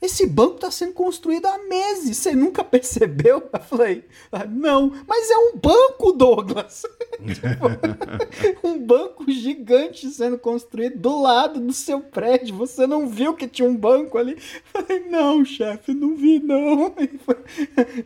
esse 0.04 0.26
banco 0.26 0.56
está 0.56 0.70
sendo 0.70 0.92
construído 0.92 1.46
há 1.46 1.58
meses, 1.58 2.16
você 2.16 2.34
nunca 2.34 2.62
percebeu? 2.64 3.42
Eu 3.52 3.60
falei, 3.60 4.04
ah, 4.30 4.44
não, 4.44 4.92
mas 5.06 5.30
é 5.30 5.36
um 5.36 5.56
banco, 5.56 6.12
Douglas. 6.12 6.82
tipo, 7.24 8.66
um 8.66 8.78
banco 8.78 9.30
gigante 9.30 10.08
sendo 10.10 10.38
construído 10.38 10.98
do 10.98 11.20
lado 11.20 11.60
do 11.60 11.72
seu 11.72 12.00
prédio. 12.00 12.56
Você 12.56 12.86
não 12.86 13.08
viu 13.08 13.34
que 13.34 13.48
tinha 13.48 13.68
um 13.68 13.76
banco 13.76 14.18
ali? 14.18 14.32
Eu 14.74 14.82
falei, 14.82 15.08
não, 15.08 15.44
chefe, 15.44 15.94
não 15.94 16.14
vi, 16.16 16.38
não. 16.38 16.94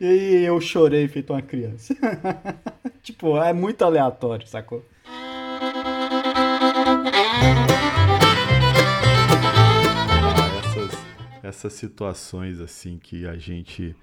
E 0.00 0.44
eu 0.44 0.60
chorei 0.60 1.08
feito 1.08 1.32
uma 1.32 1.42
criança. 1.42 1.96
tipo, 3.02 3.36
é 3.38 3.52
muito 3.52 3.82
aleatório, 3.82 4.46
sacou? 4.46 4.84
Essas 11.48 11.72
situações 11.72 12.60
assim 12.60 12.98
que 12.98 13.26
a 13.26 13.36
gente 13.36 13.96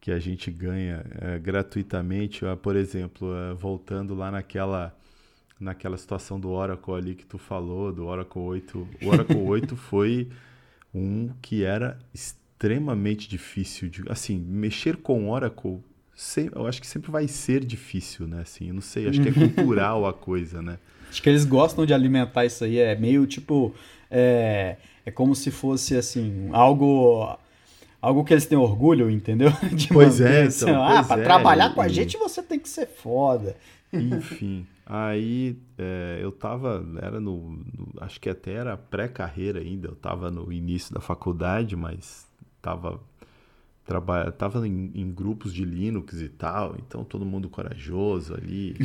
que 0.00 0.10
a 0.10 0.18
gente 0.18 0.50
ganha 0.50 1.04
é, 1.20 1.38
gratuitamente, 1.38 2.40
por 2.62 2.74
exemplo, 2.74 3.34
é, 3.34 3.54
voltando 3.54 4.14
lá 4.14 4.30
naquela 4.30 4.96
naquela 5.60 5.98
situação 5.98 6.40
do 6.40 6.50
Oracle 6.50 6.94
ali 6.94 7.14
que 7.14 7.26
tu 7.26 7.36
falou, 7.36 7.92
do 7.92 8.06
Oracle 8.06 8.40
8, 8.40 8.88
o 9.02 9.08
Oracle 9.08 9.36
8 9.44 9.76
foi 9.76 10.30
um 10.94 11.28
que 11.42 11.64
era 11.64 11.98
extremamente 12.14 13.28
difícil 13.28 13.90
de, 13.90 14.02
assim, 14.08 14.38
mexer 14.38 14.96
com 14.96 15.30
Oracle, 15.30 15.84
eu 16.54 16.66
acho 16.66 16.80
que 16.80 16.86
sempre 16.86 17.10
vai 17.10 17.26
ser 17.26 17.64
difícil, 17.64 18.26
né? 18.26 18.42
Assim, 18.42 18.68
eu 18.68 18.74
não 18.74 18.80
sei, 18.80 19.08
acho 19.08 19.20
que 19.20 19.28
é 19.28 19.32
cultural 19.32 20.06
a 20.06 20.12
coisa, 20.12 20.60
né? 20.60 20.78
Acho 21.08 21.22
que 21.22 21.28
eles 21.28 21.44
gostam 21.44 21.86
de 21.86 21.94
alimentar 21.94 22.44
isso 22.44 22.62
aí, 22.64 22.78
é 22.78 22.94
meio 22.94 23.26
tipo 23.26 23.74
é, 24.10 24.76
é 25.04 25.10
como 25.10 25.34
se 25.34 25.50
fosse 25.50 25.96
assim, 25.96 26.48
algo 26.52 27.38
algo 28.00 28.24
que 28.24 28.32
eles 28.32 28.46
têm 28.46 28.58
orgulho, 28.58 29.10
entendeu? 29.10 29.50
De 29.72 29.88
pois 29.88 30.20
é, 30.20 30.42
assim, 30.44 30.66
então, 30.70 30.82
ah, 30.82 31.02
para 31.02 31.20
é, 31.20 31.24
trabalhar 31.24 31.74
com 31.74 31.80
a 31.80 31.88
gente 31.88 32.16
você 32.16 32.42
tem 32.42 32.58
que 32.58 32.68
ser 32.68 32.86
foda. 32.86 33.56
Enfim, 33.92 34.66
aí 34.86 35.56
é, 35.76 36.18
eu 36.22 36.30
tava, 36.30 36.84
era 37.02 37.18
no, 37.18 37.50
no, 37.50 37.92
acho 38.00 38.20
que 38.20 38.28
até 38.28 38.52
era 38.52 38.76
pré-carreira 38.76 39.60
ainda, 39.60 39.88
eu 39.88 39.96
tava 39.96 40.30
no 40.30 40.52
início 40.52 40.94
da 40.94 41.00
faculdade, 41.00 41.74
mas 41.74 42.26
tava 42.62 43.00
trabalha, 43.90 44.30
tava 44.30 44.68
em, 44.68 44.92
em, 44.94 45.10
grupos 45.10 45.52
de 45.52 45.64
Linux 45.64 46.20
e 46.20 46.28
tal, 46.28 46.76
então 46.78 47.02
todo 47.02 47.26
mundo 47.26 47.50
corajoso 47.50 48.34
ali. 48.34 48.76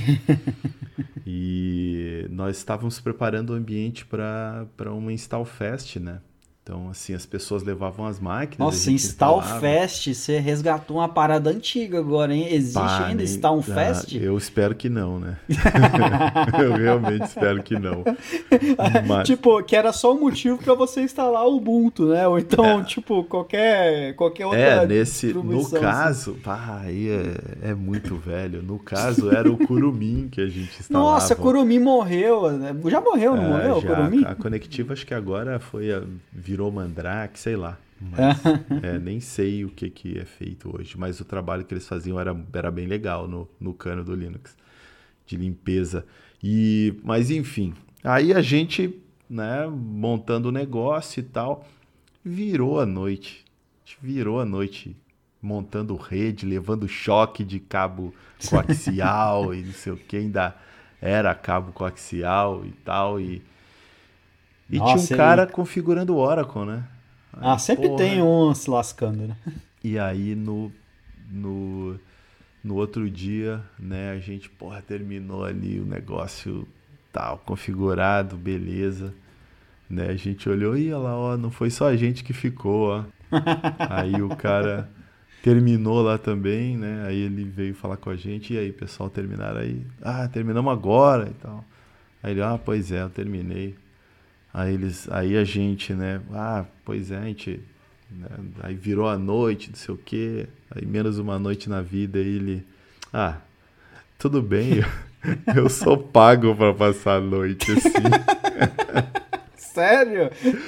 e 1.23 2.25
nós 2.31 2.57
estávamos 2.57 2.99
preparando 2.99 3.51
o 3.51 3.53
ambiente 3.53 4.03
para 4.03 4.91
uma 4.91 5.13
Install 5.13 5.45
Fest, 5.45 5.97
né? 5.97 6.21
Então, 6.65 6.89
assim, 6.89 7.13
as 7.13 7.27
pessoas 7.27 7.61
levavam 7.61 8.07
as 8.07 8.19
máquinas. 8.19 8.57
Nossa, 8.57 8.89
Install 8.89 9.39
Fest, 9.59 10.11
você 10.11 10.39
resgatou 10.39 10.97
uma 10.97 11.07
parada 11.07 11.51
antiga 11.51 11.99
agora, 11.99 12.33
hein? 12.33 12.47
Existe 12.51 12.73
Pá, 12.73 13.05
ainda 13.05 13.23
nem... 13.23 13.25
Install 13.25 13.59
ah, 13.59 13.61
Fest? 13.61 14.15
Eu 14.15 14.35
espero 14.35 14.73
que 14.73 14.89
não, 14.89 15.19
né? 15.19 15.37
eu 16.59 16.73
realmente 16.73 17.25
espero 17.25 17.61
que 17.61 17.77
não. 17.77 18.03
Mas... 19.05 19.27
Tipo, 19.27 19.61
que 19.61 19.75
era 19.75 19.93
só 19.93 20.15
um 20.15 20.19
motivo 20.19 20.57
para 20.57 20.73
você 20.73 21.01
instalar 21.01 21.45
o 21.45 21.57
Ubuntu, 21.57 22.07
né? 22.07 22.27
Ou 22.27 22.39
então, 22.39 22.79
é. 22.79 22.83
tipo, 22.83 23.23
qualquer, 23.25 24.15
qualquer 24.15 24.47
outra. 24.47 24.59
É, 24.59 24.87
nesse. 24.87 25.35
No 25.35 25.59
assim. 25.59 25.79
caso, 25.79 26.31
assim. 26.31 26.39
pá, 26.39 26.81
aí 26.83 27.11
é, 27.11 27.69
é 27.69 27.75
muito 27.75 28.15
velho. 28.15 28.63
No 28.63 28.79
caso, 28.79 29.29
era 29.29 29.51
o 29.51 29.55
Kurumin 29.55 30.29
que 30.31 30.41
a 30.41 30.47
gente 30.47 30.71
instalava. 30.81 31.11
Nossa, 31.11 31.35
Kurumin 31.35 31.77
morreu. 31.77 32.51
Né? 32.53 32.75
Já 32.87 32.99
morreu, 32.99 33.35
não 33.35 33.43
é, 33.43 33.49
morreu? 33.49 33.81
Já, 33.81 33.95
Kurumin? 33.95 34.25
A 34.25 34.33
Conectiva, 34.33 34.93
acho 34.93 35.05
que 35.05 35.13
agora 35.13 35.59
foi. 35.59 35.93
A 35.93 36.01
virou 36.55 36.71
Mandrake, 36.71 37.37
sei 37.37 37.57
lá. 37.57 37.77
Mas, 37.99 38.41
é, 38.81 38.97
nem 38.97 39.19
sei 39.19 39.65
o 39.65 39.69
que, 39.69 39.89
que 39.89 40.17
é 40.17 40.25
feito 40.25 40.73
hoje, 40.73 40.97
mas 40.97 41.19
o 41.19 41.25
trabalho 41.25 41.65
que 41.65 41.73
eles 41.73 41.87
faziam 41.87 42.19
era, 42.19 42.35
era 42.53 42.71
bem 42.71 42.87
legal 42.87 43.27
no, 43.27 43.47
no 43.59 43.73
cano 43.73 44.03
do 44.03 44.15
Linux, 44.15 44.55
de 45.25 45.35
limpeza. 45.35 46.05
E, 46.41 46.93
mas 47.03 47.29
enfim, 47.29 47.73
aí 48.03 48.33
a 48.33 48.41
gente, 48.41 49.01
né, 49.29 49.67
montando 49.67 50.49
o 50.49 50.51
negócio 50.51 51.19
e 51.19 51.23
tal, 51.23 51.67
virou 52.23 52.79
a 52.79 52.85
noite. 52.85 53.43
A 53.83 53.89
gente 53.89 53.99
virou 54.01 54.39
a 54.39 54.45
noite 54.45 54.95
montando 55.41 55.95
rede, 55.95 56.45
levando 56.45 56.87
choque 56.87 57.43
de 57.43 57.59
cabo 57.59 58.13
coaxial 58.49 59.53
e 59.53 59.61
não 59.61 59.73
sei 59.73 59.93
o 59.93 59.97
que, 59.97 60.17
ainda 60.17 60.55
era 61.01 61.33
cabo 61.35 61.71
coaxial 61.71 62.65
e 62.65 62.71
tal. 62.71 63.19
E, 63.19 63.41
e 64.69 64.77
Nossa, 64.77 65.05
tinha 65.05 65.15
um 65.15 65.17
cara 65.17 65.45
configurando 65.45 66.15
o 66.15 66.17
Oracle, 66.17 66.65
né? 66.65 66.83
Aí, 67.33 67.41
ah, 67.43 67.57
sempre 67.57 67.87
porra. 67.87 67.97
tem 67.97 68.21
um 68.21 68.53
se 68.53 68.69
lascando, 68.69 69.27
né? 69.27 69.35
E 69.83 69.99
aí 69.99 70.35
no, 70.35 70.71
no, 71.29 71.99
no 72.63 72.75
outro 72.75 73.09
dia, 73.09 73.61
né, 73.77 74.11
a 74.11 74.19
gente, 74.19 74.49
porra, 74.49 74.81
terminou 74.81 75.45
ali 75.45 75.79
o 75.79 75.85
negócio 75.85 76.67
tal, 77.11 77.37
configurado, 77.39 78.35
beleza. 78.35 79.13
Né, 79.87 80.09
a 80.09 80.15
gente 80.15 80.49
olhou 80.49 80.75
e 80.75 80.91
olha 80.91 81.03
lá, 81.03 81.15
ó, 81.15 81.37
não 81.37 81.51
foi 81.51 81.69
só 81.69 81.87
a 81.87 81.95
gente 81.95 82.23
que 82.23 82.33
ficou, 82.33 82.89
ó. 82.89 83.03
aí 83.89 84.21
o 84.21 84.29
cara 84.29 84.89
terminou 85.43 86.01
lá 86.01 86.17
também, 86.17 86.75
né? 86.75 87.05
Aí 87.05 87.17
ele 87.17 87.43
veio 87.43 87.75
falar 87.75 87.97
com 87.97 88.09
a 88.09 88.15
gente, 88.15 88.53
e 88.53 88.57
aí, 88.57 88.71
pessoal, 88.71 89.11
terminaram 89.11 89.59
aí? 89.59 89.85
Ah, 90.01 90.27
terminamos 90.27 90.73
agora 90.73 91.29
e 91.29 91.33
tal. 91.35 91.63
Aí 92.23 92.31
ele, 92.31 92.41
ah, 92.41 92.57
pois 92.57 92.91
é, 92.91 93.03
eu 93.03 93.09
terminei. 93.11 93.75
Aí 94.57 94.73
eles, 94.73 95.09
aí 95.11 95.35
a 95.35 95.43
gente, 95.43 95.93
né? 95.93 96.21
Ah, 96.31 96.63
pois 96.85 97.11
é, 97.11 97.17
a 97.17 97.25
gente. 97.25 97.59
Né? 98.09 98.27
Aí 98.63 98.73
virou 98.73 99.05
a 99.09 99.17
noite, 99.17 99.69
não 99.69 99.75
sei 99.75 99.93
o 99.93 99.97
quê. 99.97 100.47
Aí 100.73 100.85
menos 100.85 101.19
uma 101.19 101.37
noite 101.37 101.69
na 101.69 101.81
vida, 101.81 102.19
aí 102.19 102.25
ele. 102.25 102.63
Ah, 103.11 103.35
tudo 104.17 104.41
bem, 104.41 104.75
eu, 104.75 104.85
eu 105.63 105.69
sou 105.69 105.97
pago 105.97 106.55
para 106.55 106.73
passar 106.73 107.17
a 107.17 107.19
noite 107.19 107.69
assim. 107.69 107.89
Sério? 109.75 110.31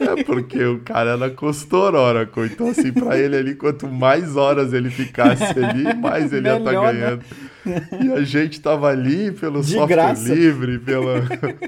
É 0.00 0.24
porque 0.24 0.62
o 0.64 0.80
cara 0.80 1.12
era 1.12 1.30
costor 1.30 1.94
Oracle. 1.94 2.46
Então, 2.46 2.68
assim, 2.68 2.92
pra 2.92 3.16
ele 3.16 3.36
ali, 3.36 3.54
quanto 3.54 3.86
mais 3.86 4.36
horas 4.36 4.72
ele 4.72 4.90
ficasse 4.90 5.44
ali, 5.44 5.94
mais 5.94 6.32
ele 6.32 6.42
Melhor, 6.42 6.54
ia 6.54 6.58
estar 6.58 6.72
tá 6.72 6.92
ganhando. 6.92 7.24
Né? 7.64 7.88
E 8.02 8.12
a 8.12 8.22
gente 8.22 8.60
tava 8.60 8.88
ali 8.88 9.30
pelo 9.30 9.60
De 9.60 9.74
software 9.74 9.86
graça. 9.86 10.34
livre, 10.34 10.80
pela 10.80 11.22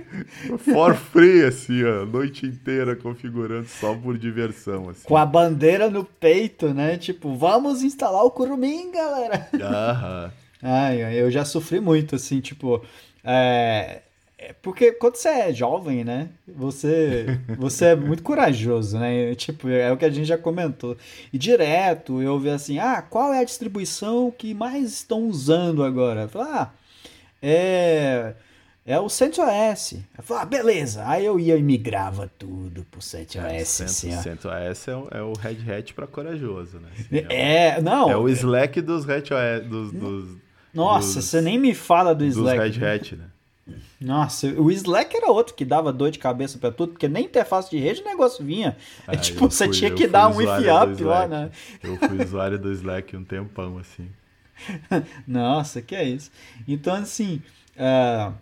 for 0.59 0.97
free, 0.97 1.45
assim, 1.45 1.85
ó, 1.85 2.03
a 2.03 2.07
noite 2.07 2.47
inteira 2.47 2.97
configurando 2.97 3.69
só 3.69 3.95
por 3.95 4.19
diversão. 4.19 4.89
Assim. 4.89 5.05
Com 5.05 5.17
a 5.17 5.25
bandeira 5.25 5.89
no 5.89 6.05
peito, 6.05 6.75
né? 6.75 6.97
Tipo, 6.97 7.37
vamos 7.37 7.85
instalar 7.85 8.25
o 8.25 8.31
Curumim, 8.31 8.91
galera. 8.91 9.49
Aham. 9.55 10.33
Ai, 10.63 11.01
eu 11.21 11.31
já 11.31 11.45
sofri 11.45 11.81
muito, 11.81 12.17
assim, 12.17 12.41
tipo. 12.41 12.85
É, 13.25 14.01
é, 14.43 14.55
porque 14.63 14.93
quando 14.93 15.17
você 15.17 15.29
é 15.29 15.53
jovem, 15.53 16.03
né? 16.03 16.31
Você, 16.49 17.39
você 17.59 17.87
é 17.87 17.95
muito 17.95 18.23
corajoso, 18.23 18.99
né? 18.99 19.35
Tipo, 19.35 19.69
é 19.69 19.93
o 19.93 19.99
que 19.99 20.05
a 20.07 20.11
gente 20.11 20.27
já 20.27 20.39
comentou. 20.39 20.97
E 21.31 21.37
direto 21.37 22.23
eu 22.23 22.39
vi 22.39 22.49
assim: 22.49 22.79
ah, 22.79 23.03
qual 23.03 23.35
é 23.35 23.41
a 23.41 23.45
distribuição 23.45 24.31
que 24.31 24.55
mais 24.55 24.93
estão 24.93 25.29
usando 25.29 25.85
agora? 25.85 26.31
Eu 26.33 26.41
ah, 26.41 26.73
é. 27.43 28.33
É 28.87 28.99
o 28.99 29.11
CentOS. 29.11 29.99
Eu 30.17 30.25
falei, 30.25 30.43
ah, 30.43 30.47
beleza. 30.47 31.07
Aí 31.07 31.25
eu 31.25 31.39
ia 31.39 31.55
e 31.55 31.63
migrava 31.63 32.29
tudo 32.39 32.85
pro 32.91 33.03
CentOS. 33.03 33.45
É, 33.45 33.59
assim, 33.85 34.11
CentOS 34.11 34.89
é, 34.89 34.97
o, 34.97 35.09
é 35.11 35.23
o 35.23 35.33
Red 35.35 35.71
Hat 35.71 35.93
para 35.93 36.07
corajoso, 36.07 36.79
né? 36.79 36.89
Assim, 36.99 37.27
é, 37.29 37.67
é, 37.77 37.83
não. 37.83 38.11
É 38.11 38.17
o 38.17 38.27
Slack 38.27 38.81
dos 38.81 39.05
Red. 39.05 39.25
Dos, 39.69 39.93
dos, 39.93 40.39
Nossa, 40.73 41.17
dos, 41.17 41.27
você 41.27 41.43
nem 41.43 41.59
me 41.59 41.75
fala 41.75 42.15
do 42.15 42.25
Slack. 42.25 42.71
Dos 42.71 42.77
Red 42.79 42.87
Hat, 42.87 43.17
né? 43.17 43.25
Nossa, 44.01 44.49
o 44.49 44.71
Slack 44.71 45.17
era 45.17 45.31
outro 45.31 45.55
que 45.55 45.65
dava 45.65 45.93
dor 45.93 46.11
de 46.11 46.19
cabeça 46.19 46.59
para 46.59 46.71
tudo, 46.71 46.93
porque 46.93 47.09
nem 47.09 47.25
interface 47.25 47.71
de 47.71 47.79
rede 47.79 48.03
o 48.03 48.05
negócio 48.05 48.45
vinha. 48.45 48.77
É, 49.07 49.17
tipo, 49.17 49.51
você 49.51 49.67
fui, 49.67 49.75
tinha 49.75 49.91
que 49.91 50.07
dar 50.07 50.29
um 50.29 50.41
if 50.41 50.49
up 50.49 51.03
lá, 51.03 51.27
né? 51.27 51.51
Eu 51.83 51.97
fui 51.97 52.23
usuário 52.23 52.59
do 52.59 52.73
Slack 52.73 53.17
um 53.17 53.25
tempão, 53.25 53.79
assim. 53.79 54.09
Nossa, 55.27 55.81
que 55.83 55.95
é 55.95 56.05
isso. 56.05 56.31
Então, 56.67 56.95
assim, 56.95 57.43
uh, 57.77 58.33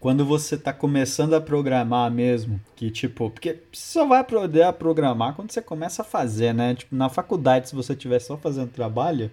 quando 0.00 0.24
você 0.24 0.54
está 0.54 0.72
começando 0.72 1.34
a 1.34 1.40
programar 1.40 2.10
mesmo, 2.10 2.60
que 2.76 2.90
tipo, 2.90 3.30
porque 3.30 3.58
você 3.72 3.92
só 3.92 4.06
vai 4.06 4.22
poder 4.22 4.72
programar 4.74 5.34
quando 5.34 5.50
você 5.50 5.60
começa 5.60 6.02
a 6.02 6.04
fazer, 6.04 6.54
né? 6.54 6.74
Tipo, 6.74 6.94
na 6.94 7.08
faculdade, 7.08 7.68
se 7.68 7.74
você 7.74 7.92
estiver 7.92 8.20
só 8.20 8.36
fazendo 8.36 8.70
trabalho, 8.70 9.30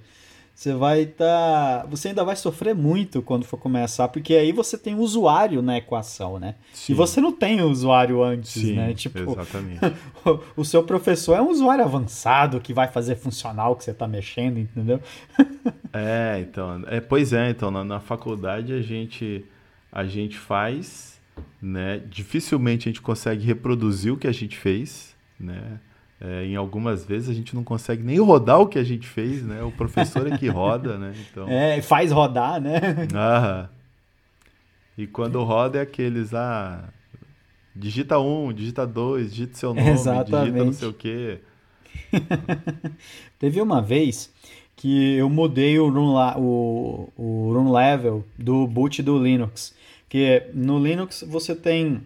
você 0.55 0.73
vai 0.73 1.01
estar. 1.01 1.81
Tá... 1.81 1.85
Você 1.89 2.07
ainda 2.07 2.23
vai 2.23 2.37
sofrer 2.37 2.73
muito 2.73 3.21
quando 3.21 3.43
for 3.43 3.57
começar, 3.57 4.07
porque 4.07 4.33
aí 4.33 4.53
você 4.53 4.77
tem 4.77 4.95
usuário 4.95 5.61
na 5.61 5.77
equação, 5.77 6.39
né? 6.39 6.55
Sim. 6.73 6.93
E 6.93 6.95
você 6.95 7.19
não 7.19 7.33
tem 7.33 7.61
usuário 7.61 8.23
antes, 8.23 8.53
Sim, 8.53 8.75
né? 8.75 8.93
Tipo, 8.93 9.19
exatamente. 9.19 9.81
o, 10.55 10.63
seu 10.63 10.81
professor 10.81 11.35
é 11.35 11.41
um 11.41 11.49
usuário 11.49 11.83
avançado 11.83 12.61
que 12.61 12.73
vai 12.73 12.87
fazer 12.87 13.17
funcional 13.17 13.73
o 13.73 13.75
que 13.75 13.83
você 13.83 13.91
está 13.91 14.07
mexendo, 14.07 14.57
entendeu? 14.57 15.01
é, 15.91 16.39
então. 16.39 16.83
É, 16.87 17.01
pois 17.01 17.33
é, 17.33 17.49
então, 17.49 17.69
na, 17.69 17.83
na 17.83 17.99
faculdade 17.99 18.71
a 18.71 18.81
gente, 18.81 19.43
a 19.91 20.05
gente 20.05 20.37
faz, 20.37 21.19
né? 21.61 22.01
Dificilmente 22.09 22.87
a 22.87 22.91
gente 22.93 23.01
consegue 23.01 23.45
reproduzir 23.45 24.13
o 24.13 24.17
que 24.17 24.25
a 24.27 24.31
gente 24.31 24.55
fez, 24.55 25.13
né? 25.37 25.81
É, 26.19 26.45
em 26.45 26.55
algumas 26.55 27.03
vezes 27.03 27.29
a 27.29 27.33
gente 27.33 27.53
não 27.53 27.63
consegue 27.63 28.01
nem 28.01 28.19
rodar 28.19 28.59
o 28.61 28.67
que 28.67 28.79
a 28.79 28.83
gente 28.83 29.05
fez, 29.05 29.43
né? 29.43 29.61
O 29.63 29.71
professor 29.71 30.31
é 30.31 30.37
que 30.37 30.47
roda, 30.47 30.97
né? 30.97 31.13
Então... 31.29 31.47
É, 31.49 31.81
faz 31.81 32.11
rodar, 32.11 32.61
né? 32.61 32.79
Ah, 33.13 33.67
e 34.97 35.05
quando 35.05 35.43
roda 35.43 35.79
é 35.79 35.81
aqueles, 35.81 36.33
ah, 36.33 36.87
digita 37.75 38.17
um, 38.17 38.53
digita 38.53 38.87
dois, 38.87 39.31
digita 39.31 39.57
seu 39.57 39.73
nome, 39.73 39.89
Exatamente. 39.89 40.51
digita 40.51 40.65
não 40.65 40.73
sei 40.73 40.87
o 40.87 40.93
quê. 40.93 41.39
Teve 43.37 43.61
uma 43.61 43.81
vez 43.81 44.33
que 44.75 45.15
eu 45.15 45.29
mudei 45.29 45.77
o 45.79 45.89
run, 45.89 46.15
o, 46.37 47.09
o 47.17 47.53
run 47.53 47.71
level 47.71 48.23
do 48.37 48.65
boot 48.67 49.01
do 49.03 49.21
Linux. 49.21 49.75
Que 50.07 50.49
no 50.53 50.79
Linux 50.79 51.25
você 51.27 51.53
tem 51.55 52.01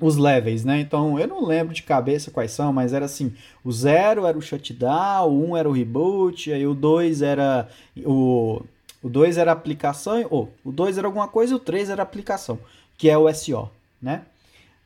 os 0.00 0.16
levels, 0.16 0.64
né? 0.64 0.80
Então 0.80 1.18
eu 1.18 1.28
não 1.28 1.44
lembro 1.44 1.74
de 1.74 1.82
cabeça 1.82 2.30
quais 2.30 2.50
são, 2.52 2.72
mas 2.72 2.92
era 2.92 3.04
assim: 3.04 3.32
o 3.64 3.70
zero 3.70 4.26
era 4.26 4.36
o 4.36 4.42
shutdown, 4.42 5.28
o 5.28 5.50
um 5.50 5.56
era 5.56 5.68
o 5.68 5.72
reboot, 5.72 6.52
aí 6.52 6.66
o 6.66 6.74
dois 6.74 7.22
era 7.22 7.68
o. 8.04 8.62
O 9.02 9.08
2 9.08 9.38
era 9.38 9.50
aplicação, 9.50 10.26
ou 10.28 10.52
o 10.62 10.70
2 10.70 10.98
era 10.98 11.06
alguma 11.06 11.26
coisa 11.26 11.54
e 11.54 11.56
o 11.56 11.58
3 11.58 11.88
era 11.88 12.02
aplicação, 12.02 12.58
que 12.98 13.08
é 13.08 13.16
o 13.16 13.32
SO, 13.32 13.70
né? 14.00 14.24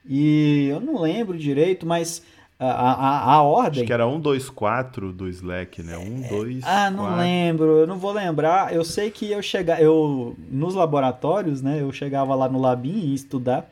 E 0.08 0.68
eu 0.70 0.80
não 0.80 1.00
lembro 1.00 1.36
direito, 1.36 1.84
mas 1.84 2.22
a, 2.58 2.66
a, 2.66 3.32
a 3.34 3.42
ordem. 3.42 3.82
Acho 3.82 3.86
que 3.86 3.92
era 3.92 4.06
1, 4.06 4.20
2, 4.20 4.50
4 4.50 5.12
do 5.12 5.28
Slack, 5.28 5.82
né? 5.82 5.98
1, 5.98 6.28
2. 6.28 6.62
É, 6.62 6.66
ah, 6.66 6.90
não 6.90 7.04
4. 7.04 7.16
lembro, 7.16 7.64
eu 7.80 7.86
não 7.86 7.98
vou 7.98 8.12
lembrar. 8.12 8.72
Eu 8.72 8.84
sei 8.84 9.10
que 9.10 9.30
eu 9.30 9.42
chegava. 9.42 9.80
Eu, 9.80 10.36
nos 10.50 10.74
laboratórios, 10.74 11.60
né? 11.60 11.80
Eu 11.80 11.92
chegava 11.92 12.34
lá 12.34 12.48
no 12.48 12.60
Labin 12.60 12.98
e 12.98 13.08
ia 13.08 13.14
estudar. 13.14 13.70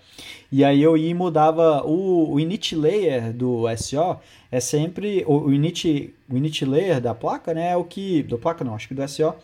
E 0.51 0.65
aí 0.65 0.83
eu 0.83 0.97
ia 0.97 1.11
e 1.11 1.15
mudava 1.15 1.83
o, 1.87 2.33
o 2.33 2.41
init 2.41 2.75
layer 2.75 3.33
do 3.33 3.65
SO. 3.77 4.17
É 4.51 4.59
sempre. 4.59 5.25
O, 5.27 5.47
o, 5.47 5.53
init, 5.53 6.13
o 6.29 6.37
init 6.37 6.65
layer 6.65 7.01
da 7.01 7.15
placa, 7.15 7.55
né? 7.55 7.71
É 7.71 7.77
o 7.77 7.85
que. 7.85 8.23
Do 8.25 8.37
placa 8.37 8.65
não, 8.65 8.75
acho 8.75 8.89
que 8.89 8.95
do 8.95 9.09
SO. 9.09 9.35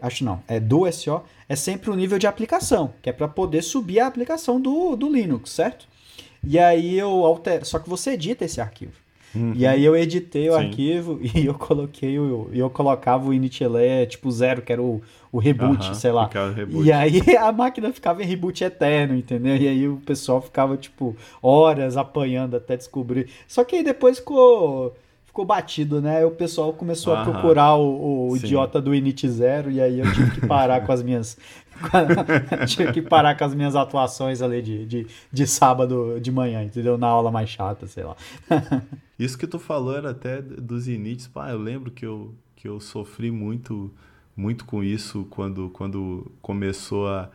Acho 0.00 0.24
não, 0.24 0.42
é 0.48 0.58
do 0.58 0.90
SO. 0.90 1.22
É 1.48 1.54
sempre 1.54 1.90
o 1.90 1.94
nível 1.94 2.18
de 2.18 2.26
aplicação, 2.26 2.92
que 3.00 3.10
é 3.10 3.12
para 3.12 3.28
poder 3.28 3.62
subir 3.62 4.00
a 4.00 4.06
aplicação 4.08 4.60
do, 4.60 4.96
do 4.96 5.08
Linux, 5.08 5.50
certo? 5.50 5.86
E 6.44 6.58
aí 6.58 6.98
eu 6.98 7.24
altero. 7.24 7.64
Só 7.64 7.78
que 7.78 7.88
você 7.88 8.12
edita 8.12 8.44
esse 8.44 8.60
arquivo. 8.60 8.92
Uhum. 9.34 9.52
E 9.56 9.66
aí 9.66 9.82
eu 9.82 9.96
editei 9.96 10.48
o 10.50 10.52
Sim. 10.52 10.58
arquivo 10.58 11.18
e 11.34 11.46
eu 11.46 11.54
coloquei 11.54 12.18
o. 12.18 12.50
eu 12.52 12.68
colocava 12.68 13.28
o 13.28 13.32
initLé 13.32 14.04
tipo 14.06 14.30
zero, 14.30 14.60
que 14.60 14.72
era 14.72 14.82
o, 14.82 15.00
o 15.30 15.38
reboot, 15.38 15.88
uhum, 15.88 15.94
sei 15.94 16.12
lá. 16.12 16.28
Reboot. 16.54 16.86
E 16.86 16.92
aí 16.92 17.20
a 17.36 17.50
máquina 17.50 17.92
ficava 17.92 18.22
em 18.22 18.26
reboot 18.26 18.62
eterno, 18.62 19.16
entendeu? 19.16 19.56
E 19.56 19.66
aí 19.66 19.88
o 19.88 19.96
pessoal 20.04 20.42
ficava, 20.42 20.76
tipo, 20.76 21.16
horas 21.42 21.96
apanhando 21.96 22.56
até 22.56 22.76
descobrir. 22.76 23.28
Só 23.48 23.64
que 23.64 23.76
aí 23.76 23.82
depois 23.82 24.18
ficou 24.18 24.94
ficou 25.32 25.46
batido, 25.46 26.02
né? 26.02 26.26
O 26.26 26.30
pessoal 26.30 26.74
começou 26.74 27.14
a 27.14 27.24
procurar 27.24 27.74
o, 27.76 28.28
o 28.28 28.36
idiota 28.36 28.82
do 28.82 28.94
Init 28.94 29.26
Zero 29.30 29.70
e 29.70 29.80
aí 29.80 29.98
eu 29.98 30.12
tive 30.12 30.30
que 30.32 30.46
parar 30.46 30.84
com 30.84 30.92
as 30.92 31.02
minhas. 31.02 31.38
tive 32.68 32.92
que 32.92 33.00
parar 33.00 33.36
com 33.36 33.44
as 33.44 33.54
minhas 33.54 33.74
atuações 33.74 34.42
ali 34.42 34.60
de, 34.60 34.84
de, 34.84 35.06
de 35.32 35.46
sábado 35.46 36.20
de 36.20 36.30
manhã, 36.30 36.62
entendeu? 36.62 36.98
Na 36.98 37.06
aula 37.06 37.30
mais 37.30 37.48
chata, 37.48 37.86
sei 37.86 38.04
lá. 38.04 38.14
Isso 39.18 39.38
que 39.38 39.46
tu 39.46 39.58
falou 39.58 39.96
era 39.96 40.10
até 40.10 40.42
dos 40.42 40.86
inits. 40.86 41.26
Pá, 41.26 41.50
eu 41.50 41.58
lembro 41.58 41.90
que 41.90 42.04
eu, 42.04 42.34
que 42.54 42.68
eu 42.68 42.78
sofri 42.78 43.30
muito 43.30 43.90
muito 44.34 44.64
com 44.64 44.82
isso 44.82 45.26
quando, 45.28 45.68
quando 45.70 46.32
começou 46.40 47.06
a, 47.06 47.28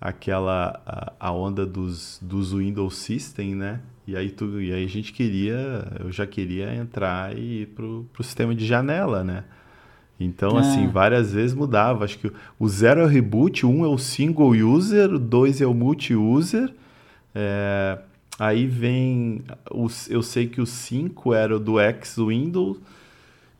aquela 0.00 0.80
a, 0.86 1.28
a 1.28 1.32
onda 1.32 1.66
dos, 1.66 2.18
dos 2.22 2.52
Windows 2.52 2.96
System, 2.96 3.54
né? 3.54 3.80
E 4.06 4.16
aí, 4.16 4.30
tu, 4.30 4.60
e 4.60 4.72
aí 4.72 4.84
a 4.84 4.88
gente 4.88 5.12
queria, 5.12 5.86
eu 6.00 6.10
já 6.10 6.26
queria 6.26 6.74
entrar 6.74 7.36
e 7.36 7.62
ir 7.62 7.66
pro, 7.66 8.06
pro 8.12 8.24
sistema 8.24 8.54
de 8.54 8.66
janela, 8.66 9.22
né? 9.22 9.44
Então, 10.18 10.58
é. 10.58 10.60
assim, 10.60 10.88
várias 10.88 11.32
vezes 11.32 11.54
mudava. 11.54 12.04
Acho 12.04 12.18
que 12.18 12.32
o 12.58 12.68
zero 12.68 13.00
é 13.00 13.04
o 13.04 13.06
reboot, 13.06 13.64
um 13.64 13.84
é 13.84 13.88
o 13.88 13.98
single 13.98 14.50
user, 14.50 15.14
o 15.14 15.18
dois 15.18 15.60
é 15.60 15.66
o 15.66 15.74
multi-user. 15.74 16.74
É, 17.34 17.98
aí 18.38 18.66
vem. 18.66 19.42
Os, 19.70 20.10
eu 20.10 20.22
sei 20.22 20.46
que 20.46 20.60
o 20.60 20.66
5 20.66 21.32
era 21.32 21.56
o 21.56 21.60
do 21.60 21.78
X 21.78 22.16
Windows, 22.18 22.78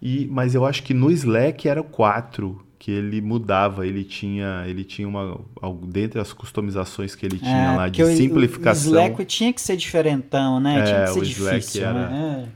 e, 0.02 0.26
mas 0.30 0.54
eu 0.54 0.66
acho 0.66 0.82
que 0.82 0.92
no 0.92 1.10
Slack 1.10 1.68
era 1.68 1.80
o 1.80 1.84
4 1.84 2.60
que 2.80 2.90
ele 2.90 3.20
mudava, 3.20 3.86
ele 3.86 4.02
tinha, 4.02 4.64
ele 4.66 4.84
tinha 4.84 5.06
uma, 5.06 5.38
dentre 5.86 6.18
as 6.18 6.32
customizações 6.32 7.14
que 7.14 7.26
ele 7.26 7.38
tinha 7.38 7.74
é, 7.74 7.76
lá 7.76 7.88
de 7.90 8.02
simplificação. 8.16 8.92
O 8.92 8.94
Slack 8.96 9.24
tinha 9.26 9.52
que 9.52 9.60
ser 9.60 9.76
diferentão, 9.76 10.58
né? 10.58 10.78
É, 10.78 10.84
tinha 10.84 11.04
que 11.04 11.10
ser 11.10 11.18
o 11.18 11.22
difícil, 11.22 11.84
era, 11.84 12.08
né? 12.08 12.48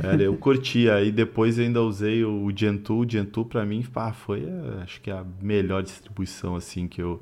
era, 0.00 0.22
eu 0.22 0.36
curtia. 0.38 1.02
E 1.02 1.10
depois 1.10 1.58
ainda 1.58 1.82
usei 1.82 2.24
o 2.24 2.52
Gentoo. 2.54 3.00
O 3.00 3.10
Gentoo 3.10 3.44
para 3.44 3.66
mim, 3.66 3.82
pá, 3.82 4.12
foi, 4.12 4.46
acho 4.80 5.00
que 5.00 5.10
a 5.10 5.24
melhor 5.42 5.82
distribuição 5.82 6.54
assim 6.54 6.86
que 6.86 7.02
eu 7.02 7.20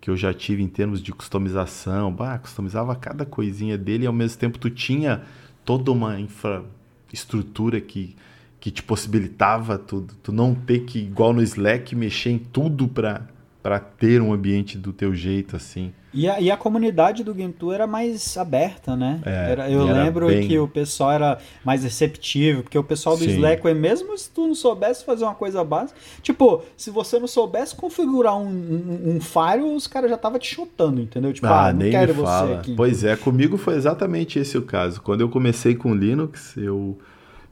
que 0.00 0.10
eu 0.10 0.16
já 0.16 0.34
tive 0.34 0.62
em 0.64 0.68
termos 0.68 1.00
de 1.00 1.12
customização. 1.12 2.12
Bah, 2.12 2.36
customizava 2.38 2.94
cada 2.96 3.24
coisinha 3.24 3.78
dele 3.78 4.02
e 4.02 4.06
ao 4.08 4.12
mesmo 4.12 4.38
tempo 4.40 4.58
tu 4.58 4.68
tinha 4.68 5.22
toda 5.64 5.92
uma 5.92 6.18
infraestrutura 6.18 7.80
que 7.80 8.16
que 8.64 8.70
te 8.70 8.82
possibilitava 8.82 9.76
tu, 9.76 10.06
tu 10.22 10.32
não 10.32 10.54
ter 10.54 10.86
que, 10.86 10.98
igual 10.98 11.34
no 11.34 11.42
Slack, 11.42 11.94
mexer 11.94 12.30
em 12.30 12.38
tudo 12.38 12.88
para 12.88 13.78
ter 13.78 14.22
um 14.22 14.32
ambiente 14.32 14.78
do 14.78 14.90
teu 14.90 15.14
jeito, 15.14 15.54
assim. 15.54 15.92
E 16.14 16.26
a, 16.26 16.40
e 16.40 16.50
a 16.50 16.56
comunidade 16.56 17.22
do 17.22 17.34
Gentoo 17.34 17.74
era 17.74 17.86
mais 17.86 18.38
aberta, 18.38 18.96
né? 18.96 19.20
É, 19.22 19.50
era, 19.50 19.70
eu 19.70 19.86
era 19.86 20.04
lembro 20.04 20.28
bem... 20.28 20.48
que 20.48 20.58
o 20.58 20.66
pessoal 20.66 21.12
era 21.12 21.38
mais 21.62 21.84
receptivo, 21.84 22.62
porque 22.62 22.78
o 22.78 22.82
pessoal 22.82 23.18
do 23.18 23.24
Sim. 23.24 23.32
Slack, 23.32 23.74
mesmo 23.74 24.16
se 24.16 24.30
tu 24.30 24.46
não 24.46 24.54
soubesse 24.54 25.04
fazer 25.04 25.24
uma 25.24 25.34
coisa 25.34 25.62
básica, 25.62 26.00
tipo, 26.22 26.62
se 26.74 26.88
você 26.88 27.18
não 27.18 27.28
soubesse 27.28 27.76
configurar 27.76 28.34
um, 28.34 28.46
um, 28.48 29.16
um 29.16 29.20
Fire, 29.20 29.62
os 29.62 29.86
caras 29.86 30.08
já 30.08 30.16
estavam 30.16 30.38
te 30.38 30.54
chutando, 30.54 31.02
entendeu? 31.02 31.34
Tipo, 31.34 31.48
ah, 31.48 31.66
ah, 31.66 31.70
não 31.70 31.80
nem 31.80 31.90
quero 31.90 32.14
me 32.14 32.20
você 32.20 32.24
fala. 32.24 32.60
aqui. 32.60 32.74
Pois 32.74 33.04
é, 33.04 33.14
comigo 33.14 33.58
foi 33.58 33.74
exatamente 33.74 34.38
esse 34.38 34.56
o 34.56 34.62
caso. 34.62 35.02
Quando 35.02 35.20
eu 35.20 35.28
comecei 35.28 35.74
com 35.74 35.94
Linux, 35.94 36.56
eu 36.56 36.98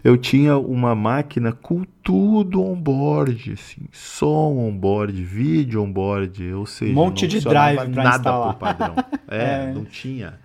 eu 0.05 0.17
tinha 0.17 0.57
uma 0.59 0.95
máquina 0.95 1.53
com 1.53 1.85
tudo 2.03 2.63
on-board, 2.63 3.53
assim, 3.53 3.83
som 3.93 4.57
on-board, 4.59 5.13
vídeo 5.23 5.83
on-board, 5.83 6.53
ou 6.53 6.67
seja, 6.67 6.91
Um 6.93 6.95
monte 6.95 7.27
de 7.29 7.41
drive 7.41 7.89
nada 7.89 8.17
instalar. 8.17 8.55
por 8.55 8.59
padrão. 8.59 8.95
É, 9.29 9.71
É. 9.71 9.73
não 9.73 9.85
tinha. 9.85 10.39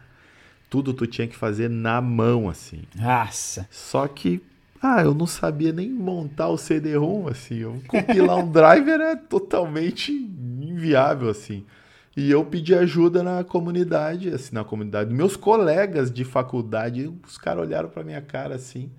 Tudo 0.69 0.93
tu 0.93 1.07
tinha 1.07 1.27
que 1.27 1.35
fazer 1.35 1.69
na 1.69 2.01
mão, 2.01 2.49
assim. 2.49 2.81
Nossa. 2.95 3.67
Só 3.71 4.07
que, 4.07 4.41
ah, 4.81 5.01
eu 5.01 5.13
não 5.13 5.25
sabia 5.25 5.71
nem 5.71 5.89
montar 5.89 6.49
o 6.49 6.57
CD-ROM, 6.57 7.27
assim. 7.27 7.55
Eu 7.59 7.81
compilar 7.87 8.37
um 8.37 8.51
driver 8.51 8.99
é 8.99 9.15
totalmente 9.15 10.11
inviável, 10.61 11.29
assim. 11.29 11.63
E 12.15 12.29
eu 12.31 12.43
pedi 12.43 12.73
ajuda 12.75 13.21
na 13.23 13.43
comunidade, 13.43 14.29
assim, 14.29 14.53
na 14.53 14.63
comunidade. 14.63 15.13
Meus 15.13 15.35
colegas 15.35 16.11
de 16.11 16.23
faculdade, 16.25 17.11
os 17.25 17.37
caras 17.37 17.65
olharam 17.65 17.89
pra 17.89 18.03
minha 18.03 18.21
cara 18.21 18.55
assim. 18.55 18.89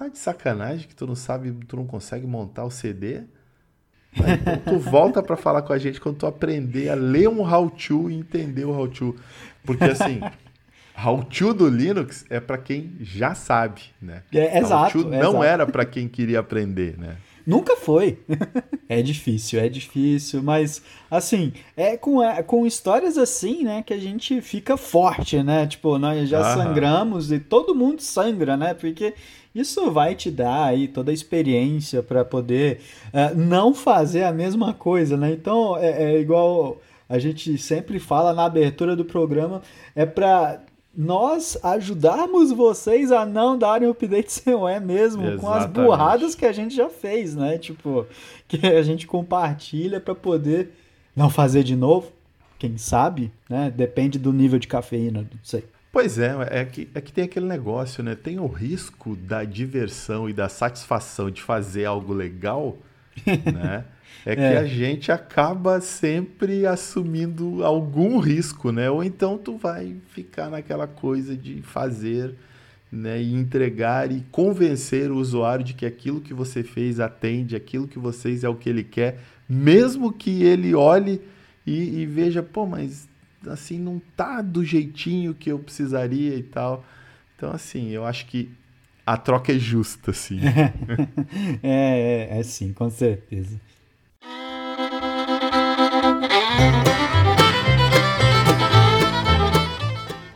Tá 0.00 0.08
de 0.08 0.16
sacanagem 0.16 0.88
que 0.88 0.94
tu 0.94 1.06
não 1.06 1.14
sabe, 1.14 1.52
tu 1.68 1.76
não 1.76 1.86
consegue 1.86 2.26
montar 2.26 2.64
o 2.64 2.70
CD? 2.70 3.20
Aí, 4.16 4.32
então 4.32 4.56
tu 4.64 4.78
volta 4.78 5.22
pra 5.22 5.36
falar 5.36 5.60
com 5.60 5.74
a 5.74 5.78
gente 5.78 6.00
quando 6.00 6.16
tu 6.16 6.26
aprender 6.26 6.88
a 6.88 6.94
ler 6.94 7.28
um 7.28 7.42
how-to 7.42 8.10
e 8.10 8.14
entender 8.14 8.64
o 8.64 8.72
how-to. 8.72 9.14
Porque 9.62 9.84
assim, 9.84 10.22
how-to 10.98 11.52
do 11.52 11.68
Linux 11.68 12.24
é 12.30 12.40
pra 12.40 12.56
quem 12.56 12.96
já 12.98 13.34
sabe, 13.34 13.82
né? 14.00 14.22
É, 14.32 14.60
exato, 14.60 15.00
How-to 15.00 15.12
é 15.12 15.18
não 15.18 15.30
exato. 15.32 15.44
era 15.44 15.66
pra 15.66 15.84
quem 15.84 16.08
queria 16.08 16.40
aprender, 16.40 16.96
né? 16.96 17.18
Nunca 17.46 17.76
foi. 17.76 18.18
é 18.88 19.02
difícil, 19.02 19.60
é 19.60 19.68
difícil, 19.68 20.42
mas 20.42 20.82
assim, 21.10 21.52
é 21.76 21.96
com, 21.98 22.22
é 22.22 22.42
com 22.42 22.66
histórias 22.66 23.18
assim, 23.18 23.64
né, 23.64 23.82
que 23.82 23.92
a 23.92 23.98
gente 23.98 24.40
fica 24.40 24.76
forte, 24.78 25.42
né? 25.42 25.66
Tipo, 25.66 25.98
nós 25.98 26.26
já 26.26 26.54
sangramos 26.54 27.30
e 27.30 27.38
todo 27.38 27.74
mundo 27.74 28.00
sangra, 28.00 28.56
né? 28.56 28.72
Porque 28.72 29.14
isso 29.54 29.90
vai 29.90 30.14
te 30.14 30.30
dar 30.30 30.66
aí 30.66 30.86
toda 30.86 31.10
a 31.10 31.14
experiência 31.14 32.02
para 32.02 32.24
poder 32.24 32.80
eh, 33.12 33.34
não 33.34 33.74
fazer 33.74 34.22
a 34.22 34.32
mesma 34.32 34.72
coisa, 34.72 35.16
né? 35.16 35.32
Então, 35.32 35.76
é, 35.76 36.14
é 36.14 36.20
igual 36.20 36.80
a 37.08 37.18
gente 37.18 37.58
sempre 37.58 37.98
fala 37.98 38.32
na 38.32 38.44
abertura 38.44 38.94
do 38.94 39.04
programa, 39.04 39.62
é 39.96 40.06
para 40.06 40.60
nós 40.96 41.58
ajudarmos 41.62 42.52
vocês 42.52 43.10
a 43.10 43.24
não 43.24 43.58
darem 43.58 43.88
update 43.88 44.30
sem 44.32 44.54
é 44.68 44.78
mesmo, 44.78 45.22
com 45.38 45.48
as 45.48 45.64
Exatamente. 45.64 45.86
burradas 45.86 46.34
que 46.34 46.46
a 46.46 46.52
gente 46.52 46.74
já 46.74 46.88
fez, 46.88 47.34
né? 47.34 47.58
Tipo, 47.58 48.06
que 48.46 48.64
a 48.66 48.82
gente 48.82 49.06
compartilha 49.06 50.00
para 50.00 50.14
poder 50.14 50.70
não 51.14 51.28
fazer 51.28 51.64
de 51.64 51.74
novo. 51.74 52.12
Quem 52.58 52.76
sabe, 52.76 53.32
né? 53.48 53.72
Depende 53.74 54.18
do 54.18 54.32
nível 54.32 54.58
de 54.58 54.68
cafeína, 54.68 55.22
não 55.22 55.40
sei. 55.42 55.64
Pois 55.92 56.18
é, 56.18 56.32
é 56.50 56.64
que, 56.64 56.88
é 56.94 57.00
que 57.00 57.12
tem 57.12 57.24
aquele 57.24 57.46
negócio, 57.46 58.02
né? 58.02 58.14
Tem 58.14 58.38
o 58.38 58.46
risco 58.46 59.16
da 59.16 59.42
diversão 59.44 60.28
e 60.28 60.32
da 60.32 60.48
satisfação 60.48 61.30
de 61.30 61.42
fazer 61.42 61.84
algo 61.84 62.12
legal, 62.12 62.78
né? 63.52 63.84
É 64.24 64.36
que 64.36 64.42
É. 64.42 64.58
a 64.58 64.64
gente 64.66 65.10
acaba 65.10 65.80
sempre 65.80 66.64
assumindo 66.66 67.64
algum 67.64 68.18
risco, 68.18 68.70
né? 68.70 68.88
Ou 68.90 69.02
então 69.02 69.36
tu 69.36 69.56
vai 69.56 69.96
ficar 70.10 70.48
naquela 70.50 70.86
coisa 70.86 71.36
de 71.36 71.60
fazer, 71.62 72.34
né? 72.92 73.20
E 73.20 73.34
entregar 73.34 74.12
e 74.12 74.20
convencer 74.30 75.10
o 75.10 75.16
usuário 75.16 75.64
de 75.64 75.74
que 75.74 75.86
aquilo 75.86 76.20
que 76.20 76.34
você 76.34 76.62
fez 76.62 77.00
atende, 77.00 77.56
aquilo 77.56 77.88
que 77.88 77.98
você 77.98 78.22
fez 78.30 78.44
é 78.44 78.48
o 78.48 78.54
que 78.54 78.68
ele 78.68 78.84
quer, 78.84 79.18
mesmo 79.48 80.12
que 80.12 80.42
ele 80.44 80.74
olhe 80.74 81.20
e, 81.66 82.00
e 82.02 82.06
veja, 82.06 82.42
pô, 82.42 82.66
mas 82.66 83.08
assim 83.46 83.78
não 83.78 84.00
tá 84.16 84.42
do 84.42 84.64
jeitinho 84.64 85.34
que 85.34 85.50
eu 85.50 85.58
precisaria 85.58 86.36
e 86.36 86.42
tal. 86.42 86.84
Então, 87.36 87.50
assim, 87.50 87.88
eu 87.88 88.04
acho 88.04 88.26
que 88.26 88.50
a 89.06 89.16
troca 89.16 89.52
é 89.52 89.58
justa, 89.58 90.10
assim. 90.10 90.40
É, 91.62 92.28
é, 92.32 92.38
é 92.38 92.42
sim, 92.42 92.72
com 92.72 92.90
certeza. 92.90 93.60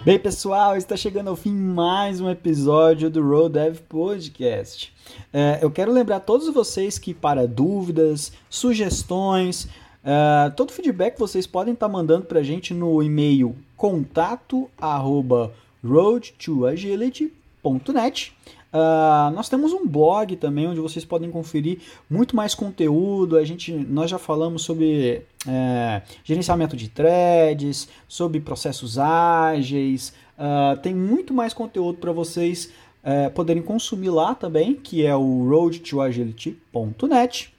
Bem, 0.04 0.18
pessoal, 0.18 0.76
está 0.76 0.98
chegando 0.98 1.28
ao 1.28 1.36
fim 1.36 1.54
mais 1.54 2.20
um 2.20 2.28
episódio 2.28 3.08
do 3.08 3.26
Road 3.26 3.54
Dev 3.54 3.78
Podcast. 3.88 4.92
É, 5.32 5.58
eu 5.62 5.70
quero 5.70 5.90
lembrar 5.90 6.16
a 6.16 6.20
todos 6.20 6.52
vocês 6.52 6.98
que, 6.98 7.14
para 7.14 7.48
dúvidas, 7.48 8.30
sugestões, 8.50 9.66
é, 10.04 10.50
todo 10.50 10.72
feedback 10.72 11.18
vocês 11.18 11.46
podem 11.46 11.72
estar 11.74 11.88
mandando 11.88 12.26
para 12.26 12.40
a 12.40 12.42
gente 12.42 12.74
no 12.74 13.00
e-mail 13.02 13.56
contato 13.76 14.68
arroba 14.78 15.52
roadtoagility.net. 15.82 18.34
Ah, 18.76 19.30
nós 19.32 19.48
temos 19.48 19.72
um 19.72 19.86
blog 19.86 20.34
também 20.34 20.66
onde 20.66 20.80
vocês 20.80 21.04
podem 21.04 21.30
conferir 21.30 21.78
muito 22.10 22.34
mais 22.34 22.56
conteúdo. 22.56 23.36
A 23.36 23.44
gente, 23.44 23.72
nós 23.72 24.10
já 24.10 24.18
falamos 24.18 24.62
sobre 24.62 25.22
é, 25.46 26.02
gerenciamento 26.24 26.76
de 26.76 26.88
threads, 26.88 27.88
sobre 28.08 28.40
processos 28.40 28.98
ágeis. 28.98 30.12
Ah, 30.36 30.76
tem 30.82 30.92
muito 30.92 31.32
mais 31.32 31.54
conteúdo 31.54 31.98
para 31.98 32.10
vocês 32.10 32.72
é, 33.04 33.28
poderem 33.28 33.62
consumir 33.62 34.10
lá 34.10 34.34
também, 34.34 34.74
que 34.74 35.06
é 35.06 35.14
o 35.14 35.48
roadtoagility.net. 35.48 37.54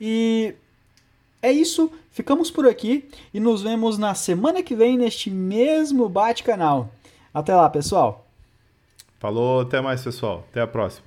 E 0.00 0.54
é 1.42 1.52
isso, 1.52 1.90
ficamos 2.10 2.50
por 2.50 2.66
aqui 2.66 3.08
e 3.32 3.40
nos 3.40 3.62
vemos 3.62 3.98
na 3.98 4.14
semana 4.14 4.62
que 4.62 4.74
vem 4.74 4.96
neste 4.96 5.30
mesmo 5.30 6.08
bate-canal. 6.08 6.90
Até 7.32 7.54
lá, 7.54 7.68
pessoal! 7.68 8.26
Falou, 9.18 9.60
até 9.60 9.80
mais, 9.80 10.02
pessoal. 10.02 10.44
Até 10.50 10.60
a 10.60 10.66
próxima. 10.66 11.04